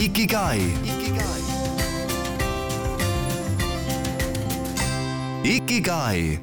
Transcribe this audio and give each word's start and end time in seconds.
Ikigai. 0.00 0.60
Ikigai 5.44 6.38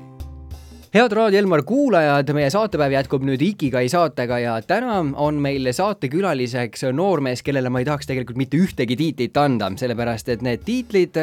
head 0.93 1.11
Raadio 1.11 1.39
Elmar 1.39 1.63
kuulajad, 1.65 2.29
meie 2.37 2.51
saatepäev 2.53 2.93
jätkub 2.93 3.25
nüüd 3.25 3.41
Ikigai 3.41 3.87
saatega 3.89 4.37
ja 4.43 4.55
täna 4.61 4.99
on 5.01 5.41
meil 5.41 5.71
saatekülaliseks 5.73 6.85
noormees, 6.93 7.41
kellele 7.41 7.73
ma 7.73 7.81
ei 7.81 7.89
tahaks 7.89 8.05
tegelikult 8.11 8.37
mitte 8.37 8.61
ühtegi 8.61 8.97
tiitlit 8.99 9.41
anda, 9.41 9.71
sellepärast 9.73 10.29
et 10.35 10.45
need 10.45 10.61
tiitlid 10.67 11.17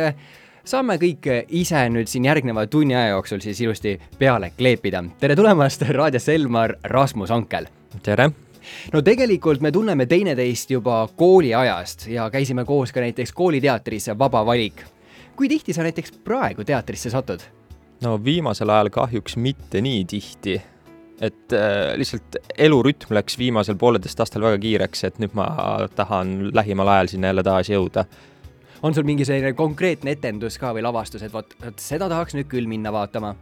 saame 0.67 0.99
kõik 0.99 1.31
ise 1.55 1.87
nüüd 1.87 2.11
siin 2.11 2.27
järgneva 2.27 2.67
tunni 2.67 2.99
aja 2.99 3.15
jooksul 3.15 3.47
siis 3.47 3.63
ilusti 3.63 3.95
peale 4.19 4.51
kleepida. 4.59 5.05
tere 5.23 5.39
tulemast 5.39 5.87
raadiosse 5.87 6.35
Elmar 6.35 6.81
Rasmus 6.83 7.31
Ankel. 7.31 7.71
tere 8.03 8.33
no 8.93 9.03
tegelikult 9.03 9.61
me 9.61 9.73
tunneme 9.73 10.07
teineteist 10.07 10.71
juba 10.71 11.09
kooliajast 11.17 12.07
ja 12.13 12.31
käisime 12.31 12.65
koos 12.65 12.93
ka 12.93 13.01
näiteks 13.01 13.33
kooliteatris 13.33 14.11
Vaba 14.19 14.47
valik. 14.47 14.85
kui 15.37 15.49
tihti 15.49 15.73
sa 15.73 15.83
näiteks 15.83 16.13
praegu 16.25 16.65
teatrisse 16.65 17.11
satud? 17.11 17.41
no 18.03 18.19
viimasel 18.25 18.71
ajal 18.71 18.91
kahjuks 18.91 19.37
mitte 19.37 19.81
nii 19.81 20.05
tihti. 20.05 20.61
et 21.21 21.53
äh, 21.53 21.95
lihtsalt 21.97 22.37
elurütm 22.59 23.15
läks 23.15 23.39
viimasel 23.39 23.77
pooleteist 23.79 24.21
aastal 24.21 24.43
väga 24.43 24.59
kiireks, 24.59 25.05
et 25.05 25.19
nüüd 25.23 25.35
ma 25.39 25.47
tahan 25.95 26.51
lähimal 26.55 26.89
ajal 26.97 27.13
sinna 27.13 27.31
jälle 27.31 27.43
taas 27.43 27.71
jõuda. 27.71 28.05
on 28.83 28.95
sul 28.95 29.07
mingi 29.07 29.25
selline 29.25 29.53
konkreetne 29.53 30.17
etendus 30.19 30.59
ka 30.59 30.75
või 30.75 30.83
lavastus, 30.83 31.23
et 31.23 31.33
vot, 31.33 31.55
vot 31.65 31.79
seda 31.79 32.09
tahaks 32.09 32.35
nüüd 32.35 32.51
küll 32.51 32.67
minna 32.67 32.93
vaatama? 32.93 33.35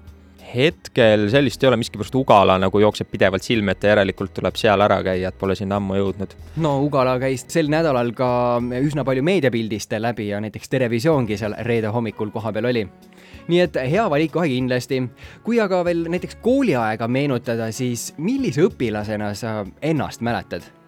Hetkel 0.55 1.29
sellist 1.33 1.63
ei 1.63 1.69
ole, 1.69 1.79
miskipärast 1.81 2.15
Ugala 2.19 2.59
nagu 2.61 2.81
jookseb 2.83 3.09
pidevalt 3.11 3.43
silme 3.43 3.77
ette, 3.77 3.89
järelikult 3.93 4.35
tuleb 4.37 4.59
seal 4.61 4.85
ära 4.85 4.99
käia, 5.05 5.31
et 5.33 5.39
pole 5.39 5.57
sinna 5.59 5.79
ammu 5.81 5.97
jõudnud. 5.99 6.37
no 6.65 6.75
Ugala 6.85 7.19
käis 7.23 7.47
sel 7.49 7.71
nädalal 7.73 8.13
ka 8.17 8.29
üsna 8.83 9.05
palju 9.05 9.23
meediapildiste 9.23 10.03
läbi 10.03 10.29
ja 10.29 10.41
näiteks 10.41 10.69
Terevisioongi 10.69 11.39
seal 11.41 11.57
reede 11.69 11.93
hommikul 11.95 12.31
kohapeal 12.35 12.71
oli 12.73 12.87
nii 13.49 13.63
et 13.65 13.79
hea 13.91 14.05
valik 14.11 14.33
kohe 14.33 14.49
kindlasti. 14.49 15.03
kui 15.45 15.61
aga 15.61 15.85
veel 15.85 16.07
näiteks 16.11 16.39
kooliaega 16.43 17.09
meenutada, 17.09 17.73
siis 17.73 18.13
millise 18.19 18.69
õpilasena 18.69 19.35
sa 19.35 19.65
ennast 19.83 20.21
mäletad? 20.21 20.82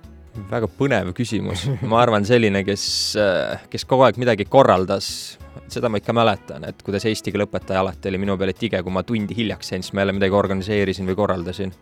Väga 0.50 0.68
põnev 0.78 1.12
küsimus, 1.16 1.66
ma 1.90 2.00
arvan, 2.02 2.26
selline, 2.26 2.64
kes, 2.66 2.84
kes 3.70 3.88
kogu 3.88 4.06
aeg 4.06 4.20
midagi 4.20 4.46
korraldas, 4.50 5.08
seda 5.70 5.90
ma 5.90 6.00
ikka 6.00 6.14
mäletan, 6.16 6.66
et 6.68 6.82
kuidas 6.84 7.06
eesti 7.08 7.32
keele 7.32 7.46
õpetaja 7.48 7.82
alati 7.84 8.10
oli 8.10 8.20
minu 8.24 8.38
peale 8.40 8.54
tige, 8.56 8.82
kui 8.82 8.94
ma 8.94 9.04
tundi 9.06 9.36
hiljaks 9.36 9.72
jäin, 9.72 9.84
siis 9.86 9.94
ma 9.94 10.04
jälle 10.04 10.16
midagi 10.16 10.38
organiseerisin 10.38 11.08
või 11.10 11.18
korraldasin 11.18 11.74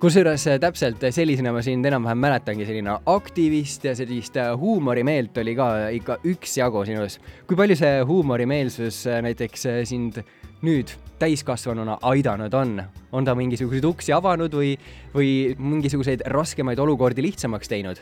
kusjuures 0.00 0.46
äh, 0.48 0.56
täpselt 0.60 1.02
sellisena 1.12 1.52
ma 1.52 1.60
sind 1.64 1.84
enam-vähem 1.84 2.22
mäletangi, 2.24 2.64
selline 2.68 2.94
aktivist 3.12 3.84
ja 3.84 3.92
sellist 3.96 4.38
äh, 4.40 4.48
huumorimeelt 4.56 5.36
oli 5.42 5.52
ka 5.58 5.66
ikka 5.92 6.16
üksjagu 6.30 6.86
sinus. 6.88 7.18
kui 7.46 7.58
palju 7.58 7.76
see 7.76 7.98
huumorimeelsus 8.08 9.02
äh, 9.10 9.20
näiteks 9.26 9.66
sind 9.90 10.22
nüüd 10.64 10.94
täiskasvanuna 11.20 11.98
aidanud 12.12 12.56
on? 12.56 12.80
on 13.12 13.28
ta 13.28 13.34
mingisuguseid 13.36 13.84
uksi 13.90 14.16
avanud 14.16 14.56
või, 14.56 14.72
või 15.12 15.52
mingisuguseid 15.58 16.24
raskemaid 16.32 16.80
olukordi 16.80 17.26
lihtsamaks 17.28 17.68
teinud? 17.68 18.00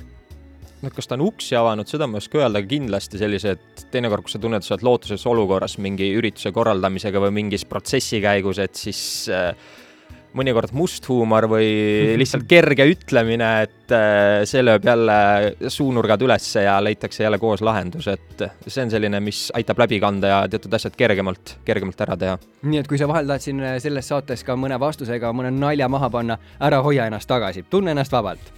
no 0.78 0.94
kas 0.94 1.10
ta 1.10 1.18
on 1.18 1.26
uksi 1.26 1.58
avanud, 1.58 1.90
seda 1.90 2.06
ma 2.06 2.20
ei 2.20 2.22
oska 2.22 2.38
öelda, 2.38 2.62
aga 2.62 2.70
kindlasti 2.76 3.18
sellised, 3.18 3.66
teinekord, 3.90 4.22
kus 4.28 4.38
sa 4.38 4.44
tunned, 4.46 4.62
sa 4.62 4.76
oled 4.76 4.86
lootuses 4.86 5.26
olukorras 5.26 5.74
mingi 5.82 6.12
ürituse 6.14 6.54
korraldamisega 6.54 7.26
või 7.26 7.34
mingis 7.42 7.66
protsessi 7.66 8.22
käigus, 8.22 8.62
et 8.62 8.78
siis 8.78 9.02
äh, 9.34 9.50
mõnikord 10.38 10.74
must 10.76 11.06
huumor 11.10 11.48
või 11.50 11.68
lihtsalt 12.20 12.46
kerge 12.50 12.86
ütlemine, 12.88 13.50
et 13.66 13.94
äh, 13.94 14.42
see 14.48 14.64
lööb 14.64 14.86
jälle 14.88 15.70
suunurgad 15.72 16.22
ülesse 16.26 16.64
ja 16.66 16.78
leitakse 16.84 17.24
jälle 17.24 17.40
koos 17.42 17.62
lahendus, 17.64 18.10
et 18.12 18.46
see 18.66 18.84
on 18.84 18.92
selline, 18.94 19.20
mis 19.24 19.48
aitab 19.58 19.82
läbi 19.84 20.00
kanda 20.02 20.34
ja 20.34 20.42
teatud 20.50 20.74
asjad 20.78 20.96
kergemalt, 20.98 21.58
kergemalt 21.68 22.06
ära 22.06 22.18
teha. 22.20 22.36
nii 22.68 22.82
et 22.82 22.90
kui 22.90 23.00
sa 23.00 23.08
vahel 23.10 23.28
tahad 23.28 23.44
siin 23.44 23.64
selles 23.82 24.12
saates 24.14 24.46
ka 24.46 24.56
mõne 24.58 24.78
vastusega 24.80 25.32
mõne 25.36 25.52
nalja 25.54 25.90
maha 25.90 26.10
panna, 26.12 26.38
ära 26.60 26.82
hoia 26.84 27.08
ennast 27.10 27.28
tagasi, 27.30 27.66
tunne 27.70 27.94
ennast 27.96 28.14
vabalt 28.14 28.54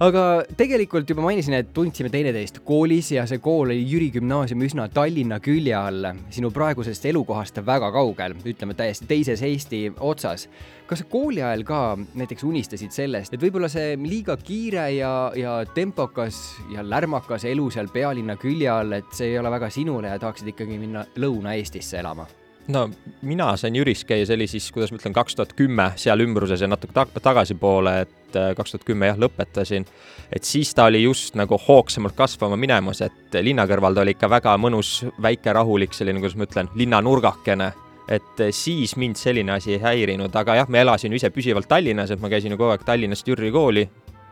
aga 0.00 0.22
tegelikult 0.56 1.10
juba 1.12 1.24
mainisin, 1.26 1.58
et 1.58 1.74
tundsime 1.76 2.08
teineteist 2.12 2.62
koolis 2.64 3.10
ja 3.12 3.26
see 3.28 3.40
kool 3.44 3.68
oli 3.68 3.82
Jüri 3.84 4.08
gümnaasium 4.14 4.64
üsna 4.64 4.86
Tallinna 4.92 5.40
külje 5.44 5.74
all, 5.76 6.08
sinu 6.32 6.48
praegusest 6.54 7.04
elukohast 7.10 7.60
väga 7.66 7.90
kaugel, 7.92 8.38
ütleme 8.48 8.76
täiesti 8.78 9.08
teises 9.10 9.44
Eesti 9.44 9.82
otsas. 10.00 10.48
kas 10.90 11.04
sa 11.04 11.04
kooli 11.06 11.42
ajal 11.44 11.62
ka 11.68 11.80
näiteks 12.18 12.42
unistasid 12.48 12.90
sellest, 12.96 13.34
et 13.34 13.44
võib-olla 13.44 13.68
see 13.70 13.94
liiga 14.00 14.34
kiire 14.40 14.88
ja, 14.96 15.12
ja 15.36 15.60
tempokas 15.74 16.40
ja 16.72 16.82
lärmakas 16.82 17.44
elu 17.44 17.70
seal 17.70 17.92
pealinna 17.92 18.40
külje 18.40 18.72
all, 18.72 18.98
et 18.98 19.12
see 19.14 19.30
ei 19.30 19.38
ole 19.38 19.52
väga 19.52 19.70
sinule 19.70 20.10
ja 20.10 20.18
tahaksid 20.18 20.50
ikkagi 20.54 20.80
minna 20.80 21.04
Lõuna-Eestisse 21.20 22.00
elama? 22.00 22.26
No 22.70 22.90
mina 23.22 23.50
sain 23.56 23.76
Jüris 23.76 24.04
käia, 24.08 24.26
see 24.26 24.36
oli 24.38 24.46
siis, 24.50 24.68
kuidas 24.74 24.92
ma 24.92 25.00
ütlen, 25.00 25.14
kaks 25.16 25.36
tuhat 25.36 25.52
kümme 25.58 25.90
seal 26.00 26.22
ümbruses 26.24 26.62
ja 26.62 26.68
natuke 26.70 26.94
ta 26.94 27.22
tagasipoole, 27.22 27.94
et 28.04 28.38
äh, 28.38 28.50
kaks 28.58 28.74
tuhat 28.74 28.86
kümme 28.88 29.10
jah, 29.10 29.18
lõpetasin. 29.20 29.86
et 30.32 30.46
siis 30.46 30.72
ta 30.74 30.86
oli 30.90 31.02
just 31.02 31.36
nagu 31.38 31.58
hoogsamalt 31.68 32.16
kasvama 32.16 32.58
minemas, 32.60 33.02
et 33.06 33.40
linna 33.42 33.66
kõrval 33.70 33.96
ta 33.96 34.04
oli 34.04 34.14
ikka 34.16 34.30
väga 34.30 34.56
mõnus, 34.58 35.00
väike, 35.22 35.52
rahulik, 35.56 35.94
selline, 35.96 36.22
kuidas 36.22 36.38
ma 36.38 36.48
ütlen, 36.48 36.70
linnanurgakene. 36.74 37.72
Et 38.10 38.40
siis 38.50 38.96
mind 38.98 39.14
selline 39.14 39.52
asi 39.54 39.76
ei 39.76 39.78
häirinud, 39.78 40.34
aga 40.34 40.56
jah, 40.58 40.70
ma 40.72 40.80
elasin 40.80 41.12
ise 41.14 41.28
püsivalt 41.30 41.68
Tallinnas, 41.70 42.10
et 42.10 42.18
ma 42.18 42.30
käisin 42.32 42.50
ju 42.50 42.58
kogu 42.58 42.72
aeg 42.74 42.82
Tallinnast 42.82 43.28
Jüri 43.28 43.52
kooli, 43.54 43.84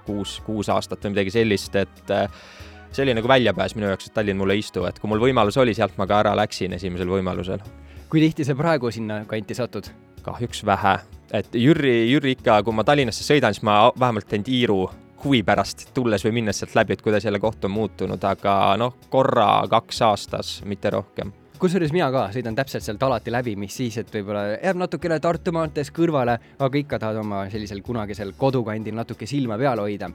kuus, 0.07 0.41
kuus 0.43 0.71
aastat 0.75 1.05
või 1.05 1.15
midagi 1.15 1.31
sellist, 1.37 1.77
et 1.79 2.11
äh, 2.11 2.27
see 2.91 3.05
oli 3.05 3.15
nagu 3.15 3.31
väljapääs 3.31 3.77
minu 3.79 3.87
jaoks, 3.93 4.09
et 4.09 4.17
Tallinn 4.17 4.41
mulle 4.41 4.59
ei 4.59 4.65
istu, 4.65 4.83
et 4.89 4.99
kui 4.99 5.11
mul 5.13 5.23
võimalus 5.23 5.61
oli, 5.63 5.77
sealt 5.79 5.95
ma 6.01 6.09
ka 6.11 6.25
ära 6.25 6.35
läksin 6.41 6.75
esimesel 6.75 7.13
võimalusel 7.13 7.63
kui 8.11 8.21
tihti 8.21 8.45
sa 8.45 8.57
praegu 8.57 8.91
sinna 8.91 9.25
kanti 9.29 9.55
satud? 9.55 9.91
kahjuks 10.23 10.65
vähe, 10.67 10.99
et 11.33 11.55
Jüri, 11.55 12.11
Jüri 12.11 12.35
ikka, 12.35 12.59
kui 12.67 12.75
ma 12.77 12.85
Tallinnasse 12.85 13.25
sõidan, 13.25 13.55
siis 13.55 13.65
ma 13.65 13.87
vähemalt 13.97 14.27
teen 14.29 14.43
tiiru 14.45 14.83
huvi 15.23 15.41
pärast, 15.47 15.87
tulles 15.95 16.25
või 16.27 16.35
minnes 16.41 16.59
sealt 16.61 16.75
läbi, 16.77 16.93
et 16.93 17.03
kuidas 17.03 17.25
jälle 17.25 17.41
koht 17.41 17.65
on 17.65 17.73
muutunud, 17.73 18.25
aga 18.29 18.55
noh, 18.77 18.99
korra 19.09 19.63
kaks 19.71 20.03
aastas, 20.05 20.51
mitte 20.69 20.91
rohkem 20.93 21.33
kusjuures 21.59 21.93
mina 21.95 22.07
ka 22.15 22.29
sõidan 22.35 22.57
täpselt 22.57 22.85
sealt 22.85 23.03
alati 23.03 23.33
läbi, 23.33 23.55
mis 23.59 23.75
siis, 23.75 23.97
et 24.01 24.11
võib-olla 24.13 24.45
jääb 24.57 24.79
natukene 24.79 25.19
Tartu 25.23 25.53
maantees 25.55 25.91
kõrvale, 25.95 26.37
aga 26.59 26.81
ikka 26.81 26.99
tahad 27.03 27.21
oma 27.23 27.45
sellisel 27.53 27.83
kunagisel 27.87 28.33
kodukandil 28.39 28.97
natuke 28.97 29.27
silma 29.27 29.59
peal 29.59 29.83
hoida. 29.83 30.11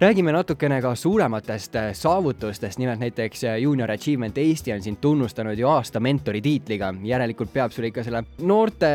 räägime 0.00 0.32
natukene 0.32 0.80
ka 0.82 0.94
suurematest 0.94 1.76
äh, 1.76 1.92
saavutustest, 1.94 2.78
nimelt 2.78 3.00
näiteks 3.00 3.44
äh, 3.44 3.58
Junior 3.62 3.90
Achievement 3.90 4.38
Eesti 4.38 4.72
on 4.72 4.82
sind 4.82 4.98
tunnustanud 5.00 5.58
ju 5.58 5.68
aasta 5.68 6.00
mentori 6.00 6.40
tiitliga, 6.42 6.94
järelikult 7.02 7.52
peab 7.52 7.72
sul 7.72 7.84
ikka 7.84 8.02
selle 8.02 8.24
noorte, 8.42 8.88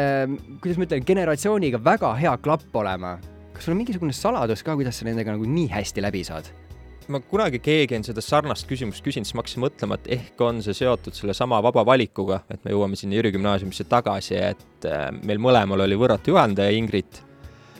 kuidas 0.62 0.78
ma 0.78 0.88
ütlen, 0.90 1.06
generatsiooniga 1.06 1.84
väga 1.84 2.14
hea 2.16 2.38
klapp 2.38 2.76
olema. 2.76 3.18
kas 3.54 3.66
sul 3.66 3.74
on 3.74 3.78
mingisugune 3.78 4.14
saladus 4.14 4.64
ka, 4.64 4.76
kuidas 4.76 5.00
sa 5.00 5.06
nendega 5.06 5.32
nagu 5.32 5.46
nii 5.46 5.70
hästi 5.72 6.02
läbi 6.02 6.24
saad? 6.24 6.69
Ma 7.10 7.22
kunagi 7.26 7.60
keegi 7.64 7.98
on 7.98 8.06
seda 8.06 8.22
sarnast 8.24 8.68
küsimust 8.70 9.04
küsinud, 9.06 9.28
siis 9.28 9.38
ma 9.38 9.44
hakkasin 9.44 9.64
mõtlema, 9.64 9.98
et 9.98 10.12
ehk 10.20 10.44
on 10.46 10.62
see 10.66 10.78
seotud 10.78 11.16
sellesama 11.18 11.62
vaba 11.66 11.84
valikuga, 11.88 12.44
et 12.54 12.62
me 12.66 12.76
jõuame 12.76 13.00
sinna 13.00 13.18
Jüri 13.18 13.34
gümnaasiumisse 13.34 13.88
tagasi, 13.90 14.38
et 14.38 14.90
äh, 14.90 15.10
meil 15.24 15.42
mõlemal 15.42 15.88
oli 15.88 15.98
võrratu 16.00 16.36
juhendaja 16.36 16.76
Ingrid 16.78 17.24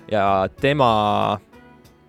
ja 0.10 0.24
tema 0.62 0.90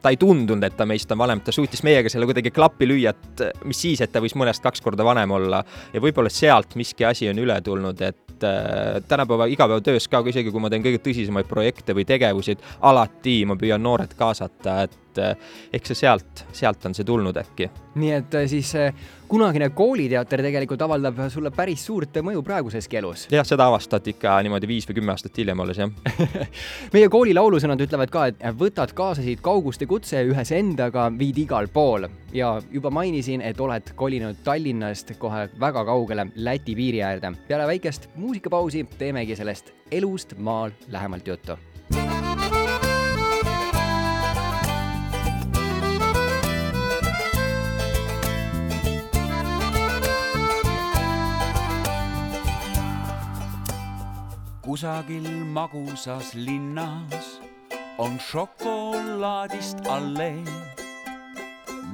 ta 0.00 0.12
ei 0.12 0.16
tundunud, 0.16 0.64
et 0.64 0.76
ta 0.76 0.86
meist 0.88 1.10
on 1.12 1.20
vanem, 1.20 1.42
ta 1.44 1.52
suutis 1.52 1.82
meiega 1.84 2.08
selle 2.12 2.24
kuidagi 2.28 2.52
klappi 2.54 2.88
lüüa, 2.88 3.12
et 3.12 3.42
mis 3.68 3.80
siis, 3.84 4.00
et 4.00 4.12
ta 4.12 4.22
võis 4.24 4.34
mõnest 4.38 4.64
kaks 4.64 4.80
korda 4.84 5.04
vanem 5.04 5.36
olla. 5.36 5.62
ja 5.92 6.00
võib-olla 6.00 6.32
sealt 6.32 6.76
miski 6.80 7.04
asi 7.04 7.28
on 7.28 7.38
üle 7.42 7.58
tulnud, 7.64 8.00
et 8.00 8.48
äh, 8.48 9.02
tänapäeva 9.08 9.50
igapäevatöös 9.52 10.08
ka, 10.08 10.22
isegi 10.32 10.52
kui 10.52 10.62
ma 10.62 10.72
teen 10.72 10.84
kõige 10.84 11.02
tõsisemaid 11.04 11.48
projekte 11.50 11.96
või 11.96 12.06
tegevusi, 12.08 12.56
alati 12.80 13.42
ma 13.44 13.58
püüan 13.60 13.82
noored 13.84 14.16
kaasata, 14.16 14.80
et 14.88 14.96
et 15.10 15.18
eh, 15.18 15.36
ehk 15.72 15.88
see 15.90 15.98
sealt, 16.04 16.44
sealt 16.54 16.84
on 16.86 16.94
see 16.94 17.06
tulnud 17.06 17.36
äkki. 17.40 17.68
nii 18.00 18.12
et 18.14 18.34
eh, 18.38 18.46
siis 18.50 18.70
eh, 18.78 18.94
kunagine 19.30 19.70
kooliteater 19.74 20.42
tegelikult 20.42 20.82
avaldab 20.86 21.18
sulle 21.32 21.50
päris 21.54 21.84
suurt 21.86 22.20
mõju 22.22 22.42
praeguseski 22.46 23.00
elus. 23.00 23.26
jah, 23.32 23.46
seda 23.46 23.66
avastati 23.70 24.14
ikka 24.14 24.36
niimoodi 24.46 24.70
viis 24.70 24.88
või 24.88 25.00
kümme 25.00 25.14
aastat 25.14 25.38
hiljem 25.38 25.64
alles, 25.64 25.80
jah 25.82 25.90
meie 26.94 27.08
kooli 27.12 27.34
laulusõnad 27.36 27.82
ütlevad 27.86 28.14
ka, 28.14 28.26
et 28.30 28.44
võtad 28.58 28.94
kaasa 28.96 29.24
siit 29.26 29.42
kauguste 29.44 29.88
kutse 29.90 30.22
ühes 30.30 30.54
endaga, 30.54 31.08
viid 31.18 31.42
igal 31.44 31.70
pool 31.72 32.08
ja 32.34 32.56
juba 32.70 32.92
mainisin, 32.94 33.42
et 33.42 33.60
oled 33.60 33.94
kolinud 33.98 34.44
Tallinnast 34.44 35.16
kohe 35.18 35.48
väga 35.60 35.84
kaugele 35.88 36.28
Läti 36.36 36.74
piiri 36.76 37.02
äärde. 37.02 37.32
peale 37.48 37.66
väikest 37.66 38.08
muusikapausi 38.16 38.86
teemegi 38.98 39.36
sellest 39.36 39.74
elust 39.90 40.36
maal 40.38 40.70
lähemalt 40.88 41.26
juttu 41.26 41.58
kusagil 54.70 55.26
magusas 55.50 56.30
linnas 56.34 57.40
on 57.98 58.12
šokolaadist 58.22 59.82
allee. 59.90 60.44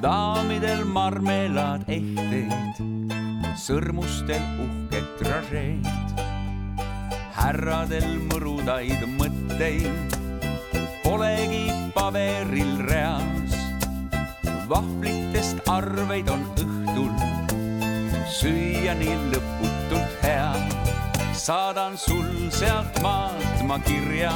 daamidel 0.02 0.84
marmelaad 0.84 1.88
ehteid, 1.88 2.82
sõrmustel 3.64 4.44
uhked 4.66 5.08
tražeed, 5.22 6.20
härradel 7.38 8.10
mõrudaid 8.28 9.08
mõtteid, 9.16 10.20
polegi 11.00 11.72
paberil 11.96 12.76
reas. 12.92 13.56
vahvlitest 14.68 15.64
arveid 15.64 16.28
on 16.28 16.44
õhtul 16.60 17.12
süüa 18.28 19.00
nii 19.00 19.22
lõputult 19.32 20.20
hea. 20.20 20.75
Saadan 21.46 21.94
sul 21.94 22.50
sealt 22.50 22.96
maalt 23.02 23.58
ma 23.68 23.78
kirja 23.78 24.32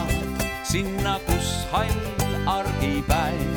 sinna, 0.62 1.18
kus 1.26 1.66
hall 1.72 1.96
argipäev. 2.46 3.50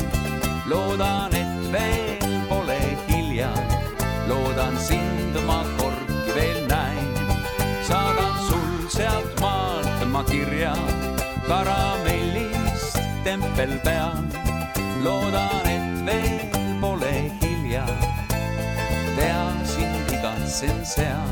loodan, 0.65 1.33
et 1.41 1.53
veel 1.73 2.33
pole 2.49 2.79
hilja, 3.09 3.51
loodan 4.29 4.73
sind 4.87 5.37
ma 5.45 5.59
korki 5.77 6.33
veel 6.35 6.65
näin. 6.65 7.13
saadan 7.89 8.35
sul 8.49 8.89
sealt 8.89 9.33
maalt 9.41 10.01
ma 10.09 10.23
kirja 10.23 10.73
karamellist 11.47 12.97
tempel 13.23 13.77
peal. 13.85 14.17
loodan, 15.05 15.65
et 15.75 16.05
veel 16.09 16.41
pole 16.81 17.15
hilja, 17.41 17.85
tea 19.15 19.45
sind 19.75 20.09
igatsen 20.17 20.79
seal. 20.85 21.29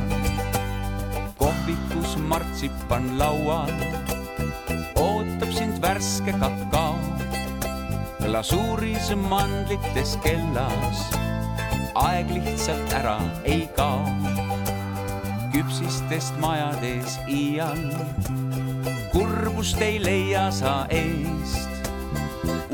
kohvikus 1.42 2.01
martsipan 2.32 3.18
laual 3.20 3.72
ootab 4.96 5.52
sind 5.52 5.82
värske 5.84 6.32
kakao. 6.40 6.96
glasuuris 8.24 9.12
mandlites 9.30 10.16
kellas 10.24 11.02
aeg 12.06 12.32
lihtsalt 12.36 12.94
ära 13.00 13.18
ei 13.44 13.68
kao. 13.76 14.06
küpsistest 15.52 16.40
majades 16.40 17.20
iial 17.28 17.84
kurbust 19.12 19.82
ei 19.84 20.00
leia 20.00 20.48
sa 20.52 20.86
eest. 20.90 21.70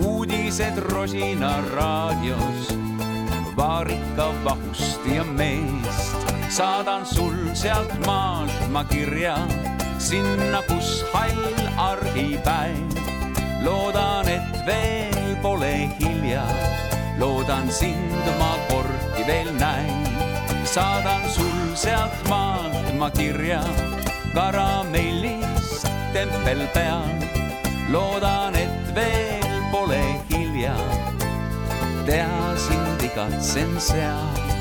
uudised 0.05 0.77
Rosina 0.91 1.57
raadios, 1.73 2.69
vaarika 3.57 4.29
vahust 4.45 5.01
ja 5.15 5.23
meest. 5.23 6.26
Saadan 6.57 7.05
sul 7.05 7.37
sealt 7.53 7.91
maalt 8.05 8.69
ma 8.73 8.81
kirja 8.83 9.35
sinna, 10.01 10.61
kus 10.65 11.05
hall 11.13 11.43
argipäev. 11.77 12.97
loodan, 13.61 14.25
et 14.25 14.65
veel 14.65 15.37
pole 15.41 15.85
hilja, 15.99 16.41
loodan 17.19 17.69
sind 17.69 18.25
ma 18.39 18.57
kordi 18.69 19.27
veel 19.27 19.53
näin. 19.61 20.01
saadan 20.65 21.29
sul 21.29 21.61
sealt 21.75 22.25
maalt 22.29 22.89
ma 22.97 23.09
kirja 23.13 23.61
karamellist 24.33 25.85
tempel 26.13 26.65
peal. 26.73 27.05
loodan, 27.93 28.55
et 28.55 28.95
veel 28.97 29.61
pole 29.71 30.03
hilja, 30.33 30.77
tea 32.09 32.57
sind 32.57 33.09
igatsen 33.11 33.77
seal. 33.77 34.56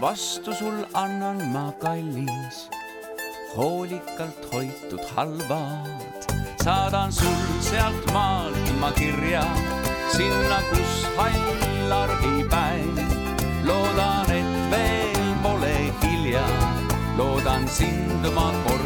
Vastu 0.00 0.52
sul 0.52 0.84
annan 0.94 1.38
ma 1.52 1.72
kallis, 1.80 2.68
hoolikalt 3.56 4.42
hoitud 4.52 5.04
halvad. 5.14 6.20
saadan 6.64 7.12
sul 7.12 7.42
sealt 7.60 8.04
maalt 8.12 8.66
ma 8.80 8.90
kirja, 8.98 9.44
sinna, 10.16 10.58
kus 10.70 10.94
hall 11.16 11.92
argipäev. 12.02 12.96
loodan, 13.68 14.30
et 14.40 14.52
veel 14.70 15.30
pole 15.42 15.76
hilja, 16.02 16.46
loodan 17.16 17.68
sind 17.68 18.24
ma 18.34 18.52
kordi 18.64 18.85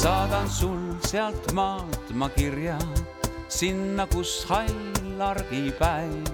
saadan 0.00 0.48
sul 0.48 0.96
sealt 1.04 1.52
maalt 1.52 2.08
ma 2.16 2.28
kirja 2.32 2.78
sinna, 3.52 4.06
kus 4.06 4.46
hall 4.48 5.20
argipäev. 5.20 6.24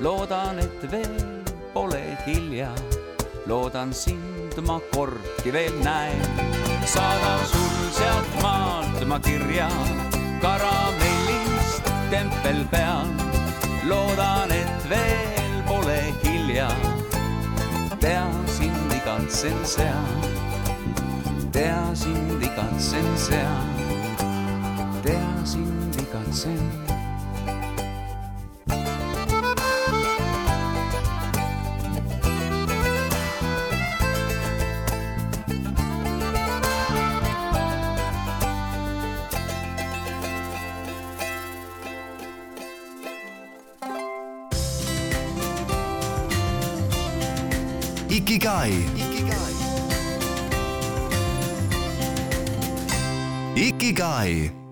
loodan, 0.00 0.58
et 0.58 0.80
veel 0.92 1.44
pole 1.74 2.00
hilja, 2.26 2.70
loodan 3.46 3.92
sind 3.92 4.56
ma 4.66 4.78
kordki 4.94 5.52
veel 5.52 5.76
näen. 5.84 6.22
saadan 6.94 7.44
sul 7.52 7.76
sealt 7.98 8.32
maalt 8.42 9.04
ma 9.06 9.18
kirja 9.20 9.68
karamellist 10.40 11.84
tempel 12.10 12.64
peal. 12.72 13.12
loodan, 13.84 14.48
et 14.52 14.88
veel 14.88 15.60
pole 15.68 16.00
hilja, 16.24 16.70
tea 18.00 18.24
sind 18.48 18.96
igatsen 18.96 19.60
seal, 19.64 20.08
tea 21.54 21.94
sind 21.94 22.42
igatsen 22.42 23.16
seal, 23.16 23.62
tea 25.04 25.44
sind 25.44 25.94
igatsen. 26.02 26.83
Ikigai 54.34 54.64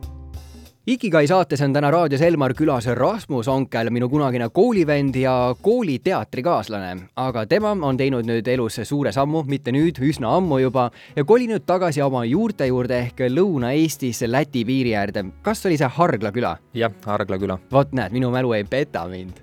Ikigai 0.86 1.28
saates 1.30 1.60
on 1.62 1.70
täna 1.70 1.92
raadios 1.94 2.20
Elmar 2.26 2.56
külas 2.58 2.88
Rasmus 2.98 3.46
Onkel, 3.48 3.86
minu 3.94 4.08
kunagine 4.10 4.48
koolivend 4.50 5.14
ja 5.14 5.54
kooli 5.62 5.98
teatrikaaslane. 6.02 6.96
aga 7.16 7.44
tema 7.46 7.70
on 7.70 7.96
teinud 7.96 8.26
nüüd 8.26 8.48
elus 8.48 8.80
suure 8.82 9.12
sammu, 9.12 9.44
mitte 9.46 9.70
nüüd, 9.70 10.00
üsna 10.02 10.32
ammu 10.36 10.58
juba, 10.58 10.90
ja 11.16 11.24
kolinud 11.24 11.62
tagasi 11.66 12.02
oma 12.02 12.24
juurte 12.24 12.66
juurde 12.66 12.98
ehk 12.98 13.20
Lõuna-Eestisse 13.30 14.26
Läti 14.26 14.64
piiri 14.64 14.96
äärde. 14.96 15.24
kas 15.42 15.66
oli 15.66 15.78
see 15.78 15.86
Hargla 15.88 16.32
küla? 16.32 16.56
jah, 16.74 16.90
Argla 17.06 17.38
küla. 17.38 17.58
vot 17.72 17.92
näed, 17.92 18.10
minu 18.12 18.30
mälu 18.30 18.52
ei 18.52 18.64
peta 18.64 19.06
mind. 19.08 19.38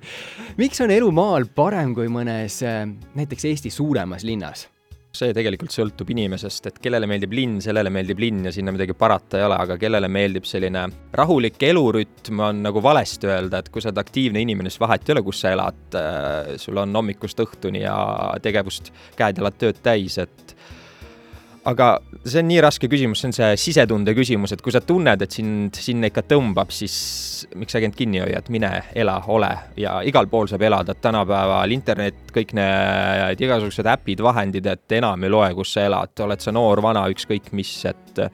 miks 0.58 0.82
on 0.82 0.92
elu 0.92 1.12
maal 1.12 1.46
parem 1.56 1.96
kui 1.96 2.08
mõnes 2.08 2.60
äh, 2.64 2.84
näiteks 3.16 3.46
Eesti 3.46 3.70
suuremas 3.70 4.24
linnas? 4.24 4.68
See 5.16 5.34
tegelikult 5.34 5.74
sõltub 5.74 6.12
inimesest, 6.14 6.68
et 6.70 6.78
kellele 6.84 7.08
meeldib 7.10 7.34
linn, 7.34 7.58
sellele 7.64 7.90
meeldib 7.94 8.20
linn 8.22 8.46
ja 8.46 8.54
sinna 8.54 8.74
midagi 8.76 8.94
parata 8.98 9.40
ei 9.40 9.46
ole, 9.48 9.58
aga 9.64 9.78
kellele 9.82 10.10
meeldib 10.12 10.46
selline 10.46 10.86
rahulik 11.18 11.58
elurütm, 11.66 12.44
on 12.46 12.62
nagu 12.68 12.84
valesti 12.86 13.30
öelda, 13.30 13.64
et 13.64 13.72
kui 13.74 13.82
sa 13.82 13.90
oled 13.90 14.04
aktiivne 14.04 14.44
inimene, 14.46 14.70
siis 14.70 14.82
vahet 14.84 15.10
ei 15.10 15.16
ole, 15.16 15.26
kus 15.26 15.42
sa 15.44 15.54
elad. 15.56 15.98
sul 16.62 16.78
on 16.78 16.94
hommikust 16.96 17.42
õhtuni 17.42 17.82
ja 17.82 17.96
tegevust 18.44 18.94
käed-jalad 19.18 19.58
tööd 19.58 19.82
täis, 19.84 20.20
et 20.22 20.56
aga 21.68 21.88
see 22.24 22.40
on 22.42 22.48
nii 22.50 22.60
raske 22.64 22.88
küsimus, 22.92 23.22
see 23.22 23.30
on 23.30 23.36
see 23.36 23.50
sisetunde 23.60 24.14
küsimus, 24.18 24.54
et 24.54 24.62
kui 24.64 24.74
sa 24.74 24.82
tunned, 24.86 25.22
et 25.26 25.36
sind 25.36 25.76
sinna 25.80 26.10
ikka 26.12 26.24
tõmbab, 26.30 26.72
siis 26.74 26.96
miks 27.60 27.76
sa 27.76 27.82
end 27.84 27.98
kinni 27.98 28.22
hoiad, 28.24 28.50
mine 28.54 28.72
ela, 28.96 29.18
ole. 29.32 29.52
Ja 29.80 30.00
igal 30.08 30.30
pool 30.32 30.50
saab 30.52 30.64
elada, 30.68 30.96
et 30.96 31.04
tänapäeval 31.04 31.76
internet, 31.76 32.22
kõik 32.36 32.54
need 32.58 33.46
igasugused 33.46 33.90
äpid, 33.92 34.24
vahendid, 34.26 34.68
et 34.72 34.98
enam 35.00 35.24
ei 35.24 35.34
loe, 35.34 35.52
kus 35.58 35.76
sa 35.76 35.88
elad, 35.90 36.16
oled 36.26 36.44
sa 36.44 36.54
noor, 36.56 36.84
vana, 36.86 37.08
ükskõik 37.12 37.52
mis, 37.58 37.74
et 37.90 38.26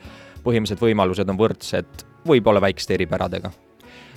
põhimõtteliselt 0.46 0.84
võimalused 0.84 1.32
on 1.32 1.40
võrdsed 1.40 2.06
võib-olla 2.26 2.62
väikeste 2.64 2.98
eripäradega. 2.98 3.54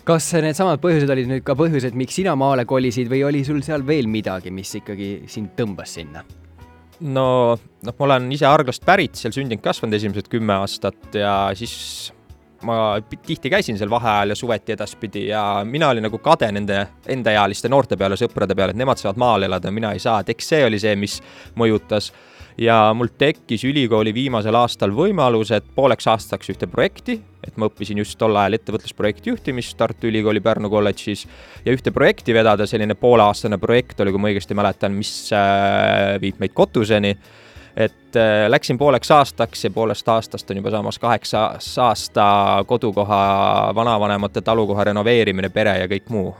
Kas 0.08 0.30
needsamad 0.40 0.80
põhjused 0.80 1.10
olid 1.12 1.28
nüüd 1.28 1.44
ka 1.44 1.52
põhjused, 1.58 1.96
miks 1.98 2.16
sina 2.16 2.32
maale 2.38 2.64
kolisid 2.68 3.10
või 3.12 3.26
oli 3.28 3.42
sul 3.44 3.60
seal 3.64 3.84
veel 3.84 4.08
midagi, 4.08 4.52
mis 4.54 4.72
ikkagi 4.80 5.10
sind 5.28 5.52
tõmbas 5.58 5.98
sinna? 5.98 6.24
No, 7.00 7.56
noh, 7.56 7.96
ma 7.98 8.06
olen 8.08 8.30
ise 8.34 8.46
Arglast 8.48 8.84
pärit, 8.86 9.18
seal 9.18 9.34
sündinud-kasvanud 9.34 9.98
esimesed 9.98 10.30
kümme 10.32 10.56
aastat 10.58 11.18
ja 11.18 11.34
siis 11.58 11.74
ma 12.66 12.98
tihti 13.26 13.50
käisin 13.50 13.78
seal 13.78 13.90
vaheajal 13.90 14.34
ja 14.34 14.36
suveti 14.38 14.74
edaspidi 14.74 15.28
ja 15.28 15.62
mina 15.64 15.88
olin 15.88 16.02
nagu 16.08 16.18
kade 16.18 16.50
nende 16.52 16.80
endaealiste 17.06 17.70
noorte 17.70 17.96
peale, 17.96 18.18
sõprade 18.18 18.56
peale, 18.58 18.74
et 18.74 18.80
nemad 18.80 18.98
saavad 18.98 19.20
maal 19.22 19.46
elada, 19.46 19.70
mina 19.70 19.92
ei 19.94 20.02
saa, 20.02 20.20
et 20.20 20.32
eks 20.34 20.50
see 20.54 20.64
oli 20.66 20.80
see, 20.82 20.96
mis 20.98 21.20
mõjutas 21.58 22.10
ja 22.58 22.92
mul 22.94 23.10
tekkis 23.18 23.64
ülikooli 23.64 24.12
viimasel 24.14 24.56
aastal 24.58 24.92
võimalus, 24.94 25.52
et 25.54 25.66
pooleks 25.74 26.08
aastaks 26.10 26.50
ühte 26.52 26.66
projekti, 26.70 27.18
et 27.46 27.56
ma 27.56 27.68
õppisin 27.70 28.00
just 28.02 28.18
tol 28.18 28.36
ajal 28.36 28.58
ettevõtlusprojekti 28.58 29.30
juhtimist 29.30 29.76
Tartu 29.78 30.10
Ülikooli 30.10 30.42
Pärnu 30.42 30.70
kolledžis. 30.70 31.26
Ja 31.64 31.74
ühte 31.74 31.94
projekti 31.94 32.34
vedada, 32.34 32.66
selline 32.66 32.98
pooleaastane 32.98 33.60
projekt 33.62 34.00
oli, 34.02 34.12
kui 34.14 34.22
ma 34.22 34.32
õigesti 34.32 34.58
mäletan, 34.58 34.96
mis 34.98 35.12
äh, 35.32 36.18
viib 36.22 36.42
meid 36.42 36.56
kotuseni. 36.56 37.14
Et 37.78 38.18
äh, 38.18 38.48
läksin 38.50 38.78
pooleks 38.78 39.10
aastaks 39.14 39.64
ja 39.68 39.70
poolest 39.70 40.08
aastast 40.10 40.50
on 40.50 40.58
juba 40.58 40.74
saamas 40.74 40.98
kaheksas 40.98 41.72
aasta 41.78 42.28
kodukoha, 42.66 43.24
vanavanemate 43.74 44.42
talukoha 44.42 44.90
renoveerimine, 44.90 45.54
pere 45.54 45.78
ja 45.84 45.90
kõik 45.90 46.10
muu 46.10 46.32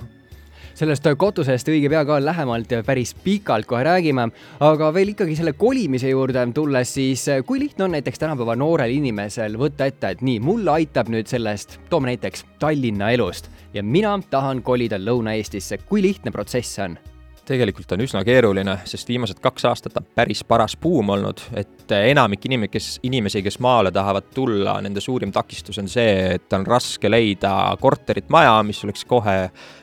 sellest 0.78 1.08
kotusest 1.18 1.68
õige 1.72 1.90
pea 1.90 2.04
ka 2.06 2.20
lähemalt 2.22 2.70
ja 2.70 2.82
päris 2.86 3.14
pikalt 3.24 3.66
kohe 3.66 3.82
räägime, 3.86 4.28
aga 4.62 4.90
veel 4.94 5.12
ikkagi 5.14 5.34
selle 5.38 5.56
kolimise 5.58 6.12
juurde 6.12 6.44
tulles, 6.54 6.94
siis 6.94 7.26
kui 7.46 7.58
lihtne 7.64 7.88
on 7.88 7.96
näiteks 7.96 8.22
tänapäeva 8.22 8.54
noorel 8.56 8.94
inimesel 8.94 9.58
võtta 9.58 9.88
ette, 9.90 10.14
et 10.14 10.22
nii, 10.22 10.38
mulle 10.44 10.76
aitab 10.78 11.10
nüüd 11.10 11.26
sellest, 11.30 11.80
toome 11.90 12.12
näiteks 12.12 12.46
Tallinna 12.62 13.10
elust. 13.14 13.50
Ja 13.74 13.82
mina 13.82 14.14
tahan 14.30 14.62
kolida 14.62 14.96
Lõuna-Eestisse, 15.02 15.82
kui 15.88 16.02
lihtne 16.02 16.30
protsess 16.32 16.78
see 16.78 16.86
on? 16.86 16.98
Tegelikult 17.48 17.92
on 17.94 18.02
üsna 18.04 18.22
keeruline, 18.26 18.74
sest 18.88 19.08
viimased 19.08 19.40
kaks 19.42 19.66
aastat 19.70 19.96
on 19.98 20.06
päris 20.16 20.42
paras 20.48 20.74
buum 20.80 21.14
olnud, 21.14 21.40
et 21.56 21.94
enamik 21.96 22.44
inimesi, 22.48 22.72
kes, 22.72 22.88
inimesi, 23.08 23.42
kes 23.44 23.58
maale 23.64 23.92
tahavad 23.94 24.28
tulla, 24.34 24.76
nende 24.84 25.02
suurim 25.04 25.32
takistus 25.34 25.80
on 25.80 25.88
see, 25.90 26.34
et 26.36 26.56
on 26.56 26.66
raske 26.68 27.10
leida 27.10 27.52
korterit, 27.80 28.28
maja, 28.32 28.58
mis 28.66 28.82
oleks 28.84 29.06
kohe 29.08 29.38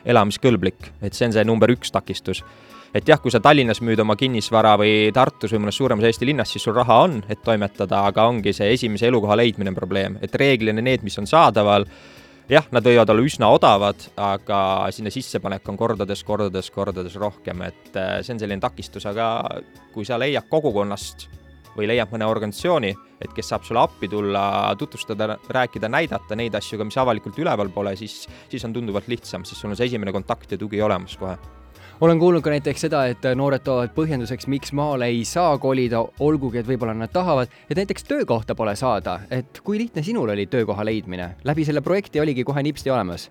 elamiskõlblik, 0.06 0.92
et 1.02 1.18
see 1.18 1.30
on 1.30 1.36
see 1.36 1.46
number 1.48 1.74
üks 1.74 1.94
takistus. 1.94 2.44
et 2.96 3.08
jah, 3.10 3.20
kui 3.20 3.32
sa 3.32 3.42
Tallinnas 3.44 3.82
müüd 3.84 4.00
oma 4.00 4.16
kinnisvara 4.16 4.78
või 4.80 5.10
Tartus 5.14 5.52
või 5.52 5.66
mõnes 5.66 5.76
suuremas 5.76 6.06
Eesti 6.08 6.30
linnas, 6.30 6.54
siis 6.54 6.64
sul 6.64 6.78
raha 6.78 7.02
on, 7.04 7.18
et 7.28 7.42
toimetada, 7.44 8.06
aga 8.08 8.28
ongi 8.30 8.54
see 8.56 8.70
esimese 8.72 9.10
elukoha 9.10 9.36
leidmine 9.36 9.74
probleem, 9.76 10.16
et 10.24 10.36
reeglina 10.36 10.82
need, 10.82 11.04
mis 11.04 11.20
on 11.20 11.28
saadaval, 11.28 11.84
jah, 12.52 12.68
nad 12.76 12.86
võivad 12.86 13.10
olla 13.12 13.26
üsna 13.26 13.50
odavad, 13.54 14.08
aga 14.22 14.60
sinna 14.94 15.14
sissepanek 15.14 15.66
on 15.72 15.80
kordades, 15.80 16.22
kordades, 16.28 16.70
kordades 16.74 17.18
rohkem, 17.22 17.64
et 17.66 17.98
äh, 17.98 18.20
see 18.26 18.36
on 18.36 18.44
selline 18.44 18.64
takistus, 18.64 19.08
aga 19.10 19.30
kui 19.94 20.06
sa 20.08 20.20
leiad 20.22 20.48
kogukonnast 20.52 21.28
või 21.76 21.90
leiad 21.90 22.12
mõne 22.14 22.28
organisatsiooni, 22.30 22.94
et 23.20 23.34
kes 23.36 23.52
saab 23.52 23.66
sulle 23.68 23.82
appi 23.82 24.08
tulla, 24.12 24.46
tutvustada, 24.80 25.36
rääkida, 25.52 25.90
näidata 25.92 26.38
neid 26.40 26.56
asju 26.56 26.80
ka, 26.80 26.88
mis 26.88 26.98
avalikult 27.02 27.40
üleval 27.42 27.72
pole, 27.74 27.98
siis, 28.00 28.24
siis 28.52 28.64
on 28.68 28.76
tunduvalt 28.76 29.10
lihtsam, 29.12 29.44
siis 29.44 29.60
sul 29.60 29.74
on 29.74 29.80
see 29.80 29.90
esimene 29.92 30.16
kontakt 30.16 30.56
ja 30.56 30.62
tugi 30.62 30.82
olemas 30.86 31.18
kohe 31.20 31.36
olen 32.02 32.20
kuulnud 32.20 32.44
ka 32.44 32.52
näiteks 32.52 32.86
seda, 32.88 33.06
et 33.12 33.24
noored 33.38 33.64
toovad 33.66 33.94
põhjenduseks, 33.96 34.50
miks 34.52 34.74
maale 34.76 35.08
ei 35.12 35.24
saa 35.28 35.56
kolida, 35.62 36.02
olgugi 36.20 36.60
et 36.62 36.68
võib-olla 36.68 36.96
nad 36.98 37.14
tahavad, 37.14 37.52
et 37.70 37.80
näiteks 37.80 38.08
töökohta 38.10 38.56
pole 38.56 38.76
saada, 38.76 39.20
et 39.32 39.62
kui 39.64 39.80
lihtne 39.80 40.04
sinul 40.04 40.34
oli 40.36 40.48
töökoha 40.52 40.86
leidmine, 40.86 41.36
läbi 41.48 41.66
selle 41.68 41.84
projekti 41.86 42.24
oligi 42.24 42.44
kohe 42.44 42.64
nipsti 42.64 42.92
olemas? 42.94 43.30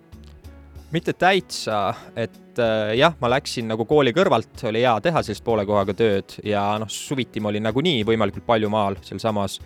mitte 0.95 1.11
täitsa, 1.19 1.95
et 2.15 2.59
äh, 2.63 2.93
jah, 2.95 3.17
ma 3.19 3.27
läksin 3.33 3.67
nagu 3.67 3.83
kooli 3.89 4.13
kõrvalt, 4.15 4.61
oli 4.69 4.85
hea 4.85 4.93
teha 5.03 5.25
sellist 5.27 5.43
poole 5.43 5.65
kohaga 5.67 5.91
tööd 5.99 6.37
ja 6.47 6.63
noh, 6.79 6.87
suviti 6.87 7.43
ma 7.43 7.51
olin 7.51 7.67
nagunii 7.67 8.05
võimalikult 8.07 8.47
palju 8.47 8.71
maal 8.71 9.01
sealsamas 9.03 9.59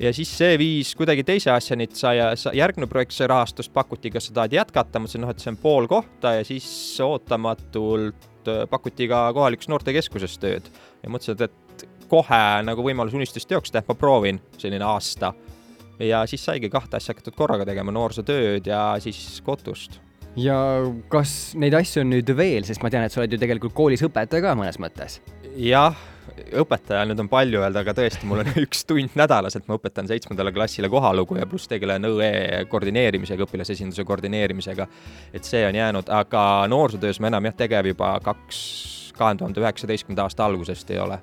ja 0.00 0.12
siis 0.16 0.30
see 0.38 0.56
viis 0.60 0.92
kuidagi 0.98 1.24
teise 1.26 1.52
asjani, 1.52 1.86
et 1.88 1.98
sai, 1.98 2.18
järgmine 2.56 2.88
projekt 2.90 3.14
sai 3.16 3.28
rahastust, 3.30 3.72
pakuti, 3.74 4.12
kas 4.12 4.30
sa 4.30 4.40
tahad 4.40 4.56
jätkata, 4.56 5.00
ma 5.00 5.08
ütlesin, 5.08 5.24
noh, 5.24 5.32
et 5.32 5.42
see 5.42 5.52
on 5.52 5.60
pool 5.60 5.88
kohta 5.90 6.34
ja 6.38 6.46
siis 6.46 6.66
ootamatult 7.04 8.50
äh, 8.50 8.64
pakuti 8.70 9.08
ka 9.10 9.28
kohalikus 9.36 9.70
noortekeskuses 9.72 10.38
tööd 10.42 10.70
ja 11.02 11.12
mõtlesin, 11.12 11.48
et 11.48 11.86
kohe 12.10 12.42
nagu 12.66 12.84
võimalus 12.84 13.14
unistust 13.14 13.48
teoks 13.50 13.72
teha, 13.72 13.86
ma 13.86 13.96
proovin 13.98 14.40
selline 14.58 14.84
aasta. 14.86 15.34
ja 16.00 16.24
siis 16.26 16.44
saigi 16.44 16.70
kahte 16.72 16.96
asja 16.96 17.14
hakatud 17.14 17.36
korraga 17.36 17.66
tegema, 17.68 17.92
noorsootööd 17.92 18.66
ja 18.66 18.94
siis 19.04 19.40
kotust 19.46 20.00
ja 20.38 20.56
kas 21.10 21.52
neid 21.58 21.74
asju 21.74 22.04
on 22.04 22.12
nüüd 22.14 22.30
veel, 22.36 22.64
sest 22.66 22.82
ma 22.82 22.90
tean, 22.90 23.04
et 23.04 23.12
sa 23.12 23.22
oled 23.22 23.34
ju 23.34 23.40
tegelikult 23.40 23.74
koolis 23.76 24.02
õpetaja 24.06 24.44
ka 24.44 24.56
mõnes 24.58 24.80
mõttes? 24.82 25.20
jah, 25.58 25.96
õpetajal 26.62 27.10
nüüd 27.10 27.22
on 27.24 27.30
palju 27.30 27.62
öelda, 27.62 27.82
aga 27.84 27.94
tõesti, 27.96 28.28
mul 28.28 28.42
on 28.44 28.52
üks 28.64 28.84
tund 28.88 29.16
nädalas, 29.18 29.56
et 29.58 29.66
ma 29.70 29.78
õpetan 29.78 30.08
seitsmendale 30.10 30.52
klassile 30.56 30.90
kohalugu 30.92 31.38
ja 31.40 31.48
pluss 31.50 31.70
tegelen 31.70 32.08
õe 32.10 32.64
koordineerimisega, 32.70 33.46
õpilasesinduse 33.48 34.04
koordineerimisega. 34.08 34.86
et 35.32 35.44
see 35.44 35.64
on 35.66 35.74
jäänud, 35.74 36.08
aga 36.08 36.44
noorsootöös 36.68 37.20
ma 37.20 37.32
enam 37.32 37.50
jah, 37.50 37.58
tegev 37.64 37.92
juba 37.92 38.14
kaks, 38.24 38.62
kahe 39.18 39.36
tuhande 39.36 39.60
üheksateistkümnenda 39.60 40.28
aasta 40.28 40.46
algusest 40.46 40.90
ei 40.90 40.98
ole 41.02 41.20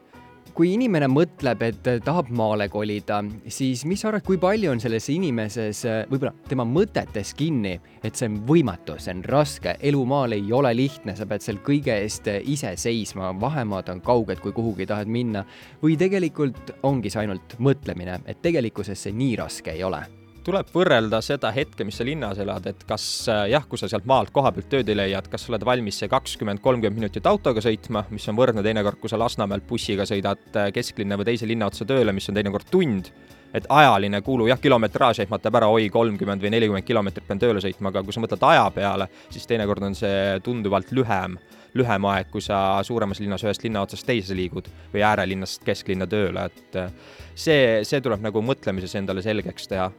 kui 0.58 0.72
inimene 0.74 1.06
mõtleb, 1.12 1.62
et 1.68 1.88
tahab 2.02 2.32
maale 2.34 2.66
kolida, 2.74 3.20
siis 3.54 3.84
mis 3.86 4.02
sa 4.02 4.10
arvad, 4.10 4.26
kui 4.26 4.40
palju 4.42 4.72
on 4.74 4.82
selles 4.82 5.06
inimeses 5.14 5.84
võib-olla 6.10 6.34
tema 6.50 6.66
mõtetes 6.66 7.36
kinni, 7.38 7.76
et 8.02 8.18
see 8.18 8.32
on 8.32 8.40
võimatu, 8.50 8.98
see 8.98 9.14
on 9.14 9.24
raske, 9.30 9.78
elu 9.86 10.04
maal 10.10 10.34
ei 10.34 10.50
ole 10.58 10.74
lihtne, 10.78 11.14
sa 11.18 11.30
pead 11.30 11.46
seal 11.46 11.62
kõige 11.66 11.94
eest 12.02 12.32
ise 12.42 12.74
seisma, 12.80 13.36
vahemaad 13.38 13.94
on 13.94 14.02
kauged, 14.06 14.42
kui 14.42 14.56
kuhugi 14.56 14.90
tahad 14.90 15.08
minna. 15.08 15.46
või 15.82 15.98
tegelikult 15.98 16.74
ongi 16.84 17.14
see 17.14 17.22
ainult 17.22 17.60
mõtlemine, 17.62 18.22
et 18.26 18.42
tegelikkuses 18.42 19.08
see 19.08 19.14
nii 19.14 19.36
raske 19.38 19.78
ei 19.78 19.84
ole 19.86 20.02
tuleb 20.48 20.70
võrrelda 20.72 21.20
seda 21.24 21.50
hetke, 21.52 21.84
mis 21.88 21.98
sa 22.00 22.06
linnas 22.08 22.40
elad, 22.40 22.70
et 22.70 22.84
kas 22.88 23.04
äh, 23.32 23.44
jah, 23.52 23.66
kui 23.68 23.80
sa 23.80 23.90
sealt 23.92 24.08
maalt 24.08 24.32
koha 24.36 24.54
pealt 24.56 24.70
tööd 24.72 24.88
ei 24.92 24.96
leia, 24.96 25.20
et 25.20 25.28
kas 25.32 25.44
sa 25.44 25.52
oled 25.52 25.66
valmis 25.68 26.00
see 26.00 26.08
kakskümmend, 26.12 26.62
kolmkümmend 26.64 27.02
minutit 27.02 27.28
autoga 27.28 27.64
sõitma, 27.64 28.06
mis 28.14 28.28
on 28.32 28.38
võrdne 28.40 28.64
teinekord, 28.64 29.02
kui 29.02 29.12
sa 29.12 29.20
Lasnamäelt 29.20 29.68
bussiga 29.68 30.08
sõidad 30.08 30.56
äh, 30.56 30.70
kesklinna 30.76 31.20
või 31.20 31.28
teise 31.34 31.50
linna 31.50 31.68
otsa 31.68 31.88
tööle, 31.90 32.16
mis 32.16 32.30
on 32.32 32.40
teinekord 32.40 32.72
tund. 32.72 33.12
Et 33.56 33.68
ajaline 33.72 34.20
kulu, 34.24 34.48
jah, 34.48 34.60
kilometraaž 34.60 35.22
ehmatab 35.24 35.56
ära, 35.60 35.70
oi, 35.72 35.88
kolmkümmend 35.92 36.44
või 36.44 36.52
nelikümmend 36.56 36.88
kilomeetrit 36.88 37.28
pean 37.28 37.40
tööle 37.42 37.64
sõitma, 37.64 37.92
aga 37.92 38.04
kui 38.04 38.16
sa 38.16 38.24
mõtled 38.24 38.44
aja 38.48 38.66
peale, 38.76 39.08
siis 39.32 39.48
teinekord 39.48 39.88
on 39.88 39.96
see 40.00 40.18
tunduvalt 40.44 40.92
lühem, 40.96 41.38
lühem 41.76 42.08
aeg, 42.12 42.28
kui 42.32 42.44
sa 42.44 42.78
suuremas 42.88 43.20
linnas 43.24 43.44
ühest 43.44 43.64
linna 43.64 43.84
otsast 43.88 44.08
teise 44.08 44.36
liigud 44.36 44.68
või 44.94 45.04
äärelinnast 45.08 45.64
kesklinna 45.68 46.08
tööle, 46.12 46.48
et 46.52 46.80
äh, 46.80 47.16
see, 47.36 47.64
see 47.88 48.04
tuleb 48.04 48.24
nagu 48.24 48.44
mõtlemises 48.44 48.96
endale 49.00 49.24
selgeks 49.26 49.72
teha 49.72 49.92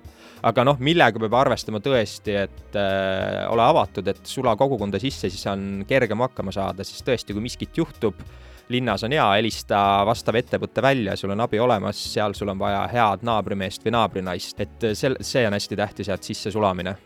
aga 0.46 0.64
noh, 0.66 0.78
millega 0.82 1.20
peab 1.22 1.36
arvestama 1.40 1.80
tõesti, 1.82 2.34
et 2.44 2.76
äh, 2.78 3.44
ole 3.50 3.64
avatud, 3.64 4.06
et 4.10 4.20
sula 4.28 4.54
kogukonda 4.58 5.00
sisse, 5.02 5.30
siis 5.32 5.46
on 5.50 5.84
kergem 5.88 6.22
hakkama 6.26 6.54
saada, 6.54 6.86
sest 6.86 7.06
tõesti, 7.06 7.34
kui 7.34 7.44
miskit 7.44 7.78
juhtub, 7.78 8.20
linnas 8.68 9.04
on 9.06 9.14
hea, 9.16 9.24
helista 9.38 9.78
vastav 10.06 10.36
ettevõte 10.38 10.84
välja, 10.84 11.16
sul 11.16 11.32
on 11.32 11.40
abi 11.40 11.60
olemas, 11.62 12.00
seal 12.12 12.36
sul 12.36 12.52
on 12.52 12.60
vaja 12.60 12.82
head 12.92 13.24
naabrimeest 13.26 13.86
või 13.86 13.94
naabrinaist, 13.96 14.60
et 14.64 14.88
sel-, 14.98 15.18
see 15.24 15.46
on 15.48 15.56
hästi 15.56 15.78
tähtis, 15.78 16.12
et 16.12 16.30
sisse 16.30 16.52
sulamine. 16.54 16.96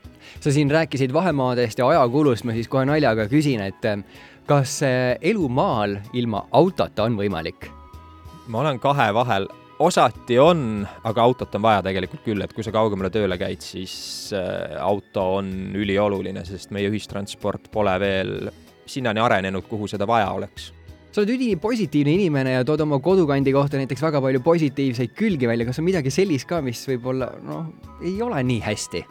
sa 0.41 0.53
siin 0.53 0.71
rääkisid 0.71 1.13
vahemaadest 1.13 1.79
ja 1.79 1.89
ajakulust, 1.89 2.45
ma 2.45 2.57
siis 2.57 2.69
kohe 2.69 2.85
naljaga 2.89 3.29
küsin, 3.31 3.63
et 3.63 3.87
kas 4.47 4.81
elu 4.83 5.49
maal 5.49 6.01
ilma 6.13 6.47
autota 6.51 7.07
on 7.07 7.17
võimalik? 7.17 7.71
ma 8.51 8.59
olen 8.59 8.79
kahe 8.83 9.13
vahel, 9.15 9.47
osati 9.87 10.39
on, 10.41 10.83
aga 11.05 11.25
autot 11.25 11.55
on 11.59 11.65
vaja 11.65 11.83
tegelikult 11.87 12.25
küll, 12.27 12.45
et 12.45 12.53
kui 12.55 12.65
sa 12.65 12.75
kaugemale 12.75 13.11
tööle 13.13 13.39
käid, 13.41 13.65
siis 13.65 13.95
äh, 14.37 14.77
auto 14.83 15.29
on 15.39 15.73
ülioluline, 15.79 16.45
sest 16.49 16.75
meie 16.75 16.91
ühistransport 16.93 17.71
pole 17.73 17.97
veel 18.03 18.53
sinnani 18.87 19.23
arenenud, 19.23 19.67
kuhu 19.69 19.89
seda 19.91 20.09
vaja 20.09 20.31
oleks 20.35 20.73
sa 21.13 21.21
oled 21.21 21.35
ülipositiivne 21.35 22.15
inimene 22.17 22.55
ja 22.55 22.65
tood 22.65 22.81
oma 22.87 22.97
kodukandi 23.05 23.53
kohta 23.53 23.77
näiteks 23.77 24.01
väga 24.01 24.23
palju 24.25 24.41
positiivseid 24.45 25.13
külgi 25.17 25.49
välja, 25.51 25.67
kas 25.69 25.81
on 25.83 25.85
midagi 25.85 26.13
sellist 26.15 26.49
ka, 26.49 26.63
mis 26.65 26.81
võib-olla 26.89 27.29
noh, 27.45 27.67
ei 28.01 28.17
ole 28.25 28.41
nii 28.49 28.63
hästi? 28.65 29.05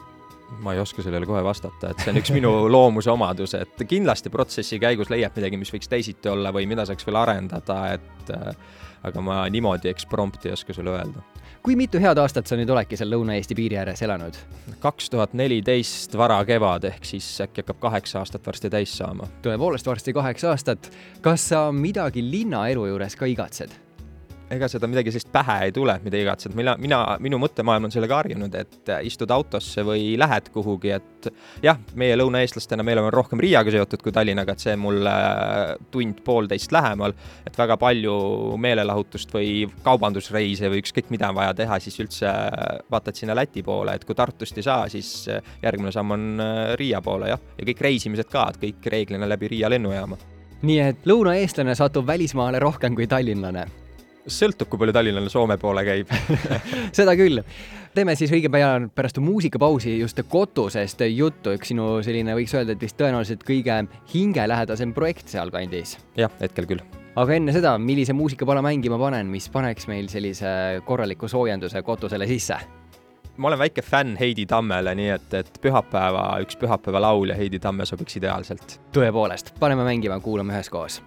ma 0.59 0.73
ei 0.75 0.81
oska 0.81 1.03
sellele 1.05 1.25
kohe 1.29 1.39
vastata, 1.45 1.93
et 1.93 2.01
see 2.01 2.11
on 2.11 2.19
üks 2.19 2.33
minu 2.35 2.49
loomuse 2.75 3.11
omadus, 3.13 3.53
et 3.55 3.83
kindlasti 3.87 4.33
protsessi 4.33 4.81
käigus 4.81 5.11
leiab 5.13 5.37
midagi, 5.37 5.59
mis 5.61 5.71
võiks 5.71 5.87
teisiti 5.87 6.27
olla 6.27 6.51
või 6.51 6.67
mida 6.67 6.83
saaks 6.89 7.07
veel 7.07 7.21
arendada, 7.21 7.77
et 7.95 8.33
äh, 8.35 8.81
aga 9.03 9.21
ma 9.21 9.43
niimoodi 9.49 9.89
eksprompti 9.89 10.49
ei 10.49 10.53
oska 10.53 10.73
sulle 10.73 10.93
öelda. 10.95 11.21
kui 11.63 11.75
mitu 11.75 11.99
head 12.01 12.17
aastat 12.17 12.47
sa 12.47 12.57
nüüd 12.57 12.69
oledki 12.69 12.97
seal 12.97 13.11
Lõuna-Eesti 13.13 13.57
piiri 13.57 13.77
ääres 13.81 14.01
elanud? 14.01 14.37
kaks 14.79 15.09
tuhat 15.13 15.33
neliteist 15.37 16.17
varakevad, 16.17 16.89
ehk 16.89 17.05
siis 17.05 17.27
äkki 17.45 17.65
hakkab 17.65 17.79
kaheksa 17.87 18.19
aastat 18.19 18.47
varsti 18.47 18.69
täis 18.69 18.97
saama. 18.97 19.29
tõepoolest 19.45 19.87
varsti 19.87 20.13
kaheksa 20.13 20.51
aastat. 20.55 20.91
kas 21.21 21.49
sa 21.53 21.69
midagi 21.71 22.25
linnaelu 22.25 22.87
juures 22.93 23.15
ka 23.15 23.29
igatsed? 23.29 23.90
Ega 24.51 24.67
seda 24.71 24.87
midagi 24.89 25.11
sellist 25.13 25.31
pähe 25.33 25.57
ei 25.67 25.73
tule, 25.75 25.95
mida 26.03 26.19
igatsed, 26.19 26.55
mina, 26.57 26.75
mina, 26.81 26.99
minu 27.23 27.39
mõttemaailm 27.41 27.87
on 27.87 27.93
sellega 27.93 28.17
harjunud, 28.19 28.55
et 28.59 28.91
äh, 28.91 29.03
istud 29.07 29.31
autosse 29.31 29.83
või 29.87 30.13
lähed 30.19 30.49
kuhugi, 30.53 30.91
et 30.97 31.29
jah, 31.63 31.79
meie 31.99 32.17
lõunaeestlastena, 32.19 32.83
me 32.85 32.95
oleme 32.97 33.13
rohkem 33.13 33.41
Riiaga 33.41 33.73
seotud 33.73 34.03
kui 34.03 34.13
Tallinnaga, 34.15 34.55
et 34.55 34.65
see 34.65 34.75
mulle 34.79 35.13
tund-poolteist 35.93 36.75
lähemal, 36.75 37.15
et 37.47 37.57
väga 37.57 37.77
palju 37.81 38.15
meelelahutust 38.61 39.33
või 39.35 39.65
kaubandusreise 39.85 40.71
või 40.71 40.83
ükskõik 40.83 41.11
mida 41.13 41.31
on 41.31 41.39
vaja 41.39 41.55
teha, 41.63 41.79
siis 41.83 41.99
üldse 42.03 42.31
vaatad 42.91 43.17
sinna 43.17 43.37
Läti 43.37 43.63
poole, 43.65 43.95
et 43.95 44.05
kui 44.05 44.17
Tartust 44.17 44.59
ei 44.59 44.67
saa, 44.67 44.89
siis 44.91 45.29
järgmine 45.63 45.93
samm 45.95 46.17
on 46.17 46.27
Riia 46.79 47.01
poole, 47.03 47.31
jah, 47.31 47.41
ja 47.57 47.67
kõik 47.71 47.85
reisimised 47.87 48.29
ka, 48.31 48.49
et 48.51 48.61
kõik 48.61 48.91
reeglina 48.91 49.29
läbi 49.29 49.53
Riia 49.55 49.71
lennujaama. 49.71 50.19
Nii 50.61 50.81
et 50.83 51.07
lõunaeestlane 51.09 51.73
satub 51.73 52.05
välismaale 52.05 52.59
rohkem 52.61 52.93
kui 52.97 53.07
tallinlane 53.09 53.65
sõltub, 54.27 54.69
kui 54.69 54.81
palju 54.81 54.95
tallinlane 54.95 55.29
Soome 55.31 55.57
poole 55.61 55.83
käib 55.87 56.11
seda 56.97 57.15
küll. 57.19 57.41
teeme 57.95 58.15
siis 58.19 58.31
õige 58.33 58.51
pea 58.53 58.73
pärast 58.95 59.19
muusikapausi 59.23 59.97
just 59.99 60.21
kotusest 60.29 61.03
juttu, 61.09 61.55
üks 61.57 61.71
sinu 61.73 61.93
selline, 62.05 62.35
võiks 62.37 62.55
öelda, 62.57 62.75
et 62.75 62.83
vist 62.83 62.99
tõenäoliselt 62.99 63.45
kõige 63.47 63.81
hingelähedasem 64.13 64.93
projekt 64.93 65.31
sealkandis. 65.33 65.97
jah, 66.19 66.33
hetkel 66.41 66.69
küll. 66.69 66.83
aga 67.15 67.37
enne 67.37 67.55
seda, 67.55 67.77
millise 67.77 68.13
muusikapala 68.17 68.63
mängima 68.65 68.99
panen, 69.01 69.31
mis 69.31 69.49
paneks 69.49 69.89
meil 69.91 70.11
sellise 70.11 70.81
korraliku 70.85 71.31
soojenduse 71.31 71.81
kotusele 71.81 72.29
sisse? 72.29 72.59
ma 73.37 73.49
olen 73.49 73.61
väike 73.63 73.81
fänn 73.81 74.17
Heidi 74.19 74.45
Tammele, 74.45 74.95
nii 74.95 75.13
et, 75.17 75.29
et 75.41 75.61
pühapäeva, 75.61 76.25
üks 76.45 76.59
pühapäeva 76.61 77.01
laul 77.01 77.33
ja 77.33 77.39
Heidi 77.39 77.59
Tamme 77.59 77.87
sobiks 77.89 78.19
ideaalselt. 78.21 78.79
tõepoolest, 78.93 79.55
paneme 79.59 79.87
mängima, 79.87 80.19
kuulame 80.19 80.53
üheskoos 80.53 81.01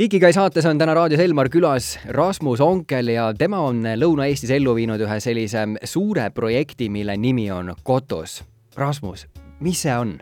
Ikigai 0.00 0.30
saates 0.32 0.64
on 0.64 0.78
täna 0.80 0.94
raadios 0.96 1.20
Elmar 1.20 1.50
külas 1.52 1.98
Rasmus 2.16 2.60
Onkel 2.64 3.10
ja 3.12 3.26
tema 3.36 3.58
on 3.68 3.82
Lõuna-Eestis 3.84 4.48
ellu 4.56 4.72
viinud 4.78 5.02
ühe 5.04 5.18
sellise 5.20 5.66
suure 5.84 6.30
projekti, 6.32 6.86
mille 6.88 7.18
nimi 7.20 7.50
on 7.52 7.74
Kotus. 7.84 8.38
Rasmus, 8.80 9.26
mis 9.60 9.82
see 9.84 9.92
on? 9.92 10.14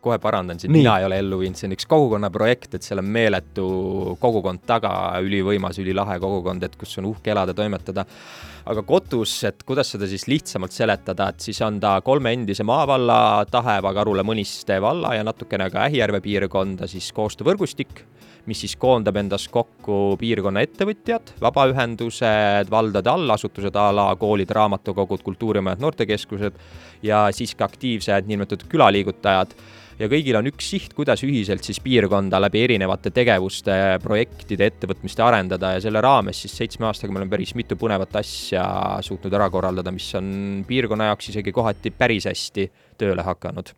kohe 0.00 0.16
parandan 0.22 0.56
sind, 0.62 0.72
mina 0.72 0.94
ei 0.96 1.04
ole 1.04 1.18
ellu 1.20 1.42
viinud, 1.42 1.58
see 1.60 1.68
on 1.68 1.74
üks 1.76 1.84
kogukonnaprojekt, 1.90 2.78
et 2.78 2.86
seal 2.86 3.02
on 3.02 3.10
meeletu 3.12 3.68
kogukond 4.22 4.62
taga, 4.64 4.94
ülivõimas, 5.20 5.76
ülilahe 5.82 6.16
kogukond, 6.22 6.64
et 6.64 6.80
kus 6.80 6.96
on 7.02 7.10
uhke 7.10 7.34
elada, 7.34 7.52
toimetada 7.52 8.06
aga 8.64 8.84
Kotus, 8.88 9.34
et 9.44 9.60
kuidas 9.68 9.92
seda 9.92 10.08
siis 10.08 10.24
lihtsamalt 10.30 10.72
seletada, 10.72 11.28
et 11.34 11.44
siis 11.44 11.60
on 11.66 11.76
ta 11.82 11.98
kolme 12.06 12.32
endise 12.32 12.64
maavalla, 12.64 13.44
Taheva, 13.50 13.92
Karula, 14.00 14.24
Mõniste 14.24 14.80
valla 14.80 15.12
ja 15.18 15.26
natukene 15.28 15.68
ka 15.74 15.84
Ähijärve 15.84 16.22
piirkonda 16.24 16.88
siis 16.88 17.10
koostöövõrgustik, 17.12 18.06
mis 18.48 18.62
siis 18.64 18.76
koondab 18.80 19.18
endas 19.20 19.46
kokku 19.52 20.16
piirkonna 20.20 20.62
ettevõtjad, 20.64 21.34
vabaühendused, 21.42 22.70
valdade 22.72 23.12
allasutused 23.12 23.76
a 23.76 23.88
la 23.94 24.06
koolid, 24.20 24.50
raamatukogud, 24.56 25.24
kultuurimajad, 25.26 25.82
noortekeskused 25.84 26.56
ja 27.06 27.26
siis 27.36 27.54
ka 27.58 27.68
aktiivsed 27.68 28.28
niinimetatud 28.28 28.68
külaliigutajad 28.72 29.54
ja 29.98 30.08
kõigil 30.10 30.38
on 30.38 30.48
üks 30.50 30.70
siht, 30.72 30.94
kuidas 30.96 31.22
ühiselt 31.26 31.66
siis 31.66 31.80
piirkonda 31.82 32.40
läbi 32.40 32.62
erinevate 32.66 33.12
tegevuste, 33.14 33.74
projektide, 34.02 34.70
ettevõtmiste 34.70 35.24
arendada 35.24 35.74
ja 35.76 35.82
selle 35.84 36.02
raames 36.04 36.44
siis 36.44 36.54
seitsme 36.62 36.88
aastaga 36.90 37.14
me 37.14 37.22
oleme 37.22 37.34
päris 37.34 37.54
mitu 37.58 37.78
põnevat 37.78 38.20
asja 38.20 38.64
suutnud 39.04 39.34
ära 39.34 39.50
korraldada, 39.52 39.92
mis 39.94 40.08
on 40.18 40.64
piirkonna 40.68 41.10
jaoks 41.10 41.32
isegi 41.34 41.54
kohati 41.54 41.94
päris 41.94 42.28
hästi 42.30 42.70
tööle 42.98 43.26
hakanud. 43.26 43.74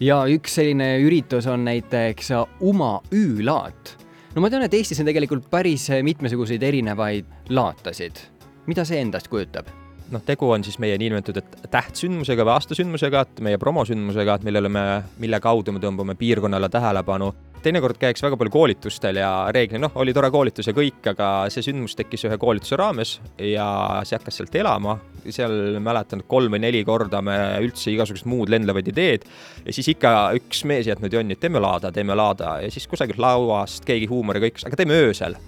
Ja 0.00 0.22
üks 0.30 0.58
selline 0.58 0.96
üritus 1.04 1.46
on 1.50 1.64
näiteks 1.66 2.32
Uma 2.60 2.98
Ü-laat. 3.12 3.96
no 4.34 4.42
ma 4.42 4.50
tean, 4.50 4.64
et 4.66 4.74
Eestis 4.74 5.00
on 5.00 5.08
tegelikult 5.08 5.46
päris 5.50 5.88
mitmesuguseid 6.02 6.62
erinevaid 6.62 7.50
laatasid. 7.50 8.18
mida 8.66 8.84
see 8.84 9.00
endast 9.00 9.28
kujutab? 9.28 9.70
noh, 10.10 10.22
tegu 10.22 10.50
on 10.50 10.64
siis 10.64 10.78
meie 10.82 10.98
niinimetatud 10.98 11.68
tähtsündmusega 11.70 12.44
või 12.44 12.54
aastasündmusega, 12.56 13.24
et 13.24 13.40
meie 13.44 13.58
promosündmusega, 13.58 14.34
et 14.34 14.46
millele 14.46 14.68
me, 14.68 14.84
mille 15.18 15.40
kaudu 15.40 15.72
me 15.72 15.82
tõmbame 15.82 16.16
piirkonnale 16.18 16.68
tähelepanu. 16.68 17.32
Teinekord 17.64 17.98
käiks 18.00 18.22
väga 18.24 18.36
palju 18.40 18.52
koolitustel 18.52 19.18
ja 19.20 19.30
reeglina 19.54 19.86
noh, 19.86 19.96
oli 20.00 20.12
tore 20.16 20.30
koolitus 20.32 20.68
ja 20.68 20.74
kõik, 20.76 21.00
aga 21.14 21.28
see 21.52 21.64
sündmus 21.64 21.96
tekkis 21.98 22.26
ühe 22.28 22.36
koolituse 22.40 22.78
raames 22.80 23.16
ja 23.40 23.66
see 24.06 24.18
hakkas 24.18 24.40
sealt 24.40 24.54
elama. 24.60 24.98
seal 25.24 25.78
mäletan, 25.80 26.20
et 26.20 26.28
kolm 26.28 26.52
või 26.52 26.60
neli 26.66 26.84
korda 26.84 27.22
me 27.24 27.36
üldse 27.64 27.90
igasugused 27.94 28.28
muud 28.28 28.52
lendlevad 28.52 28.88
ideed 28.92 29.24
ja 29.64 29.72
siis 29.72 29.88
ikka 29.94 30.34
üks 30.38 30.64
mees 30.68 30.88
jätnud 30.90 31.12
jonni, 31.12 31.36
et 31.36 31.40
teeme 31.40 31.62
laada, 31.62 31.92
teeme 31.92 32.16
laada 32.16 32.58
ja 32.64 32.70
siis 32.72 32.86
kusagilt 32.90 33.20
lauast 33.22 33.84
keegi 33.88 34.08
huumoriga 34.10 34.50
hõikas, 34.50 34.68
aga 34.68 34.80
teeme 34.80 35.00
öösel 35.06 35.38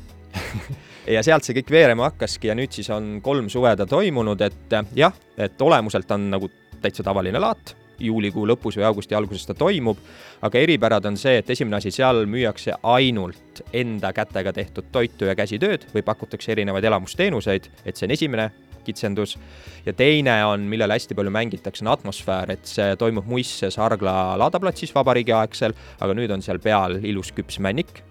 ja 1.17 1.23
sealt 1.27 1.47
see 1.47 1.57
kõik 1.61 1.73
veerema 1.73 2.11
hakkaski 2.11 2.51
ja 2.51 2.57
nüüd 2.59 2.73
siis 2.77 2.89
on 2.95 3.19
kolm 3.25 3.51
suve 3.53 3.75
ta 3.77 3.87
toimunud, 3.89 4.41
et 4.47 4.79
jah, 4.97 5.17
et 5.37 5.61
olemuselt 5.63 6.11
on 6.17 6.31
nagu 6.33 6.51
täitsa 6.81 7.05
tavaline 7.07 7.41
laat, 7.43 7.77
juulikuu 7.99 8.47
lõpus 8.49 8.79
või 8.79 8.87
augusti 8.89 9.17
alguses 9.17 9.47
ta 9.47 9.55
toimub, 9.55 9.99
aga 10.45 10.61
eripärad 10.61 11.09
on 11.09 11.19
see, 11.21 11.39
et 11.41 11.51
esimene 11.51 11.79
asi, 11.81 11.93
seal 11.95 12.25
müüakse 12.31 12.77
ainult 12.83 13.63
enda 13.73 14.13
kätega 14.17 14.53
tehtud 14.57 14.91
toitu 14.93 15.29
ja 15.31 15.37
käsitööd 15.39 15.89
või 15.95 16.05
pakutakse 16.07 16.53
erinevaid 16.53 16.85
elamusteenuseid, 16.85 17.71
et 17.85 17.97
see 17.97 18.09
on 18.09 18.17
esimene 18.17 18.51
kitsendus. 18.87 19.39
ja 19.87 19.93
teine 19.93 20.45
on, 20.47 20.61
millele 20.71 20.95
hästi 20.95 21.15
palju 21.15 21.31
mängitakse, 21.35 21.85
on 21.85 21.93
atmosfäär, 21.95 22.55
et 22.55 22.67
see 22.71 22.97
toimub 22.97 23.27
Muisses 23.27 23.79
Argla 23.83 24.37
laadaplatsis 24.39 24.95
vabariigi 24.95 25.35
aegsel, 25.35 25.75
aga 26.01 26.15
nüüd 26.15 26.31
on 26.31 26.43
seal 26.43 26.63
peal 26.63 27.01
ilus 27.03 27.33
küps 27.35 27.59
männik 27.63 28.06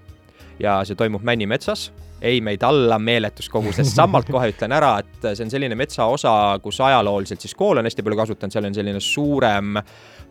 ja 0.60 0.80
see 0.88 0.98
toimub 1.00 1.24
Männimetsas 1.26 1.90
ei, 2.22 2.42
me 2.42 2.56
ei 2.56 2.58
talla 2.58 2.98
meeletus 3.00 3.50
koguses, 3.52 3.92
sammalt 4.00 4.30
kohe 4.32 4.50
ütlen 4.54 4.76
ära, 4.76 4.96
et 5.04 5.30
see 5.36 5.46
on 5.46 5.54
selline 5.54 5.78
metsaosa, 5.78 6.34
kus 6.64 6.80
ajalooliselt 6.82 7.44
siis 7.44 7.56
kool 7.58 7.82
on 7.82 7.88
hästi 7.88 8.06
palju 8.06 8.20
kasutanud, 8.24 8.56
seal 8.56 8.70
on 8.70 8.78
selline 8.78 9.02
suurem 9.04 9.80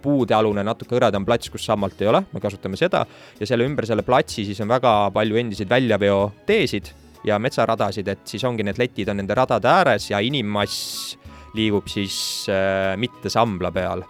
puudealune, 0.05 0.65
natuke 0.67 0.97
hõredam 0.97 1.25
plats, 1.25 1.49
kus 1.53 1.65
sammalt 1.65 2.01
ei 2.03 2.11
ole, 2.11 2.21
me 2.35 2.43
kasutame 2.43 2.77
seda. 2.77 3.05
Ja 3.41 3.49
selle 3.49 3.65
ümber 3.65 3.87
selle 3.89 4.05
platsi 4.05 4.45
siis 4.45 4.61
on 4.61 4.69
väga 4.69 4.93
palju 5.15 5.39
endiseid 5.41 5.71
väljaveoteesid 5.71 6.91
ja 7.25 7.39
metsaradasid, 7.41 8.11
et 8.13 8.27
siis 8.29 8.45
ongi 8.45 8.67
need 8.67 8.81
letid 8.81 9.09
on 9.09 9.23
nende 9.23 9.37
radade 9.37 9.71
ääres 9.71 10.11
ja 10.11 10.21
inimmass 10.21 11.15
liigub 11.57 11.89
siis 11.89 12.19
äh, 12.53 12.93
mitte 13.01 13.33
sambla 13.33 13.71
peal. 13.73 14.05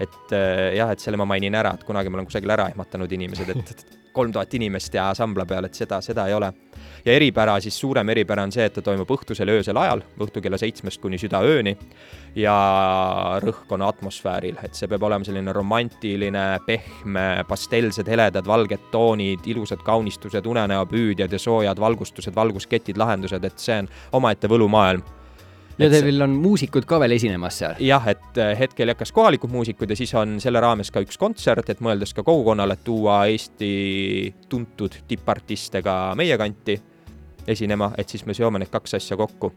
et 0.00 0.32
äh, 0.32 0.72
jah, 0.78 0.90
et 0.90 1.02
selle 1.02 1.18
ma 1.20 1.26
mainin 1.28 1.54
ära, 1.54 1.74
et 1.74 1.84
kunagi 1.86 2.10
ma 2.10 2.18
olen 2.18 2.30
kusagil 2.30 2.50
ära 2.50 2.70
ehmatanud 2.72 3.12
inimesed, 3.12 3.52
et 3.52 3.84
kolm 4.14 4.32
tuhat 4.32 4.54
inimest 4.54 4.94
ja 4.94 5.08
sambla 5.14 5.46
peal, 5.46 5.66
et 5.68 5.74
seda, 5.74 6.00
seda 6.04 6.26
ei 6.30 6.34
ole. 6.34 6.52
ja 7.04 7.12
eripära 7.12 7.58
siis, 7.60 7.76
suurem 7.80 8.08
eripära 8.08 8.42
on 8.46 8.52
see, 8.52 8.64
et 8.64 8.74
ta 8.74 8.82
toimub 8.82 9.10
õhtusel 9.10 9.50
öösel 9.52 9.76
ajal, 9.76 10.02
õhtu 10.24 10.40
kella 10.44 10.58
seitsmest 10.60 11.00
kuni 11.02 11.18
südaööni 11.20 11.74
ja 12.38 12.54
rõhk 13.44 13.72
on 13.76 13.82
atmosfääril, 13.86 14.56
et 14.64 14.78
see 14.78 14.88
peab 14.88 15.02
olema 15.04 15.26
selline 15.26 15.52
romantiline, 15.52 16.44
pehme, 16.66 17.26
pastellsed, 17.48 18.08
heledad, 18.08 18.46
valged 18.46 18.88
toonid, 18.94 19.44
ilusad 19.50 19.82
kaunistused, 19.84 20.46
unenäopüüdjad 20.46 21.32
ja 21.32 21.42
soojad 21.42 21.80
valgustused, 21.80 22.34
valgusketid, 22.34 22.98
lahendused, 23.00 23.44
et 23.44 23.60
see 23.60 23.82
on 23.84 23.92
omaette 24.20 24.50
võlumaailm 24.50 25.04
ja 25.78 25.90
teil 25.90 26.22
on 26.24 26.36
muusikud 26.38 26.86
ka 26.88 27.00
veel 27.02 27.16
esinemas 27.16 27.58
seal? 27.62 27.76
jah, 27.82 28.08
et 28.12 28.40
äh, 28.40 28.54
hetkel 28.58 28.92
jätkas 28.92 29.12
kohalikud 29.14 29.52
muusikud 29.52 29.90
ja 29.90 29.98
siis 29.98 30.14
on 30.18 30.38
selle 30.42 30.62
raames 30.62 30.92
ka 30.94 31.02
üks 31.04 31.18
kontsert, 31.20 31.70
et 31.70 31.82
mõeldes 31.84 32.14
ka 32.16 32.24
kogukonnale, 32.26 32.78
et 32.78 32.84
tuua 32.86 33.24
Eesti 33.32 33.70
tuntud 34.48 35.02
tippartiste 35.08 35.82
ka 35.84 36.14
meie 36.18 36.38
kanti 36.40 36.78
esinema, 37.50 37.90
et 37.98 38.08
siis 38.08 38.24
me 38.26 38.36
seome 38.36 38.60
need 38.62 38.72
kaks 38.72 38.96
asja 39.00 39.18
kokku. 39.20 39.52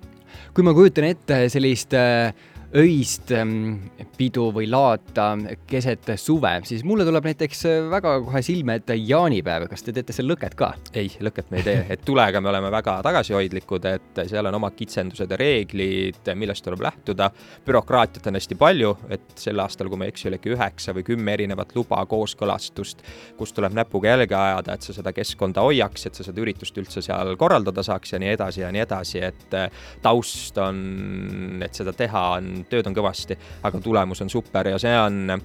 kui 0.53 0.65
ma 0.65 0.73
kujutan 0.75 1.08
ette 1.12 1.45
sellist 1.53 1.93
äh, 1.97 2.34
öist 2.75 3.32
ähm, 3.32 3.77
pidu 4.17 4.49
või 4.51 4.65
laata 4.67 5.30
keset 5.69 6.10
suve, 6.19 6.51
siis 6.67 6.84
mulle 6.84 7.06
tuleb 7.08 7.30
näiteks 7.30 7.62
äh, 7.69 7.77
väga 7.88 8.17
kohe 8.25 8.41
silme 8.43 8.75
ette 8.82 8.97
jaanipäev, 8.99 9.69
kas 9.71 9.86
te 9.86 9.93
teete 9.95 10.12
seal 10.15 10.27
lõket 10.27 10.58
ka? 10.60 10.73
ei, 10.97 11.08
lõket 11.23 11.47
me 11.51 11.62
ei 11.62 11.63
tee, 11.63 11.86
et 11.95 12.03
tulega 12.06 12.41
me 12.43 12.51
oleme 12.51 12.71
väga 12.73 12.97
tagasihoidlikud, 13.08 13.88
et 13.88 14.21
seal 14.27 14.49
on 14.49 14.58
omad 14.60 14.75
kitsendused 14.75 15.32
ja 15.32 15.39
reeglid, 15.39 16.19
millest 16.36 16.65
tuleb 16.65 16.84
lähtuda. 16.84 17.30
bürokraatiat 17.65 18.27
on 18.27 18.39
hästi 18.39 18.60
palju, 18.60 18.91
et 19.15 19.39
sel 19.39 19.63
aastal, 19.63 19.88
kui 19.88 20.01
ma 20.01 20.10
ei 20.10 20.12
eksi, 20.12 20.27
oli 20.27 20.41
äkki 20.41 20.53
üheksa 20.58 20.95
või 20.97 21.08
kümme 21.08 21.38
erinevat 21.38 21.71
luba, 21.75 22.03
kooskõlastust, 22.10 23.06
kus 23.39 23.56
tuleb 23.56 23.80
näpuga 23.80 24.12
jälge 24.12 24.36
ajada, 24.36 24.75
et 24.75 24.84
sa 24.84 24.97
seda 24.97 25.15
keskkonda 25.15 25.63
hoiaks, 25.63 26.10
et 26.10 26.19
sa 26.19 26.27
seda 26.27 26.43
üritust 26.43 26.75
üldse 26.84 27.06
seal 27.06 27.36
korraldada 27.39 27.86
saaks 27.86 28.12
ja 28.12 28.19
nii 28.19 28.36
edasi 28.36 28.65
ja 28.65 28.75
nii 28.75 28.84
edasi, 28.84 29.23
et 29.32 29.56
äh, 29.56 29.71
taust 30.03 30.60
on, 30.60 31.63
et 31.63 31.73
seda 31.77 31.95
teha 31.95 32.27
on, 32.38 32.57
tööd 32.70 32.88
on 32.89 32.96
kõvasti, 32.98 33.38
aga 33.67 33.82
tulemus 33.84 34.22
on 34.26 34.32
super 34.34 34.72
ja 34.74 34.80
see 34.82 34.96
on 35.00 35.38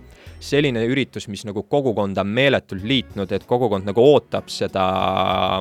selline 0.42 0.83
üritus, 0.90 1.29
mis 1.31 1.44
nagu 1.46 1.62
kogukonda 1.70 2.25
on 2.25 2.33
meeletult 2.35 2.83
liitnud, 2.87 3.31
et 3.33 3.44
kogukond 3.46 3.87
nagu 3.87 4.03
ootab 4.03 4.51
seda, 4.51 4.87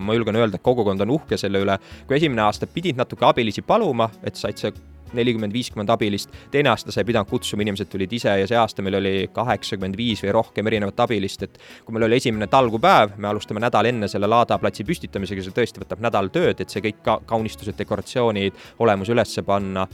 ma 0.01 0.15
julgen 0.17 0.39
öelda, 0.39 0.57
et 0.57 0.65
kogukond 0.65 1.05
on 1.05 1.17
uhke 1.17 1.37
selle 1.37 1.61
üle. 1.61 1.77
kui 2.07 2.17
esimene 2.17 2.41
aasta 2.47 2.67
pidid 2.67 2.97
natuke 2.97 3.25
abilisi 3.27 3.61
paluma, 3.61 4.09
et 4.23 4.35
said 4.35 4.57
see 4.57 4.73
nelikümmend, 5.13 5.53
viiskümmend 5.53 5.89
abilist, 5.91 6.31
teine 6.51 6.71
aasta 6.71 6.91
sa 6.91 7.01
ei 7.01 7.07
pidanud 7.09 7.29
kutsuma, 7.29 7.65
inimesed 7.65 7.89
tulid 7.91 8.13
ise 8.15 8.31
ja 8.41 8.47
see 8.47 8.57
aasta 8.57 8.83
meil 8.85 8.95
oli 9.01 9.13
kaheksakümmend 9.33 9.97
viis 9.99 10.23
või 10.23 10.33
rohkem 10.37 10.71
erinevat 10.71 11.03
abilist, 11.05 11.43
et 11.47 11.59
kui 11.85 11.95
meil 11.95 12.07
oli 12.07 12.19
esimene 12.21 12.47
talgupäev, 12.51 13.17
me 13.17 13.27
alustame 13.31 13.63
nädal 13.63 13.91
enne 13.91 14.07
selle 14.11 14.29
laadaplatsi 14.31 14.87
püstitamisega, 14.87 15.43
see 15.43 15.57
tõesti 15.57 15.83
võtab 15.83 16.03
nädal 16.07 16.31
tööd, 16.33 16.63
et 16.63 16.71
see 16.71 16.83
kõik 16.87 17.03
ka 17.05 17.19
kaunistused, 17.27 17.77
dekoratsioonid, 17.77 18.65
olemus 18.79 19.11
üles 19.11 19.39
panna 19.45 19.87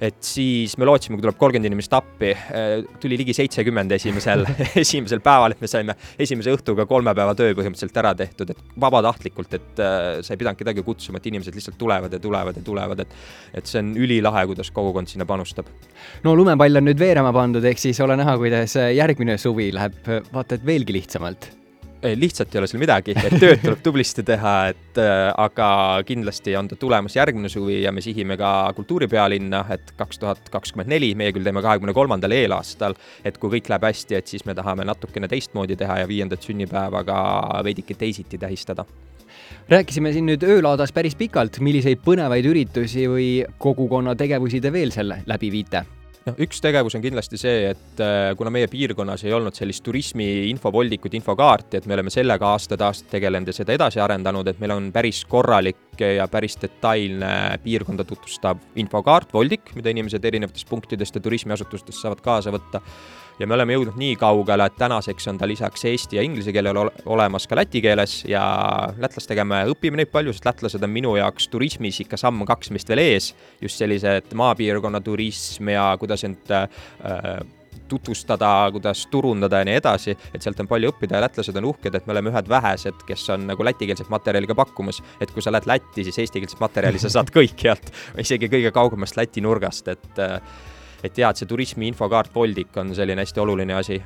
et 0.00 0.16
siis 0.24 0.76
me 0.80 0.86
lootsime, 0.88 1.18
kui 1.18 1.24
tuleb 1.26 1.38
kolmkümmend 1.40 1.68
inimest 1.68 1.92
appi, 1.96 2.32
tuli 3.02 3.18
ligi 3.20 3.34
seitsekümmend 3.36 3.92
esimesel, 3.96 4.46
esimesel 4.82 5.22
päeval, 5.24 5.54
et 5.54 5.60
me 5.62 5.70
saime 5.70 5.96
esimese 6.20 6.54
õhtuga 6.56 6.86
kolme 6.90 7.14
päeva 7.16 7.34
töö 7.38 7.52
põhimõtteliselt 7.58 8.00
ära 8.02 8.14
tehtud, 8.16 8.54
et 8.54 8.64
vabatahtlikult, 8.80 9.58
et 9.58 9.84
äh, 9.84 10.08
sa 10.24 10.34
ei 10.34 10.40
pidanud 10.40 10.60
kedagi 10.60 10.84
kutsuma, 10.86 11.20
et 11.20 11.30
inimesed 11.30 11.56
lihtsalt 11.56 11.78
tulevad 11.80 12.16
ja 12.16 12.22
tulevad 12.22 12.56
ja 12.56 12.64
tulevad, 12.64 13.04
et 13.04 13.16
et 13.60 13.68
see 13.68 13.80
on 13.82 13.92
ülilahe, 13.98 14.46
kuidas 14.50 14.70
kogukond 14.74 15.10
sinna 15.10 15.26
panustab. 15.28 15.68
no 16.24 16.34
lumepall 16.38 16.80
on 16.80 16.88
nüüd 16.88 17.00
veerema 17.00 17.32
pandud, 17.36 17.64
ehk 17.64 17.82
siis 17.82 18.00
ole 18.00 18.16
näha, 18.20 18.36
kuidas 18.40 18.76
järgmine 18.96 19.38
suvi 19.38 19.70
läheb 19.76 20.12
vaata 20.32 20.56
et 20.56 20.66
veelgi 20.66 20.96
lihtsamalt. 20.96 21.59
Lihtsalt 22.02 22.54
ei 22.54 22.58
ole 22.62 22.68
seal 22.70 22.80
midagi, 22.80 23.12
et 23.12 23.34
tööd 23.36 23.60
tuleb 23.60 23.82
tublisti 23.86 24.22
teha, 24.24 24.54
et 24.72 25.00
äh, 25.02 25.26
aga 25.36 25.66
kindlasti 26.08 26.54
on 26.56 26.70
ta 26.70 26.78
tulemas 26.80 27.16
järgmine 27.18 27.50
suvi 27.52 27.82
ja 27.82 27.92
me 27.92 28.00
sihime 28.00 28.38
ka 28.40 28.70
kultuuripealinna, 28.78 29.66
et 29.76 29.92
kaks 29.98 30.22
tuhat 30.22 30.48
kakskümmend 30.54 30.88
neli, 30.88 31.12
meie 31.18 31.34
küll 31.36 31.44
teeme 31.44 31.60
kahekümne 31.64 31.92
kolmandal 31.96 32.32
eelaastal, 32.32 32.96
et 33.24 33.36
kui 33.36 33.52
kõik 33.58 33.68
läheb 33.68 33.86
hästi, 33.90 34.16
et 34.16 34.32
siis 34.32 34.48
me 34.48 34.56
tahame 34.56 34.88
natukene 34.88 35.28
teistmoodi 35.28 35.76
teha 35.76 36.00
ja 36.00 36.08
viiendat 36.08 36.48
sünnipäeva 36.48 37.04
ka 37.04 37.20
veidike 37.68 37.98
teisiti 38.00 38.40
tähistada. 38.40 38.88
rääkisime 39.68 40.12
siin 40.12 40.26
nüüd 40.26 40.42
öölaadas 40.42 40.92
päris 40.92 41.14
pikalt, 41.14 41.60
milliseid 41.60 42.00
põnevaid 42.04 42.48
üritusi 42.48 43.08
või 43.12 43.30
kogukonna 43.58 44.16
tegevusi 44.16 44.60
te 44.60 44.72
veel 44.72 44.90
seal 44.90 45.18
läbi 45.26 45.52
viite? 45.52 45.99
Noh, 46.26 46.36
üks 46.44 46.60
tegevus 46.62 46.96
on 46.96 47.04
kindlasti 47.04 47.38
see, 47.40 47.70
et 47.72 48.02
äh, 48.04 48.32
kuna 48.38 48.52
meie 48.54 48.68
piirkonnas 48.70 49.24
ei 49.26 49.34
olnud 49.36 49.56
sellist 49.56 49.84
turismi 49.86 50.26
infovoldikut, 50.50 51.14
infokaarti, 51.18 51.80
et 51.80 51.88
me 51.88 51.96
oleme 51.96 52.12
sellega 52.12 52.52
aastaid 52.54 52.84
tegelenud 53.10 53.50
ja 53.50 53.56
seda 53.56 53.76
edasi 53.76 54.02
arendanud, 54.02 54.48
et 54.50 54.60
meil 54.62 54.74
on 54.76 54.90
päris 54.94 55.22
korralik 55.30 56.00
ja 56.00 56.26
päris 56.32 56.56
detailne 56.60 57.60
piirkonda 57.64 58.06
tutvustav 58.08 58.60
infokaart, 58.80 59.32
voldik, 59.36 59.74
mida 59.76 59.92
inimesed 59.92 60.24
erinevatest 60.24 60.68
punktidest 60.68 61.16
ja 61.18 61.24
turismiasutustest 61.24 62.00
saavad 62.00 62.22
kaasa 62.24 62.54
võtta. 62.54 62.82
Ja 63.40 63.46
me 63.48 63.56
oleme 63.56 63.76
jõudnud 63.76 63.96
nii 64.00 64.16
kaugele, 64.20 64.66
et 64.68 64.76
tänaseks 64.78 65.28
on 65.32 65.38
ta 65.40 65.48
lisaks 65.48 65.86
eesti 65.88 66.18
ja 66.18 66.24
inglise 66.24 66.52
keelel 66.52 66.76
ole 66.76 66.92
olemas 67.10 67.46
ka 67.48 67.56
läti 67.58 67.80
keeles 67.84 68.20
ja 68.28 68.42
lätlastega 69.00 69.46
me 69.48 69.62
õpime 69.72 70.00
neid 70.00 70.10
palju, 70.12 70.34
sest 70.36 70.48
lätlased 70.48 70.84
on 70.84 70.92
minu 70.92 71.14
jaoks 71.16 71.48
turismis 71.52 72.02
ikka 72.04 72.20
samm-kaks 72.20 72.72
meist 72.74 72.92
veel 72.92 73.04
ees. 73.06 73.32
just 73.60 73.80
sellised 73.80 74.34
maapiirkonna 74.36 75.00
turism 75.00 75.72
ja 75.72 75.88
kuidas 76.00 76.24
end 76.28 76.52
äh, 76.52 76.68
tutvustada, 77.90 78.68
kuidas 78.72 79.06
turundada 79.10 79.58
ja 79.58 79.66
nii 79.66 79.78
edasi, 79.80 80.14
et 80.34 80.44
sealt 80.44 80.60
on 80.62 80.68
palju 80.70 80.92
õppida 80.92 81.18
ja 81.18 81.24
lätlased 81.24 81.56
on 81.58 81.66
uhked, 81.72 81.96
et 81.96 82.06
me 82.06 82.14
oleme 82.14 82.30
ühed 82.30 82.50
vähesed, 82.50 83.02
kes 83.08 83.24
on 83.34 83.48
nagu 83.50 83.66
lätikeelset 83.66 84.12
materjali 84.12 84.46
ka 84.50 84.54
pakkumas. 84.58 85.02
et 85.20 85.32
kui 85.34 85.42
sa 85.42 85.52
lähed 85.52 85.66
Lätti, 85.66 86.04
siis 86.04 86.18
eestikeelset 86.22 86.60
materjali 86.60 86.98
sa 87.02 87.10
saad 87.10 87.32
kõikjalt, 87.38 87.90
isegi 88.18 88.52
kõige 88.52 88.70
kaugemast 88.74 89.16
Läti 89.18 89.42
nurgast, 89.42 89.88
et 89.88 90.22
et 91.04 91.18
jaa, 91.18 91.30
et 91.30 91.36
see 91.40 91.48
turismi 91.48 91.88
infokaart 91.90 92.32
Boltic 92.32 92.76
on 92.76 92.94
selline 92.94 93.22
hästi 93.22 93.40
oluline 93.40 93.74
asi. 93.74 94.00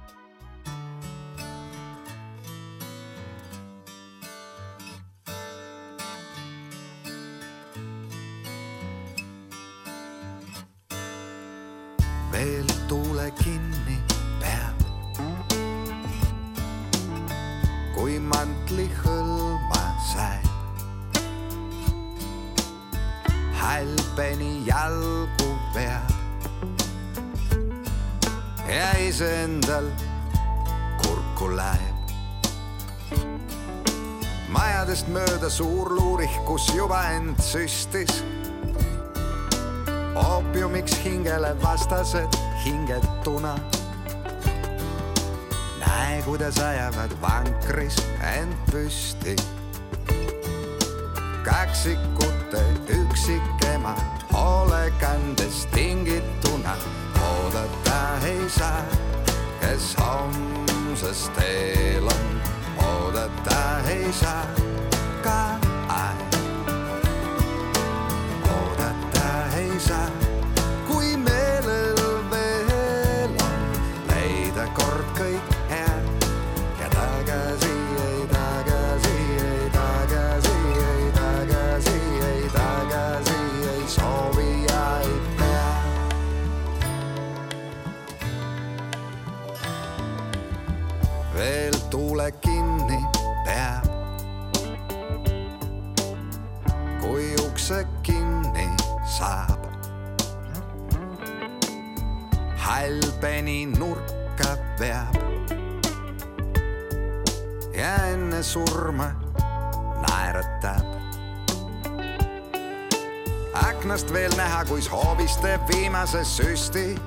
Viimase 116.05 116.25
süsti 116.25 116.99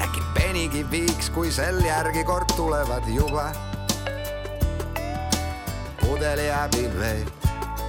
äkki 0.00 0.20
penigi 0.34 0.84
viiks, 0.90 1.30
kui 1.30 1.50
sel 1.50 1.80
järgi 1.80 2.24
kord 2.24 2.52
tulevad 2.56 3.08
juba. 3.08 3.52
pudeli 6.00 6.50
abil 6.52 6.92
veel 6.98 7.24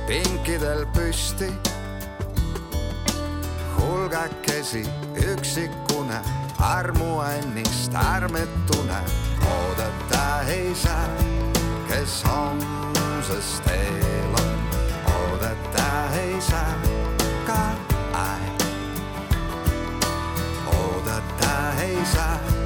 pinkidel 0.07 0.85
püsti. 0.95 1.51
hulgakesi 3.75 4.85
üksikuna 5.33 6.21
armuannist 6.59 7.95
armetuna 7.95 9.01
oodata 9.43 10.41
ei 10.47 10.75
saa, 10.75 11.07
kes 11.89 12.23
homsest 12.23 13.63
teel 13.63 14.39
on, 14.39 14.59
oodata 15.15 16.15
ei 16.15 16.41
saa 16.41 16.96
oodata 21.77 21.83
ei 21.83 22.56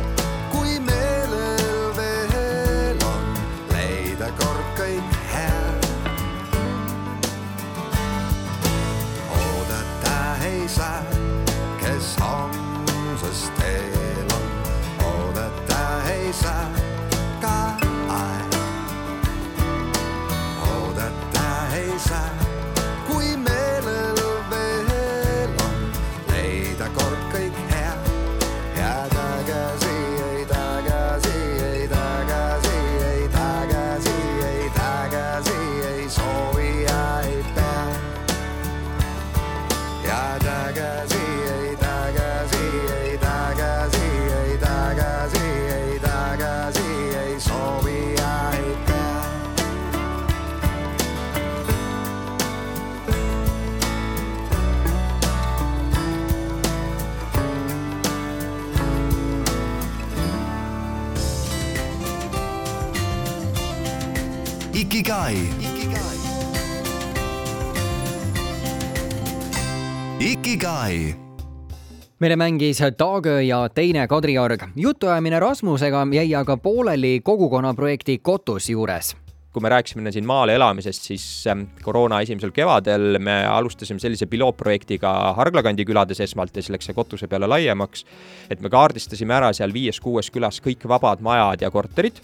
meile 72.21 72.35
mängis 72.35 72.79
Taagöö 72.97 73.41
ja 73.41 73.69
teine 73.69 74.07
Kadriorg. 74.07 74.61
jutuajamine 74.75 75.39
Rasmusega 75.39 76.07
jäi 76.13 76.35
aga 76.35 76.57
pooleli 76.57 77.19
kogukonnaprojekti 77.23 78.17
Kotus 78.17 78.69
juures 78.69 79.15
kui 79.53 79.61
me 79.61 79.69
rääkisime 79.69 80.11
siin 80.11 80.25
maal 80.25 80.49
elamisest, 80.49 81.03
siis 81.03 81.47
ähm, 81.47 81.63
koroona 81.83 82.21
esimesel 82.21 82.51
kevadel 82.51 83.17
me 83.19 83.45
alustasime 83.45 83.99
sellise 83.99 84.25
pilootprojektiga 84.25 85.33
Harglakandi 85.35 85.85
külades 85.85 86.21
esmalt 86.23 86.55
ja 86.55 86.61
siis 86.61 86.71
läks 86.71 86.87
see 86.87 86.95
Kotuse 86.95 87.27
peale 87.27 87.47
laiemaks. 87.47 88.05
et 88.49 88.61
me 88.61 88.69
kaardistasime 88.69 89.33
ära 89.33 89.51
seal 89.53 89.73
viies-kuues 89.73 90.31
külas 90.31 90.61
kõik 90.61 90.87
vabad 90.87 91.19
majad 91.19 91.61
ja 91.61 91.71
korterid. 91.71 92.21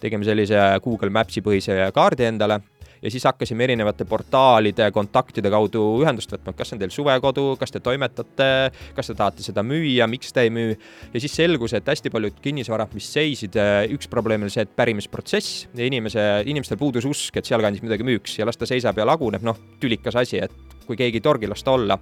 tegime 0.00 0.24
sellise 0.24 0.60
Google 0.84 1.10
Maps'i 1.10 1.40
põhise 1.40 1.90
kaardi 1.94 2.28
endale 2.28 2.60
ja 3.02 3.10
siis 3.10 3.24
hakkasime 3.26 3.64
erinevate 3.64 4.04
portaalide, 4.08 4.90
kontaktide 4.94 5.50
kaudu 5.50 5.82
ühendust 6.02 6.32
võtma, 6.32 6.52
et 6.52 6.58
kas 6.60 6.72
on 6.74 6.80
teil 6.82 6.92
suvekodu, 6.94 7.44
kas 7.60 7.74
te 7.74 7.82
toimetate, 7.82 8.48
kas 8.96 9.10
te 9.10 9.16
tahate 9.18 9.44
seda 9.44 9.64
müüa, 9.66 10.06
miks 10.10 10.32
te 10.32 10.46
ei 10.46 10.52
müü. 10.54 10.76
ja 11.12 11.22
siis 11.22 11.34
selgus, 11.36 11.74
et 11.74 11.88
hästi 11.88 12.12
paljud 12.14 12.38
kinnisvarad, 12.42 12.94
mis 12.94 13.10
seisid, 13.12 13.58
üks 13.94 14.10
probleem 14.10 14.46
oli 14.46 14.54
see, 14.54 14.66
et 14.66 14.76
pärimisprotsess 14.76 15.66
ja 15.74 15.86
inimese, 15.86 16.26
inimestel 16.46 16.78
puudus 16.78 17.06
usk, 17.08 17.36
et 17.36 17.48
sealkandis 17.48 17.82
midagi 17.82 18.06
müüks 18.06 18.38
ja 18.38 18.46
las 18.46 18.60
ta 18.60 18.68
seisab 18.68 18.98
ja 18.98 19.08
laguneb, 19.08 19.42
noh, 19.46 19.58
tülikas 19.82 20.16
asi, 20.22 20.38
et 20.42 20.86
kui 20.86 20.98
keegi 20.98 21.18
ei 21.18 21.24
torgi, 21.24 21.50
las 21.50 21.64
ta 21.64 21.74
olla. 21.74 21.98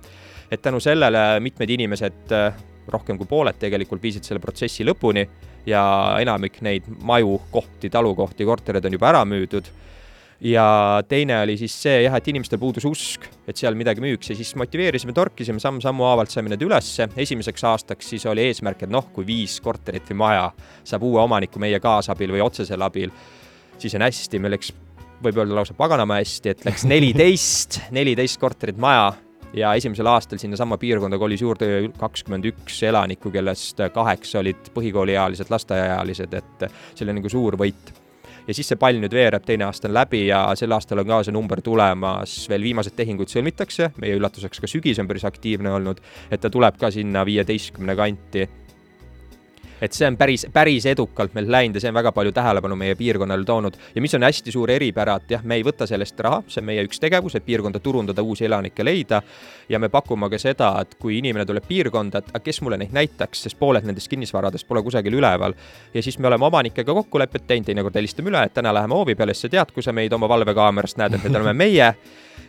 et 0.50 0.62
tänu 0.62 0.80
sellele 0.80 1.40
mitmed 1.40 1.70
inimesed, 1.70 2.32
rohkem 2.90 3.16
kui 3.16 3.26
pooled 3.26 3.54
tegelikult, 3.54 4.02
viisid 4.02 4.26
selle 4.26 4.40
protsessi 4.42 4.82
lõpuni 4.84 5.22
ja 5.66 5.82
enamik 6.18 6.58
neid 6.66 6.88
maju, 7.06 7.36
kohti, 7.52 7.90
talukohti, 7.90 8.44
kortereid 8.44 8.84
on 8.84 8.96
juba 8.98 9.12
ära 9.12 9.20
müüdud 9.24 9.70
ja 10.40 11.02
teine 11.08 11.40
oli 11.42 11.56
siis 11.60 11.74
see 11.82 12.02
jah, 12.04 12.14
et 12.16 12.28
inimestel 12.32 12.60
puudus 12.60 12.86
usk, 12.88 13.26
et 13.48 13.60
seal 13.60 13.76
midagi 13.78 14.02
müüks. 14.04 14.32
Ja 14.32 14.36
siis 14.38 14.54
motiveerisime, 14.58 15.12
torkisime 15.16 15.60
samm-sammu 15.62 16.06
haavalt, 16.08 16.32
saime 16.32 16.52
need 16.52 16.64
ülesse. 16.64 17.08
esimeseks 17.16 17.64
aastaks 17.72 18.08
siis 18.14 18.26
oli 18.26 18.48
eesmärk, 18.48 18.86
et 18.86 18.92
noh, 18.92 19.10
kui 19.14 19.26
viis 19.28 19.58
korterit 19.60 20.08
või 20.12 20.22
maja 20.24 20.50
saab 20.84 21.04
uue 21.06 21.20
omaniku 21.22 21.60
meie 21.60 21.80
kaasabil 21.80 22.32
või 22.32 22.44
otsesel 22.44 22.82
abil, 22.82 23.12
siis 23.78 23.94
on 23.98 24.06
hästi, 24.06 24.40
meil 24.40 24.56
läks 24.56 24.72
võib 25.20 25.36
öelda 25.36 25.60
lausa 25.60 25.76
paganama 25.76 26.20
hästi, 26.22 26.54
et 26.54 26.64
läks 26.64 26.86
neliteist, 26.88 27.82
neliteist 27.92 28.40
korterit 28.40 28.80
maja. 28.80 29.12
Ja 29.50 29.72
esimesel 29.74 30.06
aastal 30.06 30.38
sinnasamma 30.38 30.76
piirkonda 30.78 31.18
kolis 31.18 31.40
juurde 31.42 31.90
kakskümmend 31.98 32.44
üks 32.52 32.76
elanikku, 32.86 33.32
kellest 33.34 33.82
kaheksa 33.92 34.38
olid 34.38 34.70
põhikooliealised, 34.76 35.50
lasteaiaealised, 35.50 36.36
et 36.38 36.68
see 36.94 37.02
oli 37.02 37.16
nagu 37.18 37.32
suur 37.32 37.58
võit 37.58 37.90
ja 38.50 38.56
siis 38.56 38.72
see 38.72 38.78
pall 38.80 38.98
nüüd 38.98 39.14
veereb, 39.14 39.44
teine 39.46 39.68
aasta 39.68 39.86
on 39.86 39.94
läbi 39.94 40.24
ja 40.26 40.42
sel 40.58 40.74
aastal 40.74 41.02
on 41.02 41.10
ka 41.10 41.20
see 41.26 41.34
number 41.34 41.62
tulemas, 41.62 42.34
veel 42.50 42.66
viimased 42.66 42.96
tehingud 42.98 43.30
sõlmitakse, 43.30 43.92
meie 44.02 44.16
üllatuseks 44.18 44.62
ka 44.62 44.70
sügis 44.70 44.98
on 44.98 45.10
päris 45.10 45.26
aktiivne 45.28 45.70
olnud, 45.76 46.02
et 46.30 46.42
ta 46.42 46.50
tuleb 46.50 46.80
ka 46.80 46.90
sinna 46.94 47.22
viieteistkümne 47.28 47.94
kanti 47.98 48.48
et 49.80 49.92
see 49.96 50.06
on 50.08 50.16
päris, 50.16 50.46
päris 50.52 50.86
edukalt 50.86 51.34
meil 51.34 51.50
läinud 51.50 51.78
ja 51.78 51.84
see 51.84 51.90
on 51.92 51.98
väga 51.98 52.12
palju 52.12 52.32
tähelepanu 52.36 52.76
meie 52.76 52.94
piirkonnale 52.94 53.44
toonud. 53.44 53.76
ja 53.94 54.02
mis 54.02 54.14
on 54.14 54.22
hästi 54.22 54.52
suur 54.52 54.70
eripära, 54.70 55.16
et 55.16 55.34
jah, 55.36 55.44
me 55.44 55.56
ei 55.58 55.64
võta 55.64 55.86
sellest 55.86 56.20
raha, 56.20 56.42
see 56.48 56.60
on 56.62 56.68
meie 56.68 56.84
üks 56.86 57.00
tegevus, 57.00 57.34
et 57.34 57.46
piirkonda 57.46 57.80
turundada, 57.80 58.22
uusi 58.22 58.44
elanikke 58.44 58.84
leida. 58.84 59.22
ja 59.68 59.78
me 59.78 59.88
pakume 59.88 60.30
ka 60.30 60.38
seda, 60.38 60.72
et 60.80 60.94
kui 61.00 61.18
inimene 61.18 61.46
tuleb 61.46 61.66
piirkonda, 61.68 62.22
et 62.34 62.42
kes 62.44 62.60
mulle 62.60 62.78
neid 62.80 62.92
näitaks, 62.92 63.42
sest 63.46 63.58
pooled 63.58 63.86
nendest 63.86 64.08
kinnisvaradest 64.08 64.68
pole 64.68 64.82
kusagil 64.82 65.14
üleval. 65.14 65.54
ja 65.94 66.02
siis 66.02 66.18
me 66.18 66.28
oleme 66.28 66.46
omanikega 66.46 66.94
kokkulepet 66.94 67.46
teinud, 67.46 67.66
teinekord 67.66 67.94
helistame 67.94 68.30
üle, 68.30 68.44
et 68.44 68.54
täna 68.54 68.74
läheme 68.74 68.94
hoovi 68.94 69.14
peale, 69.14 69.34
siis 69.34 69.48
sa 69.48 69.56
tead, 69.56 69.72
kui 69.74 69.82
sa 69.82 69.92
meid 69.92 70.12
oma 70.12 70.28
valvekaamerast 70.28 70.98
näed, 71.00 71.14
et 71.14 71.24
need 71.24 71.40
oleme 71.40 71.56
meie 71.64 71.94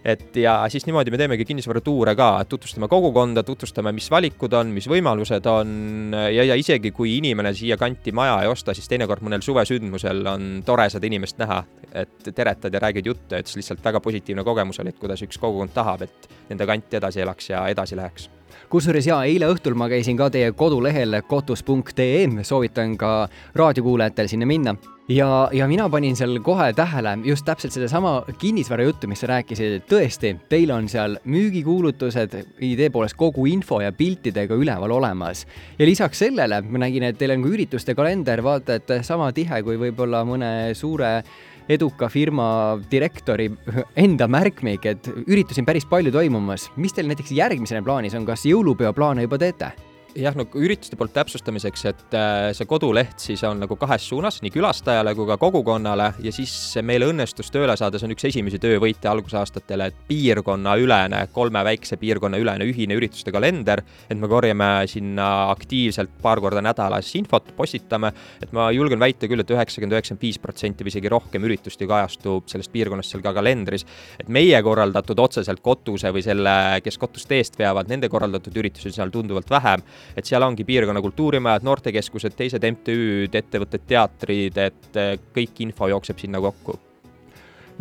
et 0.06 0.36
ja 0.42 0.56
siis 0.70 0.86
niimoodi 0.88 1.14
me 1.14 1.20
teemegi 1.22 1.46
kinnisvaratuure 1.46 2.16
ka, 2.18 2.30
tutvustame 2.50 2.90
kogukonda, 2.92 3.44
tutvustame, 3.46 3.94
mis 3.96 4.10
valikud 4.12 4.54
on, 4.58 4.74
mis 4.74 4.88
võimalused 4.90 5.48
on 5.52 6.18
ja, 6.34 6.46
ja 6.48 6.58
isegi 6.58 6.92
kui 6.96 7.18
inimene 7.20 7.54
siia 7.58 7.78
kanti 7.78 8.14
maja 8.16 8.40
ei 8.42 8.52
osta, 8.52 8.76
siis 8.78 8.90
teinekord 8.92 9.24
mõnel 9.26 9.46
suvesündmusel 9.46 10.26
on 10.34 10.52
tore 10.66 10.90
seda 10.94 11.10
inimest 11.10 11.40
näha, 11.42 11.62
et 12.04 12.34
teretad 12.34 12.74
ja 12.74 12.82
räägid 12.82 13.14
juttu, 13.14 13.36
et 13.38 13.48
siis 13.48 13.62
lihtsalt 13.62 13.86
väga 13.86 14.02
positiivne 14.02 14.46
kogemus 14.48 14.82
oli, 14.82 14.94
et 14.94 15.02
kuidas 15.02 15.22
üks 15.26 15.42
kogukond 15.42 15.74
tahab, 15.76 16.06
et 16.08 16.30
nende 16.50 16.70
kanti 16.70 17.02
edasi 17.02 17.22
elaks 17.22 17.54
ja 17.54 17.66
edasi 17.72 18.00
läheks 18.00 18.30
kusjuures 18.70 19.08
jaa, 19.08 19.24
eile 19.26 19.50
õhtul 19.52 19.76
ma 19.78 19.90
käisin 19.92 20.18
ka 20.20 20.30
teie 20.34 20.52
kodulehel 20.58 21.22
kotus.ee, 21.28 22.26
soovitan 22.48 22.98
ka 22.98 23.28
raadiokuulajatel 23.56 24.32
sinna 24.32 24.46
minna. 24.46 24.76
ja, 25.10 25.50
ja 25.52 25.68
mina 25.68 25.90
panin 25.90 26.16
seal 26.16 26.40
kohe 26.40 26.72
tähele 26.74 27.18
just 27.26 27.46
täpselt 27.46 27.74
sedasama 27.74 28.24
kinnisvara 28.40 28.84
juttu, 28.84 29.08
mis 29.08 29.20
sa 29.20 29.28
rääkisid, 29.28 29.78
et 29.82 29.88
tõesti, 29.90 30.36
teil 30.50 30.72
on 30.72 30.88
seal 30.90 31.18
müügikuulutused 31.26 32.38
idee 32.64 32.90
poolest 32.90 33.18
kogu 33.20 33.46
info 33.46 33.82
ja 33.82 33.92
piltidega 33.92 34.56
üleval 34.56 34.92
olemas. 34.92 35.46
ja 35.80 35.86
lisaks 35.86 36.20
sellele 36.20 36.62
ma 36.62 36.86
nägin, 36.86 37.04
et 37.04 37.18
teil 37.18 37.36
on 37.36 37.44
ka 37.44 37.50
ürituste 37.50 37.96
kalender, 37.96 38.44
vaata 38.44 38.80
et 38.80 38.98
sama 39.02 39.32
tihe 39.32 39.64
kui 39.64 39.78
võib-olla 39.78 40.24
mõne 40.26 40.52
suure 40.74 41.24
eduka 41.70 42.10
firma 42.10 42.80
direktori 42.92 43.50
enda 43.96 44.28
märkmik, 44.28 44.86
et 44.86 45.12
üritusi 45.28 45.62
on 45.62 45.70
päris 45.70 45.86
palju 45.86 46.12
toimumas. 46.12 46.70
mis 46.76 46.94
teil 46.94 47.08
näiteks 47.08 47.32
järgmisena 47.32 47.84
plaanis 47.84 48.16
on, 48.16 48.26
kas 48.26 48.46
jõulupeo 48.46 48.94
plaane 48.94 49.28
juba 49.28 49.38
teete? 49.38 49.72
Jah, 50.18 50.36
no 50.36 50.46
ürituste 50.60 50.98
poolt 51.00 51.14
täpsustamiseks, 51.16 51.84
et 51.90 52.16
äh, 52.18 52.50
see 52.56 52.68
koduleht 52.70 53.22
siis 53.24 53.44
on 53.48 53.62
nagu 53.64 53.76
kahes 53.80 54.04
suunas, 54.10 54.40
nii 54.44 54.52
külastajale 54.54 55.14
kui 55.16 55.28
ka 55.30 55.38
kogukonnale 55.40 56.08
ja 56.24 56.34
siis 56.36 56.54
meil 56.86 57.06
õnnestus 57.08 57.52
tööle 57.54 57.76
saada, 57.80 58.00
see 58.00 58.10
on 58.10 58.16
üks 58.16 58.28
esimesi 58.28 58.60
töövõite 58.62 59.10
algusaastatel, 59.12 59.86
et 59.88 60.00
piirkonnaülene, 60.10 61.24
kolme 61.36 61.64
väikse 61.68 61.98
piirkonna 62.02 62.40
ülene 62.42 62.68
ühine 62.68 62.98
ürituste 62.98 63.34
kalender, 63.34 63.84
et 64.10 64.20
me 64.20 64.30
korjame 64.32 64.70
sinna 64.92 65.30
aktiivselt 65.52 66.14
paar 66.22 66.42
korda 66.44 66.64
nädalas 66.64 67.14
infot, 67.20 67.54
postitame, 67.58 68.12
et 68.44 68.52
ma 68.56 68.70
julgen 68.76 69.02
väita 69.02 69.30
küll 69.32 69.44
et, 69.44 69.48
et 69.48 69.56
üheksakümmend, 69.56 69.96
üheksakümmend 69.96 70.28
viis 70.28 70.42
protsenti 70.42 70.86
või 70.86 70.96
isegi 70.96 71.12
rohkem 71.12 71.48
üritusti 71.48 71.88
kajastub 71.90 72.50
sellest 72.52 72.72
piirkonnast 72.74 73.16
seal 73.16 73.24
ka 73.24 73.34
kalendris. 73.38 73.86
et 74.20 74.30
meie 74.30 74.60
korraldatud 74.64 75.20
otseselt 75.20 75.62
Kotuse 75.62 76.12
või 76.12 76.24
selle, 76.26 76.82
kes 76.84 76.98
Kotust 76.98 77.32
eest 77.32 77.58
veavad, 77.60 77.88
nende 77.90 78.10
korraldatud 78.10 78.56
üritusi 78.58 78.92
seal 78.92 79.12
tunduvalt 79.14 79.50
vähem 79.50 79.84
et 80.16 80.28
seal 80.28 80.44
ongi 80.46 80.66
piirkonna 80.68 81.02
kultuurimajad, 81.02 81.66
noortekeskused, 81.68 82.36
teised 82.38 82.66
MTÜ-d, 82.72 83.44
ettevõtted, 83.44 83.86
teatrid, 83.88 84.58
et 84.58 85.02
eh, 85.02 85.18
kõik 85.36 85.66
info 85.68 85.92
jookseb 85.92 86.22
sinna 86.22 86.42
kokku 86.44 86.80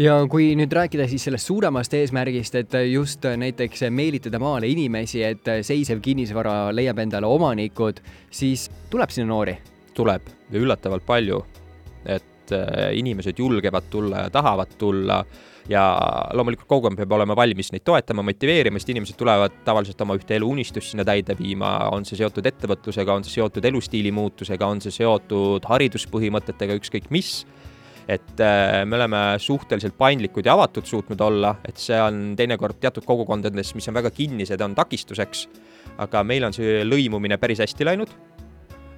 ja 0.00 0.14
kui 0.30 0.52
nüüd 0.56 0.72
rääkida 0.72 1.06
siis 1.10 1.24
sellest 1.26 1.50
suuremast 1.50 1.94
eesmärgist, 1.94 2.54
et 2.56 2.76
just 2.88 3.26
näiteks 3.36 3.84
meelitada 3.92 4.38
maale 4.40 4.70
inimesi, 4.70 5.22
et 5.26 5.50
seisev 5.66 6.00
kinnisvara 6.04 6.70
leiab 6.74 7.02
endale 7.02 7.28
omanikud, 7.28 8.00
siis 8.30 8.68
tuleb 8.90 9.12
sinna 9.12 9.34
noori? 9.34 9.58
tuleb 9.94 10.28
ja 10.50 10.60
üllatavalt 10.60 11.04
palju. 11.06 11.44
et 12.06 12.52
eh, 12.56 12.96
inimesed 12.96 13.38
julgevad 13.38 13.90
tulla 13.90 14.24
ja 14.24 14.30
tahavad 14.30 14.78
tulla 14.78 15.24
ja 15.70 15.84
loomulikult 16.34 16.68
kogukond 16.68 16.98
peab 16.98 17.12
olema 17.14 17.36
valmis 17.38 17.70
neid 17.70 17.84
toetama, 17.86 18.24
motiveerima, 18.26 18.80
sest 18.80 18.90
inimesed 18.94 19.18
tulevad 19.18 19.60
tavaliselt 19.66 20.00
oma 20.02 20.16
ühte 20.18 20.34
eluunistust 20.38 20.92
sinna 20.92 21.06
täide 21.06 21.36
viima, 21.38 21.76
on 21.94 22.06
see 22.08 22.18
seotud 22.18 22.46
ettevõtlusega, 22.50 23.14
on 23.14 23.26
see 23.26 23.38
seotud 23.38 23.70
elustiili 23.70 24.10
muutusega, 24.14 24.66
on 24.66 24.82
see 24.82 24.94
seotud 25.00 25.68
hariduspõhimõtetega, 25.70 26.78
ükskõik 26.80 27.10
mis 27.14 27.40
et 28.10 28.40
äh, 28.42 28.82
me 28.88 28.96
oleme 28.96 29.18
suhteliselt 29.38 29.94
paindlikud 29.98 30.46
ja 30.46 30.56
avatud 30.56 30.86
suutnud 30.88 31.20
olla, 31.22 31.54
et 31.66 31.78
see 31.78 31.98
on 32.02 32.34
teinekord 32.38 32.80
teatud 32.82 33.06
kogukondades, 33.06 33.74
mis 33.76 33.86
on 33.90 33.98
väga 34.00 34.10
kinnised, 34.14 34.60
on 34.64 34.74
takistuseks. 34.74 35.46
aga 36.00 36.22
meil 36.24 36.46
on 36.48 36.54
see 36.56 36.80
lõimumine 36.86 37.36
päris 37.38 37.60
hästi 37.60 37.86
läinud. 37.86 38.10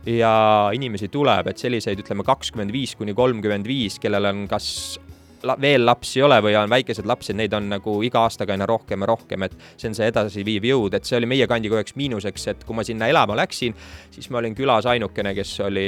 ja 0.07 0.71
inimesi 0.75 1.09
tuleb, 1.09 1.47
et 1.47 1.59
selliseid, 1.59 2.01
ütleme 2.01 2.25
kakskümmend 2.25 2.73
viis 2.73 2.95
kuni 2.97 3.15
kolmkümmend 3.15 3.67
viis, 3.67 3.99
kellel 4.03 4.25
on 4.33 4.47
kas 4.49 4.99
la, 5.47 5.57
veel 5.61 5.85
lapsi 5.87 6.21
ei 6.21 6.27
ole 6.27 6.39
või 6.45 6.57
on 6.59 6.71
väikesed 6.71 7.07
lapsed, 7.09 7.37
neid 7.39 7.55
on 7.57 7.69
nagu 7.73 7.97
iga 8.07 8.25
aastaga 8.27 8.55
aina 8.55 8.67
rohkem 8.69 9.05
ja 9.05 9.11
rohkem, 9.13 9.47
et 9.47 9.57
see 9.77 9.91
on 9.91 9.97
see 9.99 10.11
edasiviiv 10.13 10.67
jõud, 10.73 10.97
et 10.97 11.09
see 11.09 11.19
oli 11.19 11.31
meie 11.31 11.49
kandi 11.51 11.71
kogu 11.71 11.81
aeg 11.83 11.95
miinuseks, 11.99 12.49
et 12.53 12.67
kui 12.69 12.77
ma 12.79 12.87
sinna 12.87 13.09
elama 13.13 13.37
läksin, 13.43 13.77
siis 14.15 14.31
ma 14.31 14.43
olin 14.43 14.57
külas 14.59 14.89
ainukene, 14.91 15.35
kes 15.39 15.55
oli 15.69 15.87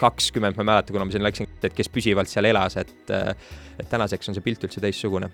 kakskümmend, 0.00 0.58
ma 0.58 0.66
ei 0.66 0.72
mäleta, 0.72 0.96
kuna 0.96 1.06
ma 1.08 1.14
sinna 1.14 1.30
läksin, 1.30 1.48
et 1.62 1.76
kes 1.76 1.92
püsivalt 1.92 2.30
seal 2.30 2.50
elas, 2.50 2.78
et 2.80 3.14
et 3.80 3.88
tänaseks 3.88 4.28
on 4.28 4.36
see 4.36 4.44
pilt 4.44 4.66
üldse 4.66 4.82
teistsugune 4.82 5.30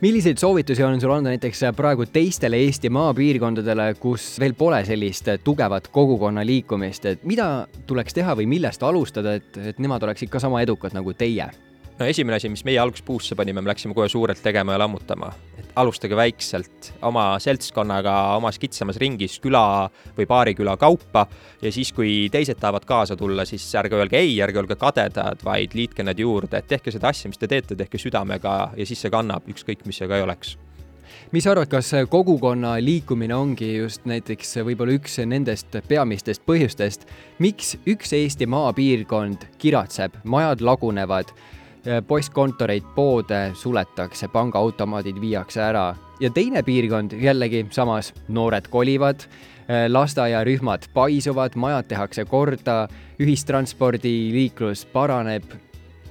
milliseid 0.00 0.38
soovitusi 0.40 0.84
on 0.86 1.00
sul 1.00 1.10
anda 1.12 1.32
näiteks 1.32 1.64
praegu 1.76 2.06
teistele 2.06 2.56
Eesti 2.64 2.90
maapiirkondadele, 2.94 3.88
kus 4.00 4.28
veel 4.40 4.54
pole 4.58 4.78
sellist 4.86 5.28
tugevat 5.44 5.90
kogukonna 5.92 6.46
liikumist, 6.46 7.10
et 7.10 7.26
mida 7.28 7.66
tuleks 7.86 8.14
teha 8.14 8.36
või 8.38 8.46
millest 8.48 8.82
alustada, 8.86 9.34
et, 9.40 9.58
et 9.58 9.82
nemad 9.82 10.06
oleksid 10.06 10.30
ka 10.32 10.40
sama 10.40 10.62
edukad 10.62 10.94
nagu 10.96 11.12
teie? 11.18 11.50
No 12.02 12.08
esimene 12.10 12.36
asi, 12.36 12.50
mis 12.50 12.64
meie 12.66 12.80
alguses 12.82 13.04
puusse 13.06 13.36
panime, 13.38 13.62
me 13.62 13.70
läksime 13.70 13.94
kohe 13.94 14.08
suurelt 14.10 14.42
tegema 14.42 14.74
ja 14.74 14.80
lammutama. 14.82 15.30
et 15.58 15.68
alustage 15.76 16.16
väikselt, 16.16 16.92
oma 17.02 17.38
seltskonnaga, 17.40 18.14
omas 18.36 18.58
kitsamas 18.58 18.98
ringis, 19.00 19.38
küla 19.40 19.88
või 20.16 20.26
paari 20.26 20.54
küla 20.58 20.76
kaupa. 20.76 21.26
Ja 21.62 21.72
siis, 21.72 21.92
kui 21.92 22.28
teised 22.32 22.58
tahavad 22.60 22.84
kaasa 22.88 23.16
tulla, 23.16 23.44
siis 23.48 23.64
ärge 23.78 23.96
öelge 23.96 24.18
ei, 24.18 24.34
ärge 24.42 24.58
olge 24.58 24.76
kadedad, 24.80 25.44
vaid 25.44 25.76
liitke 25.78 26.04
nad 26.04 26.18
juurde, 26.18 26.58
et 26.58 26.68
tehke 26.68 26.92
seda 26.92 27.12
asja, 27.12 27.30
mis 27.30 27.40
te 27.40 27.48
teete, 27.48 27.78
tehke 27.78 28.00
südamega 28.00 28.56
ja 28.76 28.86
siis 28.88 29.00
see 29.00 29.12
kannab, 29.12 29.46
ükskõik 29.48 29.86
mis 29.86 30.02
see 30.02 30.10
ka 30.10 30.18
ei 30.18 30.26
oleks. 30.26 30.56
Mis 31.32 31.44
sa 31.44 31.52
arvad, 31.52 31.68
kas 31.72 31.92
kogukonna 32.10 32.74
liikumine 32.80 33.36
ongi 33.36 33.68
just 33.76 34.04
näiteks 34.08 34.58
võib-olla 34.66 34.96
üks 34.98 35.18
nendest 35.28 35.76
peamistest 35.88 36.44
põhjustest, 36.48 37.06
miks 37.40 37.76
üks 37.88 38.12
Eesti 38.16 38.48
maapiirkond 38.48 39.46
kiratseb, 39.60 40.18
majad 40.24 40.64
lagunevad 40.64 41.32
postkontoreid, 42.06 42.84
poode 42.94 43.40
suletakse, 43.58 44.28
pangaautomaadid 44.28 45.18
viiakse 45.20 45.62
ära 45.64 45.86
ja 46.20 46.30
teine 46.30 46.62
piirkond 46.62 47.16
jällegi 47.18 47.64
samas, 47.74 48.12
noored 48.28 48.68
kolivad, 48.70 49.26
lasteaiarühmad 49.88 50.88
paisuvad, 50.94 51.56
majad 51.56 51.88
tehakse 51.90 52.24
korda, 52.24 52.86
ühistranspordiliiklus 53.20 54.86
paraneb. 54.92 55.44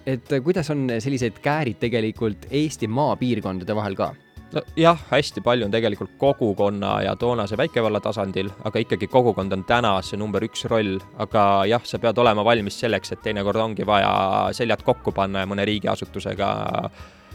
et 0.05 0.29
kuidas 0.43 0.69
on 0.69 0.89
sellised 0.99 1.39
käärid 1.43 1.77
tegelikult 1.79 2.47
Eesti 2.49 2.88
maapiirkondade 2.88 3.75
vahel 3.75 3.95
ka? 3.95 4.15
Nojah, 4.53 4.99
hästi 5.11 5.41
palju 5.41 5.65
on 5.65 5.71
tegelikult 5.71 6.11
kogukonna 6.17 7.01
ja 7.05 7.15
toonase 7.15 7.57
väikevalla 7.57 7.99
tasandil, 7.99 8.49
aga 8.63 8.83
ikkagi 8.83 9.07
kogukond 9.07 9.53
on 9.53 9.63
täna 9.67 9.93
see 10.05 10.19
number 10.19 10.43
üks 10.45 10.65
roll, 10.71 10.99
aga 11.23 11.65
jah, 11.69 11.83
sa 11.85 11.99
pead 11.99 12.17
olema 12.21 12.45
valmis 12.45 12.79
selleks, 12.83 13.13
et 13.13 13.23
teinekord 13.23 13.61
ongi 13.61 13.87
vaja 13.87 14.13
seljad 14.55 14.83
kokku 14.85 15.13
panna 15.15 15.45
ja 15.45 15.49
mõne 15.49 15.65
riigiasutusega 15.67 16.51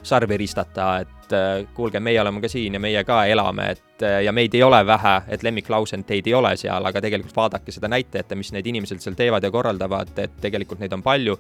sarvi 0.07 0.37
ristata, 0.39 0.91
et 1.03 1.33
äh, 1.35 1.65
kuulge, 1.75 2.01
meie 2.01 2.21
oleme 2.23 2.41
ka 2.45 2.51
siin 2.51 2.77
ja 2.77 2.81
meie 2.81 3.03
ka 3.05 3.25
elame, 3.27 3.71
et 3.75 4.05
äh, 4.07 4.21
ja 4.27 4.33
meid 4.33 4.55
ei 4.55 4.63
ole 4.63 4.83
vähe, 4.87 5.17
et 5.35 5.43
lemmiklause 5.43 5.99
on, 5.99 6.05
teid 6.07 6.29
ei 6.31 6.35
ole 6.35 6.53
seal, 6.61 6.85
aga 6.87 7.03
tegelikult 7.03 7.35
vaadake 7.37 7.75
seda 7.75 7.91
näitajat, 7.91 8.37
mis 8.39 8.53
need 8.55 8.69
inimesed 8.71 9.03
seal 9.03 9.19
teevad 9.19 9.45
ja 9.45 9.51
korraldavad, 9.51 10.15
et 10.23 10.39
tegelikult 10.43 10.83
neid 10.83 10.95
on 10.95 11.03
palju 11.03 11.35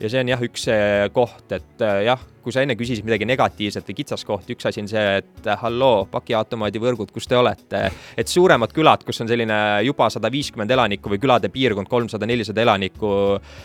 ja 0.00 0.10
see 0.10 0.22
on 0.24 0.30
jah, 0.32 0.42
üks 0.44 0.66
koht, 1.14 1.46
et 1.52 1.84
äh, 1.84 2.04
jah, 2.08 2.20
kui 2.40 2.54
sa 2.54 2.62
enne 2.64 2.74
küsisid 2.78 3.04
midagi 3.04 3.26
negatiivset 3.28 3.86
või 3.88 3.96
kitsaskohti, 3.98 4.54
üks 4.56 4.68
asi 4.70 4.80
on 4.82 4.88
see, 4.88 5.02
et 5.20 5.48
äh, 5.48 5.58
halloo, 5.60 6.06
pakiautomaadi 6.10 6.80
võrgud, 6.80 7.10
kus 7.12 7.28
te 7.28 7.36
olete. 7.36 7.82
et 8.16 8.30
suuremad 8.32 8.72
külad, 8.76 9.04
kus 9.06 9.20
on 9.20 9.28
selline 9.28 9.58
juba 9.84 10.08
sada 10.12 10.30
viiskümmend 10.32 10.72
elanikku 10.72 11.12
või 11.12 11.20
külade 11.20 11.50
piirkond 11.52 11.90
kolmsada, 11.90 12.28
nelisada 12.28 12.64
elanikku, 12.64 13.12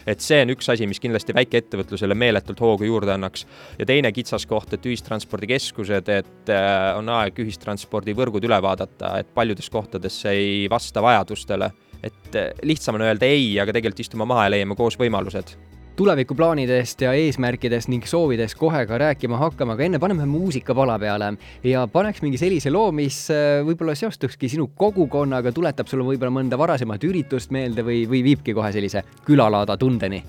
et 0.07 0.23
see 0.23 0.41
on 0.43 0.51
üks 0.55 0.69
asi, 0.73 0.87
mis 0.89 0.99
kindlasti 1.03 1.35
väikeettevõtlusele 1.37 2.17
meeletult 2.17 2.59
hoogu 2.63 2.89
juurde 2.89 3.15
annaks. 3.15 3.45
ja 3.79 3.87
teine 3.87 4.11
kitsaskoht, 4.11 4.73
et 4.75 4.85
ühistranspordikeskused, 4.85 6.11
et 6.11 6.51
äh, 6.51 6.91
on 6.99 7.09
aeg 7.15 7.39
ühistranspordivõrgud 7.45 8.43
üle 8.43 8.59
vaadata, 8.61 9.15
et 9.21 9.31
paljudes 9.33 9.69
kohtades 9.71 10.21
see 10.25 10.35
ei 10.35 10.69
vasta 10.71 11.03
vajadustele 11.03 11.71
et 12.05 12.35
lihtsam 12.67 12.99
on 12.99 13.05
öelda 13.07 13.25
ei, 13.25 13.55
aga 13.61 13.73
tegelikult 13.73 14.03
istume 14.03 14.27
maha 14.29 14.45
ja 14.45 14.53
leiame 14.57 14.75
koos 14.77 14.99
võimalused 14.99 15.55
tulevikuplaanidest 15.95 17.01
ja 17.01 17.13
eesmärkidest 17.15 17.89
ning 17.91 18.05
soovidest 18.07 18.57
kohe 18.59 18.85
ka 18.85 18.97
rääkima 18.99 19.39
hakkama, 19.39 19.75
aga 19.75 19.87
enne 19.87 19.99
paneme 19.99 20.25
muusika 20.29 20.75
pala 20.75 20.97
peale 20.99 21.33
ja 21.63 21.87
paneks 21.91 22.21
mingi 22.25 22.39
sellise 22.41 22.71
loo, 22.73 22.91
mis 22.95 23.25
äh, 23.33 23.61
võib-olla 23.65 23.95
seostukski 23.95 24.49
sinu 24.51 24.69
kogukonnaga, 24.75 25.53
tuletab 25.55 25.91
sulle 25.91 26.07
võib-olla 26.07 26.33
mõnda 26.41 26.59
varasemat 26.59 27.03
üritust 27.07 27.53
meelde 27.55 27.85
või, 27.85 28.03
või 28.09 28.23
viibki 28.31 28.55
kohe 28.55 28.73
sellise 28.75 29.05
külalaada 29.25 29.77
tundeni 29.79 30.23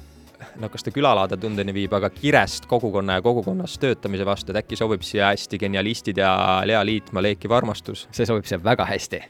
no 0.61 0.69
kas 0.73 0.85
ta 0.85 0.93
külalaada 0.95 1.37
tundeni 1.41 1.75
viib, 1.75 1.95
aga 1.97 2.11
kirest 2.15 2.69
kogukonna 2.71 3.19
ja 3.19 3.25
kogukonnas 3.25 3.79
töötamise 3.83 4.27
vastu, 4.29 4.53
et 4.53 4.63
äkki 4.63 4.79
sobib 4.79 5.05
siia 5.07 5.33
hästi 5.33 5.59
genialistid 5.61 6.21
ja 6.23 6.33
Lea 6.69 6.85
Liitmaa 6.87 7.25
Leikiv 7.25 7.57
armastus? 7.57 8.07
see 8.13 8.29
sobib 8.29 8.47
siia 8.49 8.63
väga 8.63 8.87
hästi 8.89 9.23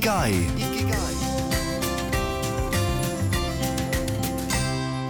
Ikigai. 0.00 0.34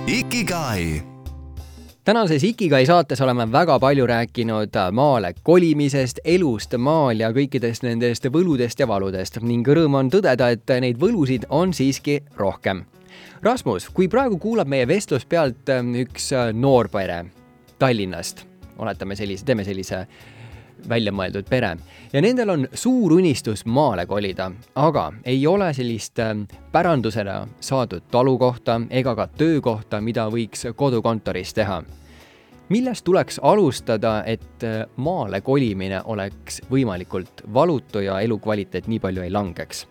Ikigai 0.07 1.03
tänases 2.05 2.45
Ikigai 2.45 2.87
saates 2.87 3.21
oleme 3.21 3.53
väga 3.53 3.79
palju 3.79 4.07
rääkinud 4.07 4.75
maale 4.93 5.35
kolimisest, 5.43 6.19
elust 6.25 6.75
maal 6.79 7.21
ja 7.23 7.31
kõikidest 7.31 7.87
nendest 7.87 8.27
võludest 8.35 8.83
ja 8.83 8.89
valudest 8.89 9.39
ning 9.43 9.69
rõõm 9.69 9.95
on 9.95 10.11
tõdeda, 10.11 10.51
et 10.51 10.75
neid 10.81 10.99
võlusid 10.99 11.47
on 11.51 11.71
siiski 11.71 12.19
rohkem. 12.37 12.83
Rasmus, 13.43 13.87
kui 13.95 14.09
praegu 14.09 14.39
kuulab 14.43 14.67
meie 14.67 14.89
vestlust 14.91 15.29
pealt 15.29 15.71
üks 16.03 16.33
noor 16.53 16.91
pere 16.91 17.25
Tallinnast, 17.79 18.43
oletame 18.79 19.15
sellise, 19.15 19.45
teeme 19.45 19.65
sellise 19.65 20.07
väljamõeldud 20.89 21.49
pere 21.49 21.77
ja 22.13 22.23
nendel 22.23 22.51
on 22.51 22.67
suur 22.75 23.13
unistus 23.13 23.65
maale 23.67 24.07
kolida, 24.07 24.51
aga 24.75 25.13
ei 25.25 25.47
ole 25.47 25.73
sellist 25.75 26.19
ähm, 26.19 26.43
pärandusena 26.73 27.47
saadud 27.61 28.03
talukohta 28.11 28.81
ega 28.91 29.15
ka 29.17 29.29
töökohta, 29.37 30.01
mida 30.01 30.29
võiks 30.31 30.67
kodukontoris 30.77 31.55
teha. 31.55 31.83
millest 32.69 33.05
tuleks 33.05 33.41
alustada, 33.43 34.23
et 34.27 34.65
äh, 34.65 34.87
maale 34.97 35.41
kolimine 35.41 36.03
oleks 36.05 36.63
võimalikult 36.71 37.43
valutu 37.55 38.01
ja 38.01 38.21
elukvaliteet 38.21 38.87
nii 38.87 39.01
palju 39.01 39.23
ei 39.23 39.31
langeks? 39.31 39.87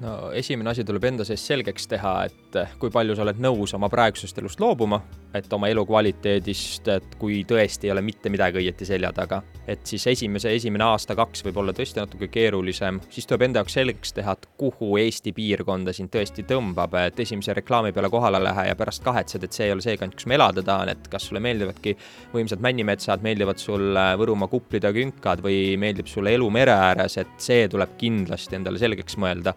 no 0.00 0.32
esimene 0.32 0.70
asi 0.70 0.84
tuleb 0.84 1.04
enda 1.04 1.24
sees 1.24 1.46
selgeks 1.46 1.86
teha, 1.86 2.24
et 2.24 2.78
kui 2.78 2.90
palju 2.90 3.16
sa 3.16 3.22
oled 3.22 3.38
nõus 3.38 3.74
oma 3.74 3.88
praegusest 3.88 4.38
elust 4.38 4.60
loobuma, 4.60 5.00
et 5.34 5.52
oma 5.52 5.68
elukvaliteedist, 5.72 6.88
et 6.94 7.16
kui 7.18 7.40
tõesti 7.48 7.88
ei 7.88 7.92
ole 7.94 8.02
mitte 8.06 8.30
midagi 8.30 8.60
õieti 8.60 8.86
selja 8.86 9.10
taga, 9.14 9.40
et 9.66 9.82
siis 9.88 10.06
esimese, 10.12 10.52
esimene 10.54 10.86
aasta-kaks 10.86 11.42
võib 11.46 11.58
olla 11.62 11.74
tõesti 11.74 12.00
natuke 12.00 12.28
keerulisem, 12.32 13.00
siis 13.10 13.26
tuleb 13.26 13.48
enda 13.48 13.62
jaoks 13.62 13.76
selgeks 13.78 14.14
teha, 14.14 14.36
et 14.36 14.48
kuhu 14.60 14.92
Eesti 15.02 15.34
piirkonda 15.34 15.92
sind 15.96 16.12
tõesti 16.14 16.46
tõmbab, 16.48 16.94
et 17.02 17.20
esimese 17.24 17.56
reklaami 17.58 17.92
peale 17.96 18.10
kohale 18.12 18.40
lähe 18.44 18.68
ja 18.70 18.78
pärast 18.78 19.02
kahetsed, 19.04 19.44
et 19.44 19.56
see 19.56 19.68
ei 19.68 19.74
ole 19.74 19.84
see 19.84 19.98
kant, 20.00 20.14
kus 20.14 20.28
ma 20.30 20.38
elada 20.38 20.62
tahan, 20.62 20.94
et 20.94 21.10
kas 21.10 21.28
sulle 21.28 21.42
meeldivadki 21.44 21.96
võimsad 22.34 22.62
männimetsad, 22.64 23.24
meeldivad 23.26 23.62
sulle 23.62 24.06
Võrumaa 24.20 24.50
kuplid 24.52 24.86
ja 24.86 24.94
künkad 24.94 25.42
või 25.44 25.74
meeldib 25.80 26.08
sulle 26.10 26.34
elu 26.38 26.50
mere 26.54 26.76
ääres, 26.78 27.18
et 27.18 27.36
see 27.42 27.66
tuleb 27.70 27.98
kindlasti 27.98 28.60
endale 28.60 28.78
selgeks 28.78 29.18
mõelda. 29.18 29.56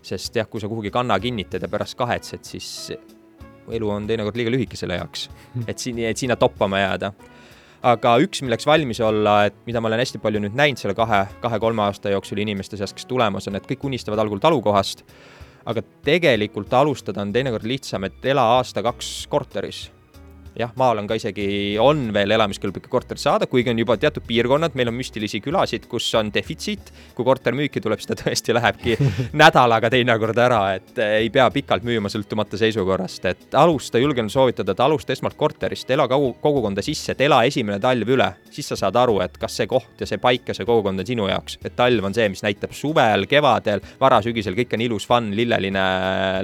Sest 0.00 0.36
jah, 0.36 0.48
kui 0.48 0.62
sa 0.62 0.68
kuhugi 0.70 0.88
kanna 0.94 1.18
kinnitad 1.20 1.60
ja 1.60 1.68
pärast 1.68 1.98
kahetsed, 2.00 2.46
siis 2.48 2.70
elu 3.76 3.90
on 3.90 4.06
teinekord 4.08 4.38
liiga 4.38 4.52
lühike 4.54 4.78
selle 4.78 4.98
jaoks, 5.00 5.28
et 5.70 5.78
siin, 5.78 6.00
et 6.06 6.20
sinna 6.20 6.36
toppama 6.40 6.82
jääda. 6.82 7.12
aga 7.90 8.16
üks, 8.20 8.42
milleks 8.44 8.66
valmis 8.68 9.00
olla, 9.00 9.44
et 9.48 9.54
mida 9.66 9.80
ma 9.80 9.88
olen 9.88 10.02
hästi 10.02 10.20
palju 10.20 10.42
nüüd 10.44 10.56
näinud 10.56 10.80
selle 10.80 10.94
kahe, 10.94 11.24
kahe-kolme 11.40 11.86
aasta 11.86 12.12
jooksul 12.12 12.42
inimeste 12.42 12.76
seas, 12.76 12.92
kes 12.96 13.08
tulemas 13.08 13.48
on, 13.48 13.56
et 13.56 13.68
kõik 13.68 13.86
unistavad 13.88 14.20
algul 14.20 14.42
talukohast, 14.42 15.04
aga 15.70 15.84
tegelikult 16.04 16.72
alustada 16.76 17.24
on 17.24 17.32
teinekord 17.32 17.64
lihtsam, 17.68 18.04
et 18.04 18.28
ela 18.32 18.44
aasta-kaks 18.58 19.14
korteris 19.32 19.86
jah, 20.58 20.72
maal 20.78 21.00
on 21.00 21.08
ka 21.08 21.16
isegi, 21.18 21.46
on 21.80 22.08
veel 22.14 22.34
elamiskõlblikke 22.34 22.90
korterid 22.90 23.22
saada, 23.22 23.46
kuigi 23.50 23.70
on 23.72 23.80
juba 23.80 23.96
teatud 24.00 24.24
piirkonnad, 24.26 24.74
meil 24.78 24.90
on 24.90 24.96
müstilisi 24.96 25.40
külasid, 25.44 25.86
kus 25.90 26.08
on 26.18 26.32
defitsiit. 26.34 26.92
kui 27.14 27.24
korter 27.24 27.54
müüki 27.56 27.82
tuleb, 27.82 28.00
siis 28.00 28.10
ta 28.10 28.16
tõesti 28.18 28.54
lähebki 28.56 28.96
nädalaga 29.42 29.90
teinekord 29.92 30.38
ära, 30.38 30.60
et 30.78 30.98
eh, 30.98 31.16
ei 31.24 31.30
pea 31.30 31.48
pikalt 31.54 31.86
müüma, 31.86 32.10
sõltumata 32.12 32.58
seisukorrast, 32.60 33.24
et 33.30 33.58
alusta, 33.58 34.00
julgen 34.02 34.30
soovitada, 34.30 34.74
et 34.74 34.84
alusta 34.84 35.14
esmalt 35.14 35.38
korterist, 35.38 35.90
ela 35.90 36.08
kogu, 36.10 36.32
kogukonda 36.42 36.84
sisse, 36.84 37.14
et 37.14 37.24
ela 37.26 37.42
esimene 37.48 37.80
talv 37.82 38.10
üle, 38.16 38.30
siis 38.50 38.72
sa 38.72 38.78
saad 38.84 38.98
aru, 39.00 39.20
et 39.24 39.38
kas 39.40 39.60
see 39.60 39.70
koht 39.70 40.00
ja 40.00 40.08
see 40.08 40.20
paik 40.22 40.50
ja 40.50 40.56
see 40.56 40.68
kogukond 40.68 41.02
on 41.02 41.06
sinu 41.06 41.28
jaoks, 41.30 41.60
et 41.64 41.76
talv 41.78 42.10
on 42.10 42.16
see, 42.16 42.28
mis 42.32 42.44
näitab 42.46 42.74
suvel, 42.76 43.28
kevadel, 43.30 43.84
varasügisel, 44.00 44.58
kõik 44.58 44.76
on 44.76 44.86
ilus, 44.88 45.08
fun, 45.10 45.32
lilleline, 45.36 45.86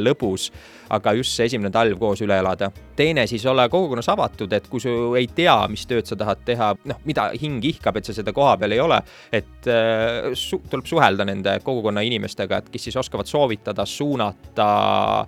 lõbus 0.03 0.51
aga 0.91 1.13
just 1.19 1.35
see 1.37 1.47
esimene 1.49 1.71
talv 1.75 1.99
koos 1.99 2.23
üle 2.25 2.39
elada. 2.39 2.71
teine 2.97 3.27
siis 3.27 3.45
olla 3.47 3.69
kogukonnas 3.69 4.09
avatud, 4.09 4.53
et 4.53 4.69
kui 4.73 4.81
sa 4.81 4.93
ei 5.19 5.27
tea, 5.35 5.57
mis 5.69 5.85
tööd 5.87 6.07
sa 6.09 6.17
tahad 6.17 6.45
teha, 6.45 6.71
noh, 6.85 7.01
mida 7.05 7.29
hing 7.41 7.65
ihkab, 7.65 7.97
et 7.97 8.09
sa 8.09 8.15
seda 8.17 8.33
koha 8.33 8.57
peal 8.57 8.73
ei 8.73 8.81
ole, 8.81 9.01
et 9.33 9.69
äh, 9.69 10.31
su 10.35 10.63
tuleb 10.71 10.87
suhelda 10.89 11.27
nende 11.29 11.59
kogukonna 11.65 12.05
inimestega, 12.07 12.63
et 12.63 12.73
kes 12.73 12.89
siis 12.89 12.97
oskavad 12.97 13.29
soovitada, 13.29 13.87
suunata. 13.87 15.27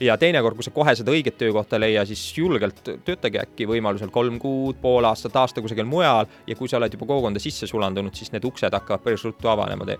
Ja 0.00 0.14
teinekord, 0.14 0.54
kui 0.54 0.62
sa 0.62 0.70
kohe 0.70 0.92
seda 0.94 1.10
õiget 1.10 1.34
töökohta 1.40 1.74
ei 1.74 1.88
leia, 1.88 2.04
siis 2.06 2.20
julgelt 2.36 2.84
töötage 3.04 3.40
äkki 3.42 3.66
võimalusel 3.66 4.12
kolm 4.14 4.36
kuud, 4.38 4.78
pool 4.78 5.08
aastat, 5.08 5.34
aasta 5.40 5.64
kusagil 5.64 5.88
mujal. 5.90 6.30
Ja 6.46 6.54
kui 6.54 6.70
sa 6.70 6.78
oled 6.78 6.94
juba 6.94 7.08
kogukonda 7.08 7.42
sisse 7.42 7.66
sulandunud, 7.66 8.14
siis 8.14 8.30
need 8.30 8.46
uksed 8.46 8.78
hakkavad 8.78 9.02
päris 9.02 9.26
ruttu 9.26 9.50
avanema 9.50 9.88
te- 9.88 9.98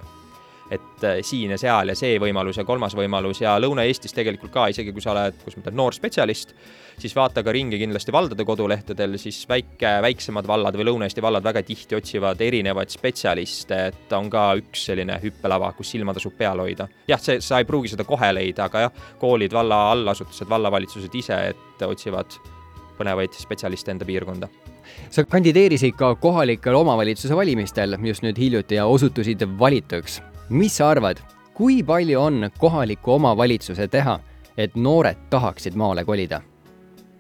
et 0.71 1.05
äh, 1.05 1.21
siin 1.25 1.53
ja 1.55 1.59
seal 1.61 1.93
ja 1.93 1.97
see 1.99 2.19
võimalus 2.21 2.59
ja 2.61 2.65
kolmas 2.69 2.97
võimalus 2.99 3.41
ja 3.43 3.57
Lõuna-Eestis 3.61 4.15
tegelikult 4.17 4.53
ka, 4.55 4.69
isegi 4.73 4.93
kui 4.93 5.05
sa 5.05 5.15
oled, 5.15 5.39
kus 5.45 5.57
ma 5.57 5.65
ütlen, 5.65 5.77
noor 5.79 5.97
spetsialist, 5.97 6.53
siis 7.01 7.15
vaata 7.17 7.45
ka 7.47 7.55
ringi 7.55 7.81
kindlasti 7.81 8.13
valdade 8.15 8.45
kodulehtedel, 8.49 9.17
siis 9.21 9.41
väike, 9.49 9.95
väiksemad 10.05 10.49
vallad 10.49 10.77
või 10.79 10.91
Lõuna-Eesti 10.91 11.25
vallad 11.25 11.47
väga 11.47 11.63
tihti 11.67 11.99
otsivad 11.99 12.43
erinevaid 12.45 12.93
spetsialiste, 12.93 13.81
et 13.93 14.17
on 14.19 14.31
ka 14.33 14.51
üks 14.61 14.85
selline 14.91 15.19
hüppelava, 15.23 15.73
kus 15.79 15.95
silma 15.97 16.17
tasub 16.17 16.37
peal 16.39 16.61
hoida. 16.65 16.89
jah, 17.09 17.23
see, 17.23 17.41
sa 17.45 17.63
ei 17.63 17.69
pruugi 17.69 17.95
seda 17.95 18.07
kohe 18.09 18.33
leida, 18.35 18.69
aga 18.69 18.89
jah, 18.89 19.03
koolid, 19.21 19.55
valla 19.57 19.89
allasutused, 19.95 20.49
vallavalitsused 20.51 21.21
ise, 21.21 21.43
et 21.55 21.87
otsivad 21.89 22.41
põnevaid 22.99 23.37
spetsialiste 23.39 23.95
enda 23.95 24.09
piirkonda 24.09 24.51
sa 25.11 25.25
kandideerisid 25.25 25.97
ka 25.99 26.15
kohalikel 26.21 26.77
omavalitsuse 26.79 27.37
valimistel 27.37 27.97
just 28.05 28.25
nüüd 28.25 28.39
hiljuti 28.39 28.79
ja 28.79 28.87
osutusid 28.87 29.45
valituks. 29.59 30.21
Mis 30.49 30.77
sa 30.77 30.91
arvad, 30.91 31.21
kui 31.55 31.83
palju 31.83 32.21
on 32.21 32.51
kohaliku 32.59 33.17
omavalitsuse 33.19 33.89
teha, 33.89 34.19
et 34.57 34.77
noored 34.77 35.29
tahaksid 35.31 35.77
maale 35.77 36.05
kolida? 36.05 36.41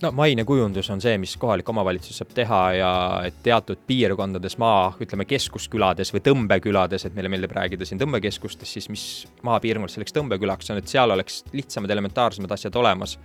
no 0.02 0.12
mainekujundus 0.14 0.90
on 0.94 1.00
see, 1.02 1.16
mis 1.18 1.32
kohalik 1.36 1.68
omavalitsus 1.68 2.20
saab 2.20 2.30
teha 2.34 2.60
ja 2.78 2.90
et 3.26 3.40
teatud 3.42 3.80
piirkondades 3.86 4.54
maa, 4.62 4.92
ütleme 5.02 5.26
keskuskülades 5.26 6.12
või 6.14 6.22
tõmbekülades, 6.28 7.06
et 7.06 7.16
meile 7.16 7.32
meeldib 7.32 7.56
rääkida 7.56 7.86
siin 7.88 7.98
tõmbekeskustest, 7.98 8.76
siis 8.76 8.86
mis 8.92 9.04
maapiirkond 9.42 9.90
selleks 9.90 10.14
tõmbekülaks 10.14 10.70
on, 10.70 10.78
et 10.78 10.92
seal 10.92 11.10
oleks 11.10 11.42
lihtsamad 11.52 11.90
elementaarsemad 11.90 12.54
asjad 12.54 12.78
olemas 12.78 13.18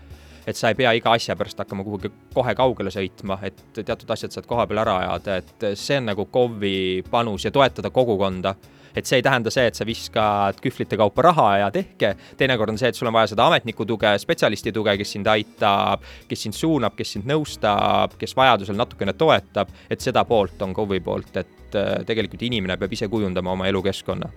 et 0.47 0.57
sa 0.59 0.73
ei 0.73 0.75
pea 0.75 0.91
iga 0.97 1.13
asja 1.15 1.37
pärast 1.39 1.61
hakkama 1.61 1.85
kuhugi 1.85 2.09
kohe 2.33 2.55
kaugele 2.57 2.91
sõitma, 2.91 3.37
et 3.45 3.61
teatud 3.77 4.09
asjad 4.11 4.33
saad 4.33 4.47
koha 4.49 4.65
peal 4.67 4.81
ära 4.83 4.97
ajada, 5.03 5.37
et 5.39 5.67
see 5.79 6.01
on 6.01 6.09
nagu 6.09 6.25
KOV-i 6.31 7.03
panus 7.09 7.45
ja 7.45 7.51
toetada 7.53 7.93
kogukonda 7.93 8.55
et 8.95 9.09
see 9.09 9.19
ei 9.19 9.25
tähenda 9.25 9.51
see, 9.53 9.65
et 9.69 9.77
sa 9.77 9.87
viskad 9.87 10.61
kühvlite 10.63 10.99
kaupa 10.99 11.27
raha 11.29 11.49
ja 11.63 11.71
tehke, 11.73 12.13
teinekord 12.39 12.73
on 12.73 12.79
see, 12.81 12.91
et 12.93 12.99
sul 12.99 13.09
on 13.09 13.17
vaja 13.17 13.33
seda 13.33 13.47
ametniku 13.49 13.87
tuge, 13.89 14.13
spetsialisti 14.21 14.73
tuge, 14.75 14.95
kes 15.01 15.15
sind 15.17 15.29
aitab, 15.31 16.05
kes 16.29 16.47
sind 16.47 16.57
suunab, 16.57 16.97
kes 16.99 17.15
sind 17.17 17.29
nõustab, 17.29 18.17
kes 18.21 18.35
vajadusel 18.37 18.79
natukene 18.79 19.17
toetab, 19.17 19.73
et 19.89 20.01
seda 20.03 20.25
poolt 20.29 20.61
on 20.65 20.75
KOV-i 20.75 21.03
poolt, 21.03 21.37
et 21.43 21.77
äh, 21.79 21.93
tegelikult 22.07 22.45
inimene 22.49 22.77
peab 22.79 22.93
ise 22.93 23.09
kujundama 23.11 23.55
oma 23.57 23.69
elukeskkonna 23.71 24.31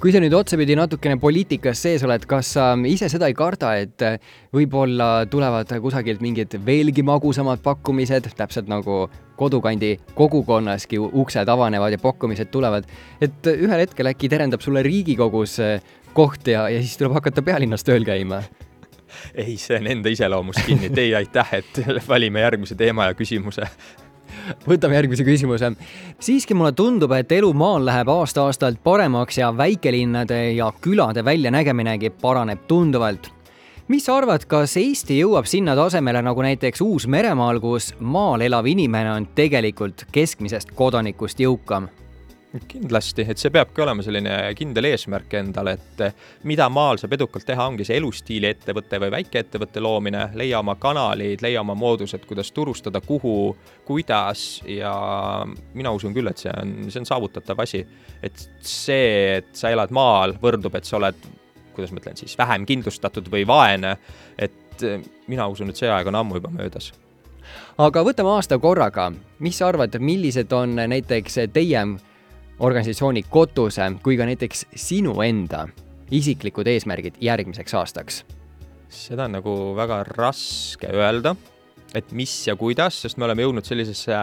kui 0.00 0.12
sa 0.12 0.20
nüüd 0.20 0.34
otsapidi 0.36 0.74
natukene 0.76 1.16
poliitikas 1.20 1.80
sees 1.86 2.02
oled, 2.04 2.26
kas 2.28 2.50
sa 2.56 2.66
ise 2.88 3.08
seda 3.12 3.30
ei 3.30 3.36
karda, 3.36 3.72
et 3.80 4.04
võib-olla 4.54 5.24
tulevad 5.32 5.72
kusagilt 5.82 6.20
mingid 6.24 6.58
veelgi 6.66 7.04
magusamad 7.06 7.62
pakkumised, 7.64 8.28
täpselt 8.36 8.68
nagu 8.68 9.06
kodukandi 9.40 9.94
kogukonnaski 10.16 11.00
uksed 11.00 11.48
avanevad 11.48 11.96
ja 11.96 12.00
pakkumised 12.02 12.52
tulevad, 12.52 12.88
et 13.24 13.52
ühel 13.56 13.86
hetkel 13.86 14.12
äkki 14.12 14.30
terendab 14.32 14.64
sulle 14.64 14.84
Riigikogus 14.84 15.58
koht 16.16 16.48
ja, 16.52 16.68
ja 16.72 16.80
siis 16.84 16.96
tuleb 17.00 17.16
hakata 17.16 17.44
pealinnas 17.44 17.84
tööl 17.86 18.04
käima? 18.04 18.42
ei, 19.32 19.56
see 19.56 19.78
on 19.80 19.86
enda 19.88 20.12
iseloomust 20.12 20.66
kinni, 20.66 20.90
teie 20.92 21.16
aitäh, 21.16 21.56
et 21.62 21.80
valime 22.08 22.44
järgmise 22.44 22.76
teema 22.76 23.08
ja 23.08 23.16
küsimuse 23.16 23.64
võtame 24.70 24.98
järgmise 24.98 25.24
küsimuse. 25.26 25.72
siiski 26.20 26.54
mulle 26.54 26.72
tundub, 26.72 27.12
et 27.12 27.32
elu 27.32 27.52
maal 27.52 27.86
läheb 27.86 28.08
aasta-aastalt 28.12 28.82
paremaks 28.84 29.38
ja 29.38 29.52
väikelinnade 29.56 30.52
ja 30.52 30.72
külade 30.80 31.24
väljanägeminegi 31.24 32.10
paraneb 32.10 32.66
tunduvalt. 32.68 33.30
mis 33.88 34.04
sa 34.04 34.16
arvad, 34.16 34.44
kas 34.44 34.76
Eesti 34.76 35.20
jõuab 35.20 35.46
sinna 35.46 35.76
tasemele 35.76 36.22
nagu 36.22 36.42
näiteks 36.42 36.80
Uus-Meremaal, 36.80 37.60
kus 37.60 37.94
maal 38.00 38.40
elav 38.40 38.66
inimene 38.66 39.12
on 39.12 39.28
tegelikult 39.34 40.06
keskmisest 40.12 40.74
kodanikust 40.74 41.40
jõukam? 41.40 41.88
kindlasti, 42.68 43.24
et 43.28 43.40
see 43.40 43.52
peabki 43.54 43.82
olema 43.84 44.04
selline 44.04 44.34
kindel 44.58 44.88
eesmärk 44.90 45.36
endale, 45.38 45.76
et 45.76 46.44
mida 46.48 46.68
maal 46.72 47.00
saab 47.00 47.16
edukalt 47.16 47.46
teha, 47.48 47.66
ongi 47.70 47.86
see 47.86 47.98
elustiili 48.00 48.50
ettevõte 48.50 49.00
või 49.02 49.12
väikeettevõtte 49.16 49.82
loomine, 49.84 50.26
leia 50.38 50.60
oma 50.62 50.76
kanalid, 50.80 51.44
leia 51.44 51.62
oma 51.62 51.76
moodused, 51.78 52.26
kuidas 52.28 52.52
turustada, 52.56 53.00
kuhu, 53.04 53.54
kuidas 53.86 54.46
ja 54.68 54.92
mina 55.74 55.94
usun 55.96 56.14
küll, 56.16 56.30
et 56.30 56.44
see 56.44 56.52
on, 56.52 56.76
see 56.90 57.02
on 57.02 57.08
saavutatav 57.08 57.64
asi. 57.64 57.84
et 58.22 58.46
see, 58.60 59.38
et 59.38 59.50
sa 59.56 59.70
elad 59.70 59.92
maal, 59.94 60.36
võrdub, 60.42 60.74
et 60.76 60.88
sa 60.88 60.98
oled, 61.00 61.26
kuidas 61.76 61.92
ma 61.92 62.02
ütlen 62.02 62.16
siis, 62.18 62.38
vähem 62.38 62.66
kindlustatud 62.66 63.28
või 63.32 63.46
vaene, 63.46 63.96
et 64.38 64.86
mina 65.26 65.48
usun, 65.48 65.70
et 65.72 65.76
see 65.76 65.90
aeg 65.90 66.08
on 66.08 66.20
ammu 66.20 66.40
juba 66.40 66.52
möödas 66.52 66.92
aga 67.78 68.02
võtame 68.06 68.32
aasta 68.36 68.58
korraga, 68.60 69.10
mis 69.44 69.58
sa 69.60 69.70
arvad, 69.70 69.96
millised 70.00 70.52
on 70.56 70.76
näiteks 70.76 71.40
teie 71.54 71.82
organisatsiooni 72.58 73.22
Kotuse 73.30 73.90
kui 74.02 74.16
ka 74.16 74.26
näiteks 74.28 74.66
sinu 74.74 75.20
enda 75.24 75.66
isiklikud 76.10 76.66
eesmärgid 76.70 77.20
järgmiseks 77.20 77.74
aastaks? 77.74 78.24
seda 78.88 79.26
on 79.26 79.36
nagu 79.38 79.52
väga 79.76 80.02
raske 80.08 80.88
öelda, 80.94 81.34
et 81.96 82.10
mis 82.16 82.32
ja 82.46 82.56
kuidas, 82.58 82.98
sest 83.02 83.16
me 83.16 83.24
oleme 83.24 83.44
jõudnud 83.46 83.64
sellisesse 83.64 84.16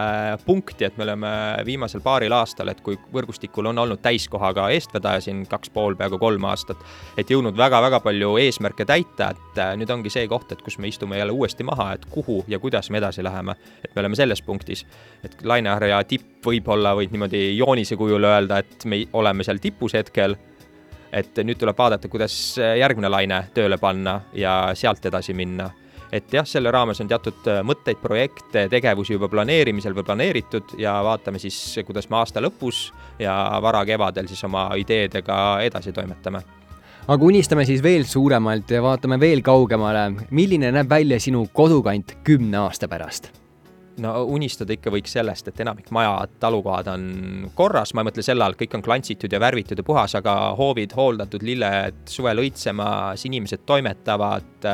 punkti, 0.46 0.86
et 0.86 0.98
me 0.98 1.06
oleme 1.06 1.30
viimasel 1.66 2.02
paaril 2.04 2.32
aastal, 2.36 2.70
et 2.70 2.80
kui 2.84 2.98
võrgustikul 3.12 3.66
on 3.70 3.82
olnud 3.82 4.02
täiskohaga 4.04 4.68
eestvedaja 4.74 5.24
siin 5.24 5.42
kaks 5.50 5.72
pool, 5.74 5.96
peaaegu 5.98 6.20
kolm 6.22 6.46
aastat, 6.50 6.80
et 7.18 7.30
jõudnud 7.30 7.58
väga-väga 7.58 8.00
palju 8.04 8.36
eesmärke 8.44 8.86
täita, 8.88 9.32
et 9.34 9.60
nüüd 9.80 9.90
ongi 9.90 10.12
see 10.14 10.28
koht, 10.30 10.54
et 10.54 10.62
kus 10.62 10.78
me 10.78 10.88
istume 10.90 11.18
jälle 11.18 11.34
uuesti 11.34 11.66
maha, 11.66 11.92
et 11.98 12.06
kuhu 12.10 12.42
ja 12.48 12.62
kuidas 12.62 12.90
me 12.90 13.02
edasi 13.02 13.24
läheme. 13.24 13.56
et 13.84 13.94
me 13.94 14.00
oleme 14.00 14.16
selles 14.16 14.42
punktis, 14.42 14.86
et 15.24 15.42
laineharja 15.42 16.02
tipp 16.04 16.46
võib-olla 16.46 16.94
võid 16.94 17.12
niimoodi 17.12 17.56
joonise 17.56 17.96
kujul 17.96 18.24
öelda, 18.24 18.58
et 18.58 18.84
me 18.84 19.04
oleme 19.12 19.44
seal 19.44 19.58
tipus 19.58 19.94
hetkel 19.94 20.36
et 21.14 21.38
nüüd 21.46 21.58
tuleb 21.60 21.78
vaadata, 21.78 22.10
kuidas 22.10 22.34
järgmine 22.58 23.08
laine 23.08 23.44
tööle 23.54 23.78
panna 23.78 24.20
ja 24.34 24.74
sealt 24.74 25.06
edasi 25.06 25.34
minna. 25.34 25.70
Et 26.14 26.34
jah, 26.36 26.46
selle 26.46 26.70
raames 26.70 27.00
on 27.02 27.10
teatud 27.10 27.48
mõtteid, 27.66 27.98
projekte, 28.02 28.68
tegevusi 28.70 29.16
juba 29.16 29.28
planeerimisel 29.32 29.96
või 29.96 30.06
planeeritud 30.06 30.76
ja 30.78 30.96
vaatame 31.04 31.40
siis, 31.42 31.58
kuidas 31.86 32.06
me 32.10 32.20
aasta 32.20 32.42
lõpus 32.44 32.86
ja 33.18 33.34
varakevadel 33.62 34.30
siis 34.30 34.44
oma 34.46 34.68
ideedega 34.78 35.38
edasi 35.66 35.92
toimetame. 35.96 36.44
Aga 37.04 37.26
unistame 37.26 37.66
siis 37.68 37.82
veel 37.84 38.06
suuremalt 38.08 38.70
ja 38.72 38.80
vaatame 38.80 39.18
veel 39.20 39.42
kaugemale, 39.44 40.06
milline 40.32 40.70
näeb 40.72 40.88
välja 40.88 41.18
sinu 41.20 41.42
kodukant 41.52 42.14
kümne 42.24 42.62
aasta 42.62 42.88
pärast? 42.88 43.28
No 44.00 44.24
unistada 44.26 44.74
ikka 44.74 44.90
võiks 44.90 45.12
sellest, 45.14 45.50
et 45.50 45.60
enamik 45.62 45.92
majad, 45.94 46.32
talukohad 46.42 46.88
on 46.90 47.04
korras, 47.54 47.92
ma 47.94 48.02
ei 48.02 48.08
mõtle 48.08 48.24
selle 48.26 48.42
all, 48.46 48.56
kõik 48.58 48.72
on 48.78 48.82
klantsitud 48.82 49.30
ja 49.30 49.38
värvitud 49.42 49.78
ja 49.78 49.86
puhas, 49.86 50.16
aga 50.18 50.32
hoovid 50.58 50.96
hooldatud, 50.96 51.44
lilled 51.46 52.00
suvel 52.10 52.42
õitsemas, 52.42 53.22
inimesed 53.28 53.62
toimetavad. 53.68 54.66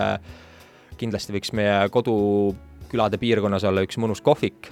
Kindlasti 1.00 1.34
võiks 1.34 1.54
meie 1.56 1.88
kodukülade 1.92 3.20
piirkonnas 3.20 3.66
olla 3.68 3.84
üks 3.86 3.98
mõnus 4.00 4.22
kohvik. 4.24 4.70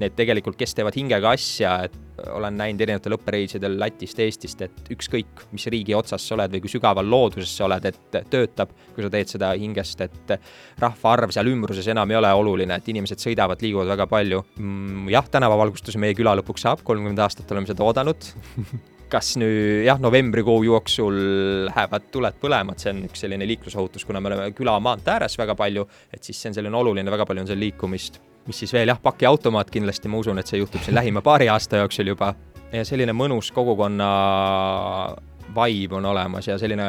Need 0.00 0.14
tegelikult, 0.16 0.56
kes 0.56 0.72
teevad 0.72 0.96
hingega 0.96 1.34
asja, 1.36 1.74
et 1.84 2.22
olen 2.32 2.54
näinud 2.56 2.80
erinevatel 2.80 3.18
õppereisidel 3.18 3.74
Lätist, 3.76 4.20
Eestist, 4.24 4.62
et 4.64 4.86
ükskõik, 4.94 5.42
mis 5.52 5.66
riigi 5.72 5.92
otsas 5.96 6.24
sa 6.24 6.38
oled 6.38 6.54
või 6.54 6.62
kui 6.64 6.72
sügaval 6.72 7.04
looduses 7.04 7.52
sa 7.52 7.66
oled, 7.66 7.84
et 7.90 8.16
töötab, 8.32 8.72
kui 8.94 9.04
sa 9.04 9.10
teed 9.12 9.28
seda 9.34 9.50
hingest, 9.60 10.00
et 10.06 10.32
rahvaarv 10.80 11.34
seal 11.36 11.52
ümbruses 11.52 11.90
enam 11.92 12.14
ei 12.14 12.16
ole 12.16 12.30
oluline, 12.32 12.80
et 12.80 12.88
inimesed 12.94 13.20
sõidavad, 13.20 13.60
liiguvad 13.60 13.92
väga 13.92 14.08
palju. 14.08 14.40
jah, 15.12 15.28
tänavavalgustuse 15.36 16.00
meie 16.00 16.16
küla 16.16 16.32
lõpuks 16.40 16.64
saab, 16.64 16.86
kolmkümmend 16.86 17.20
aastat 17.26 17.52
oleme 17.52 17.68
seda 17.68 17.84
oodanud 17.84 18.32
kas 19.10 19.34
nüüd 19.40 19.84
jah, 19.86 20.00
novembrikuu 20.02 20.62
jooksul 20.68 21.20
lähevad 21.68 22.08
tuled 22.14 22.40
põlema, 22.42 22.74
et 22.74 22.84
see 22.84 22.94
on 22.94 23.04
üks 23.08 23.26
selline 23.26 23.48
liiklusohutus, 23.50 24.06
kuna 24.08 24.22
me 24.22 24.32
oleme 24.32 24.50
küla 24.56 24.78
maantee 24.82 25.16
ääres 25.16 25.38
väga 25.40 25.56
palju, 25.58 25.86
et 26.14 26.24
siis 26.24 26.40
see 26.40 26.52
on 26.52 26.60
selline 26.60 26.82
oluline, 26.82 27.10
väga 27.12 27.26
palju 27.28 27.44
on 27.44 27.50
seal 27.50 27.60
liikumist 27.60 28.20
mis 28.46 28.62
siis 28.64 28.72
veel, 28.74 28.88
jah, 28.90 28.98
pakiautomaat 29.02 29.70
kindlasti, 29.70 30.10
ma 30.10 30.20
usun, 30.20 30.40
et 30.40 30.48
see 30.48 30.60
juhtub 30.60 30.82
siin 30.84 30.96
lähima 30.96 31.22
paari 31.22 31.50
aasta 31.52 31.82
jooksul 31.82 32.14
juba. 32.14 32.34
ja 32.72 32.84
selline 32.86 33.12
mõnus 33.12 33.50
kogukonna 33.50 34.06
vibe 35.54 35.96
on 35.98 36.06
olemas 36.06 36.46
ja 36.46 36.58
selline 36.58 36.84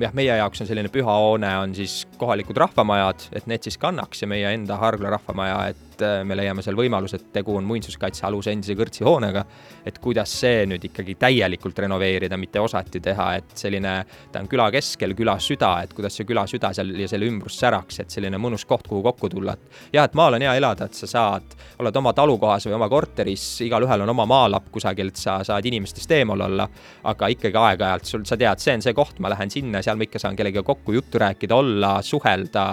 jah, 0.00 0.12
meie 0.16 0.36
jaoks 0.36 0.60
on 0.60 0.68
selline 0.68 0.90
püha 0.92 1.14
hoone 1.16 1.52
on 1.62 1.72
siis 1.76 2.02
kohalikud 2.20 2.58
rahvamajad, 2.60 3.28
et 3.32 3.48
need 3.48 3.64
siis 3.64 3.78
kannaks 3.80 4.22
ja 4.22 4.28
meie 4.28 4.52
enda 4.52 4.76
Hargla 4.80 5.14
rahvamaja, 5.16 5.72
et 5.72 5.91
äh, 6.02 6.22
me 6.24 6.36
leiame 6.38 6.62
seal 6.64 6.76
võimaluse, 6.78 7.18
et 7.20 7.32
tegu 7.34 7.56
on 7.58 7.66
muinsuskaitsealuse 7.68 8.52
endise 8.54 8.76
kõrtsihoonega. 8.78 9.44
et 9.86 9.98
kuidas 9.98 10.30
see 10.40 10.62
nüüd 10.70 10.84
ikkagi 10.86 11.16
täielikult 11.18 11.78
renoveerida, 11.82 12.36
mitte 12.38 12.60
osati 12.62 13.00
teha, 13.02 13.26
et 13.40 13.54
selline, 13.58 13.94
ta 14.32 14.40
on 14.40 14.48
küla 14.48 14.68
keskel, 14.70 15.14
küla 15.18 15.34
süda, 15.42 15.72
et 15.82 15.92
kuidas 15.92 16.14
see 16.16 16.26
küla 16.28 16.46
süda 16.46 16.70
seal 16.72 16.92
ja 17.00 17.08
selle 17.10 17.26
ümbrus 17.26 17.58
säraks, 17.58 17.98
et 18.04 18.14
selline 18.14 18.38
mõnus 18.38 18.64
koht, 18.68 18.86
kuhu 18.86 19.02
kokku 19.02 19.28
tulla, 19.32 19.56
et 19.58 19.96
jah, 19.98 20.06
et 20.06 20.14
maal 20.14 20.38
on 20.38 20.46
hea 20.46 20.54
elada, 20.60 20.86
et 20.86 20.94
sa 20.94 21.10
saad, 21.10 21.56
oled 21.82 21.98
oma 21.98 22.14
talukohas 22.14 22.68
või 22.68 22.78
oma 22.78 22.88
korteris, 22.92 23.46
igalühel 23.66 24.06
on 24.06 24.14
oma 24.14 24.26
maalapp 24.30 24.70
kusagil, 24.72 25.10
et 25.10 25.18
sa 25.18 25.40
saad 25.44 25.66
inimestest 25.66 26.14
eemal 26.14 26.46
olla, 26.46 26.68
aga 27.10 27.32
ikkagi 27.34 27.58
aeg-ajalt 27.58 28.12
sul, 28.12 28.26
sa 28.28 28.38
tead, 28.38 28.62
see 28.62 28.78
on 28.78 28.86
see 28.86 28.94
koht, 28.94 29.18
ma 29.18 29.34
lähen 29.34 29.50
sinna, 29.50 29.82
seal 29.82 29.98
ma 29.98 30.06
ikka 30.06 30.22
saan 30.22 30.38
kellegagi 30.38 30.66
kokku 30.66 30.94
juttu 30.94 31.18
rääkida, 31.18 31.58
olla, 31.58 31.96
suhelda 32.06 32.68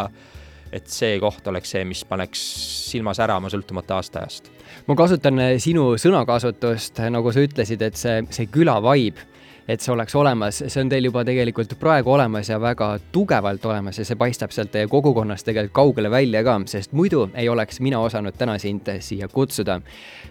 et 0.72 0.88
see 0.92 1.18
koht 1.22 1.48
oleks 1.48 1.74
see, 1.76 1.86
mis 1.88 2.04
paneks 2.08 2.44
silma 2.90 3.14
särama 3.18 3.52
sõltumata 3.52 4.00
aastaajast. 4.00 4.52
ma 4.88 4.96
kasutan 4.96 5.40
eh, 5.40 5.58
sinu 5.62 5.92
sõnakasutust, 6.02 7.02
nagu 7.10 7.34
sa 7.34 7.44
ütlesid, 7.46 7.82
et 7.86 8.00
see, 8.00 8.22
see 8.36 8.50
küla 8.54 8.80
vibe, 8.84 9.26
et 9.70 9.84
see 9.84 9.92
oleks 9.94 10.16
olemas, 10.18 10.64
see 10.66 10.82
on 10.82 10.90
teil 10.90 11.06
juba 11.06 11.22
tegelikult 11.28 11.76
praegu 11.82 12.14
olemas 12.16 12.50
ja 12.50 12.58
väga 12.62 12.88
tugevalt 13.14 13.66
olemas 13.70 14.00
ja 14.02 14.06
see 14.08 14.18
paistab 14.18 14.54
sealt 14.56 14.72
teie 14.74 14.90
kogukonnast 14.90 15.46
tegelikult 15.46 15.76
kaugele 15.78 16.10
välja 16.10 16.42
ka, 16.46 16.58
sest 16.72 16.96
muidu 16.98 17.28
ei 17.38 17.50
oleks 17.50 17.82
mina 17.86 18.02
osanud 18.02 18.38
täna 18.38 18.58
sind 18.58 18.90
siia 19.06 19.30
kutsuda. 19.30 19.80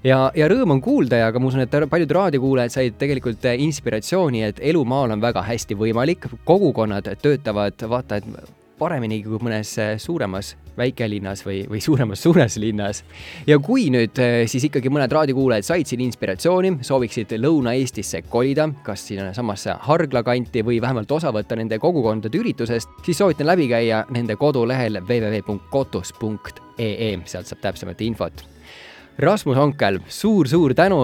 ja, 0.02 0.20
ja 0.34 0.50
rõõm 0.50 0.74
on 0.74 0.82
kuulda 0.82 1.22
ja 1.22 1.32
ka 1.32 1.38
ma 1.38 1.52
usun, 1.52 1.62
et 1.62 1.80
paljud 1.90 2.18
raadiokuulajad 2.18 2.74
said 2.74 2.98
tegelikult 2.98 3.46
inspiratsiooni, 3.54 4.42
et 4.50 4.62
elu 4.72 4.84
maal 4.84 5.14
on 5.14 5.22
väga 5.22 5.46
hästi 5.46 5.78
võimalik, 5.78 6.30
kogukonnad 6.44 7.14
töötavad, 7.22 7.88
vaata, 7.88 8.18
et 8.18 8.57
paremini 8.78 9.18
kui 9.24 9.38
mõnes 9.42 9.72
äh, 9.82 9.96
suuremas 10.00 10.56
väikelinnas 10.78 11.42
või, 11.46 11.62
või 11.70 11.80
suuremas 11.82 12.22
suures 12.24 12.56
linnas. 12.60 13.04
ja 13.46 13.58
kui 13.58 13.90
nüüd 13.94 14.18
äh, 14.22 14.46
siis 14.50 14.64
ikkagi 14.68 14.88
mõned 14.92 15.12
raadiokuulajad 15.12 15.64
said 15.66 15.86
siin 15.90 16.02
inspiratsiooni, 16.06 16.70
sooviksid 16.86 17.34
Lõuna-Eestisse 17.38 18.22
kolida, 18.30 18.68
kas 18.86 19.06
sinnasamasse 19.08 19.70
Hargla 19.88 20.22
kanti 20.26 20.60
või 20.66 20.78
vähemalt 20.82 21.10
osa 21.12 21.32
võtta 21.34 21.54
nende 21.58 21.78
kogukondade 21.82 22.38
üritusest, 22.38 22.88
siis 23.06 23.18
soovitan 23.18 23.46
läbi 23.50 23.66
käia 23.70 24.04
nende 24.14 24.34
kodulehel 24.38 24.94
www.kotus.ee, 25.02 27.10
sealt 27.24 27.46
saab 27.50 27.60
täpsemat 27.64 28.00
infot. 28.06 28.36
Rasmus 29.18 29.58
Onkel 29.58 29.98
suur,, 30.06 30.46
suur-suur 30.46 30.74
tänu 30.78 31.00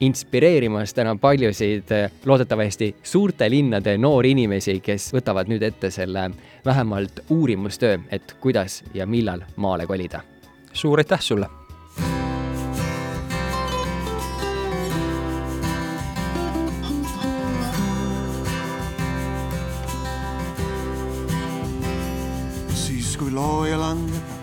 inspireerimas 0.00 0.94
täna 0.94 1.16
paljusid 1.16 1.90
eh, 1.90 2.10
loodetavasti 2.24 2.96
suurte 3.02 3.50
linnade 3.50 3.96
noori 3.98 4.30
inimesi, 4.30 4.78
kes 4.80 5.10
võtavad 5.14 5.50
nüüd 5.50 5.62
ette 5.62 5.90
selle 5.90 6.30
vähemalt 6.64 7.24
uurimustöö, 7.30 7.98
et 8.10 8.36
kuidas 8.40 8.82
ja 8.94 9.06
millal 9.06 9.42
maale 9.56 9.86
kolida. 9.86 10.20
suur 10.72 10.98
aitäh 10.98 11.20
sulle! 11.20 11.48
siis 22.74 23.16
kui 23.16 23.30
looja 23.30 23.80
langeb 23.80 24.36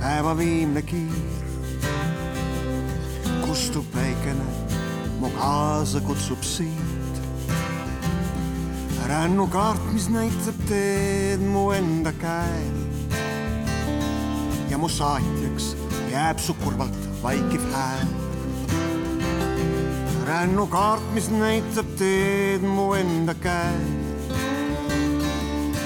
päeva 0.00 0.36
viimne 0.36 0.82
kiir, 0.82 1.48
kustub 3.46 3.88
päikene 3.94 4.63
mu 5.24 5.30
kaasa 5.30 6.00
kutsub 6.00 6.42
siit. 6.44 7.14
rännukaart, 9.08 9.84
mis 9.92 10.08
näitab 10.12 10.56
teed 10.68 11.40
mu 11.40 11.70
enda 11.72 12.12
käel. 12.12 12.76
ja 14.70 14.76
mu 14.78 14.88
saatjaks 14.88 15.70
jääb 16.12 16.38
su 16.38 16.54
kurvalt 16.60 16.98
vaikiv 17.22 17.64
hääl. 17.72 18.10
rännukaart, 20.28 21.06
mis 21.14 21.30
näitab 21.30 21.88
teed 21.96 22.60
mu 22.60 22.92
enda 22.92 23.34
käel. 23.34 23.88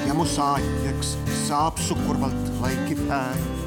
ja 0.07 0.19
mu 0.19 0.27
saatjaks 0.27 1.15
saab 1.47 1.79
su 1.79 1.95
kurvalt 2.07 2.45
vaikiv 2.59 3.07
hääl 3.07 3.58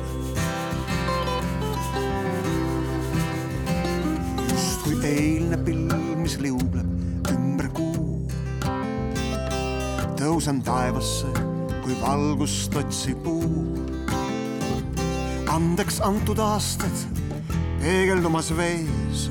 eilne 5.06 5.58
pilv, 5.66 5.94
mis 6.22 6.38
liubleb 6.42 7.32
ümber 7.32 7.70
kuu. 7.74 8.28
tõusen 10.20 10.62
taevasse, 10.62 11.30
kui 11.82 11.96
valgust 12.02 12.76
otsib 12.78 13.24
puu. 13.26 13.78
andeks 15.50 16.00
antud 16.06 16.40
aastad 16.40 17.06
peegeldumas 17.82 18.52
vees. 18.58 19.30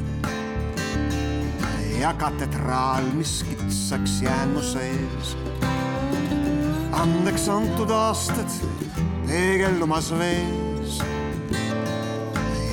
ja 2.00 2.12
katedraal, 2.18 3.06
mis 3.14 3.44
kitsaks 3.48 4.20
jäänu 4.26 4.62
sees. 4.62 5.36
andeks 6.92 7.48
antud 7.48 7.90
aastad 7.90 8.60
peegeldumas 9.26 10.10
vees. 10.18 11.00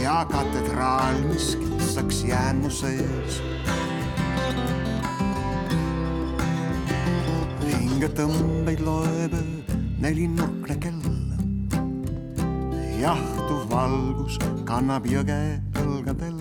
ja 0.01 0.25
katedraal, 0.31 1.25
mis 1.29 1.55
kitsaks 1.55 1.57
kitsaks 1.57 1.61
jäänu 1.61 1.65
sees. 1.65 1.76
Hingetõmbeid 7.97 8.81
loeb 8.85 9.33
nelinurkne 10.01 10.75
kell. 10.77 11.05
jahtuv 12.97 13.63
valgus 13.71 14.37
kannab 14.65 15.05
jõge 15.09 15.37
õlgadel. 15.81 16.37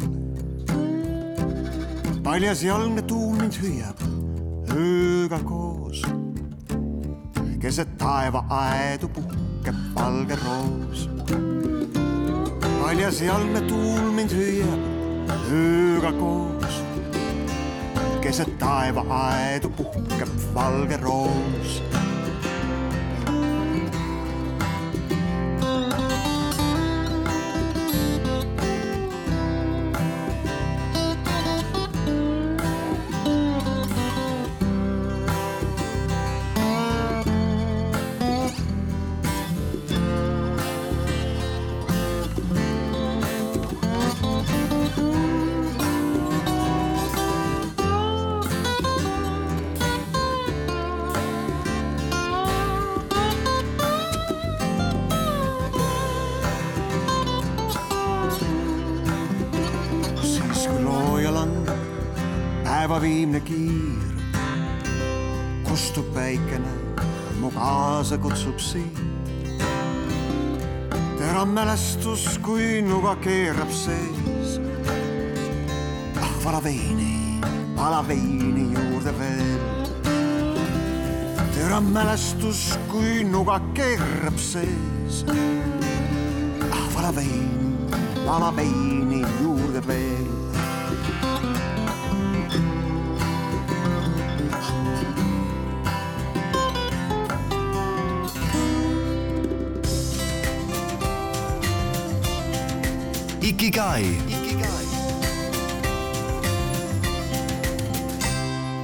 paljasjalgne 2.24 3.02
tuul 3.02 3.36
mind 3.40 3.57
hüüab 3.62 4.02
ööga 4.76 5.38
koos. 5.44 6.02
keset 7.61 7.96
taevaaedu 7.98 9.09
puhkeb 9.09 9.80
valge 9.94 10.36
roos. 10.44 11.09
paljasjalgne 12.82 13.64
tuul 13.68 14.12
mind 14.12 14.36
hüüab 14.36 14.95
ööga 15.31 16.12
koos. 16.12 16.83
keset 18.20 18.59
taevaaedu 18.59 19.68
puhkeb 19.77 20.33
valge 20.55 20.97
roos 21.03 21.77
viimne 63.07 63.40
kiir. 63.40 64.02
kustub 65.62 66.07
päikene, 66.14 66.72
mu 67.40 67.50
kaasa 67.50 68.18
kutsub 68.18 68.59
siit. 68.59 68.98
terav 71.18 71.46
mälestus, 71.48 72.38
kui 72.42 72.82
nuga 72.82 73.14
keerab 73.22 73.70
sees. 73.70 74.59
ah, 76.22 76.32
vala 76.44 76.61
veini, 76.64 77.40
vala 77.76 78.02
veini 78.09 78.66
juurde 78.74 79.14
veel. 79.18 79.62
terav 81.54 81.84
mälestus, 81.84 82.78
kui 82.90 83.24
nuga 83.24 83.61
keerab 83.74 84.38
sees. 84.38 85.24
ah, 86.74 86.84
vala 86.94 87.14
veini, 87.14 87.70
vala 88.26 88.50
veini 88.57 88.95
Ikigai. 104.01 104.86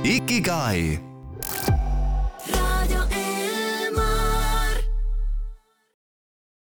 Ikigai. 0.04 1.11